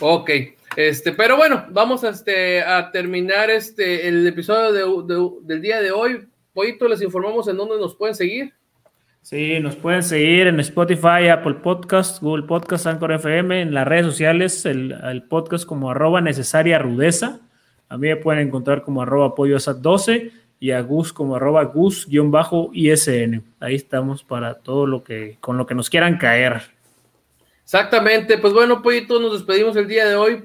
Ok, 0.00 0.30
este, 0.76 1.12
pero 1.12 1.36
bueno, 1.36 1.66
vamos 1.70 2.02
a, 2.04 2.10
este, 2.10 2.62
a 2.62 2.90
terminar 2.90 3.48
este, 3.50 4.08
el 4.08 4.26
episodio 4.26 5.02
del 5.42 5.62
día 5.62 5.80
de 5.80 5.92
hoy. 5.92 6.26
Poito, 6.52 6.88
les 6.88 7.00
informamos 7.02 7.46
en 7.48 7.56
dónde 7.56 7.78
nos 7.78 7.94
pueden 7.94 8.14
seguir. 8.14 8.52
Sí, 9.22 9.58
nos 9.60 9.76
pueden 9.76 10.02
seguir 10.02 10.48
en 10.48 10.60
Spotify, 10.60 11.28
Apple 11.32 11.54
Podcast, 11.54 12.20
Google 12.20 12.42
Podcast, 12.42 12.86
Anchor 12.86 13.12
FM, 13.12 13.62
en 13.62 13.72
las 13.72 13.88
redes 13.88 14.04
sociales, 14.04 14.66
el, 14.66 15.24
podcast 15.30 15.64
como 15.64 15.90
arroba 15.90 16.20
necesaria 16.20 16.78
rudeza. 16.78 17.40
A 17.88 17.96
mí 17.96 18.08
me 18.08 18.16
pueden 18.16 18.48
encontrar 18.48 18.82
como 18.82 19.00
arroba 19.00 19.28
apoyo 19.28 19.56
12 19.58 20.30
y 20.60 20.72
a 20.72 20.80
Gus 20.82 21.12
como 21.12 21.36
arroba 21.36 21.64
Gus-ISN. 21.64 23.42
Ahí 23.60 23.74
estamos 23.74 24.24
para 24.24 24.54
todo 24.54 24.86
lo 24.86 25.02
que, 25.02 25.38
con 25.40 25.56
lo 25.56 25.66
que 25.66 25.74
nos 25.74 25.88
quieran 25.88 26.18
caer. 26.18 26.73
Exactamente, 27.64 28.38
pues 28.38 28.52
bueno, 28.52 28.82
Pollito, 28.82 29.18
nos 29.18 29.32
despedimos 29.32 29.76
el 29.76 29.88
día 29.88 30.06
de 30.06 30.16
hoy. 30.16 30.44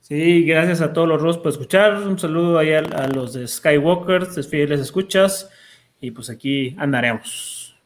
Sí, 0.00 0.44
gracias 0.44 0.80
a 0.80 0.92
todos 0.92 1.08
los 1.08 1.22
rostros 1.22 1.42
por 1.42 1.52
escuchar. 1.52 1.94
Un 2.02 2.18
saludo 2.18 2.58
ahí 2.58 2.72
a, 2.72 2.80
a 2.80 3.06
los 3.08 3.32
de 3.32 3.46
Skywalkers, 3.46 4.34
de 4.34 4.42
fieles 4.42 4.80
escuchas 4.80 5.48
y 6.00 6.10
pues 6.10 6.30
aquí 6.30 6.74
andaremos. 6.78 7.78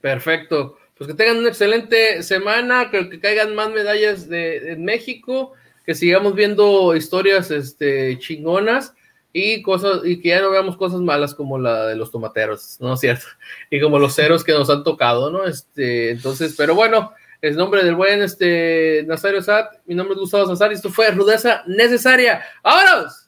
Perfecto. 0.00 0.78
Pues 0.96 1.08
que 1.08 1.14
tengan 1.14 1.38
una 1.38 1.48
excelente 1.48 2.22
semana, 2.22 2.90
que, 2.90 3.10
que 3.10 3.20
caigan 3.20 3.54
más 3.54 3.70
medallas 3.70 4.28
de, 4.28 4.76
México, 4.78 5.52
que 5.84 5.94
sigamos 5.94 6.34
viendo 6.34 6.96
historias 6.96 7.50
este, 7.50 8.18
chingonas 8.18 8.94
y 9.32 9.60
cosas 9.60 10.00
y 10.04 10.20
que 10.20 10.30
ya 10.30 10.40
no 10.40 10.50
veamos 10.50 10.78
cosas 10.78 11.00
malas 11.00 11.34
como 11.34 11.58
la 11.58 11.88
de 11.88 11.96
los 11.96 12.10
tomateros, 12.10 12.78
¿no 12.80 12.94
es 12.94 13.00
cierto? 13.00 13.26
Y 13.70 13.80
como 13.80 13.98
los 13.98 14.14
ceros 14.14 14.42
que 14.42 14.52
nos 14.52 14.70
han 14.70 14.84
tocado, 14.84 15.30
¿no? 15.30 15.44
Este, 15.44 16.12
entonces, 16.12 16.54
pero 16.56 16.74
bueno, 16.74 17.12
es 17.40 17.56
nombre 17.56 17.84
del 17.84 17.94
buen 17.94 18.22
este 18.22 19.04
Nazario 19.06 19.42
Sat, 19.42 19.74
mi 19.86 19.94
nombre 19.94 20.14
es 20.14 20.20
Gustavo 20.20 20.46
Sazar 20.46 20.70
y 20.72 20.74
esto 20.74 20.90
fue 20.90 21.10
Rudeza 21.10 21.62
Necesaria. 21.66 22.42
¡Vámonos! 22.62 23.25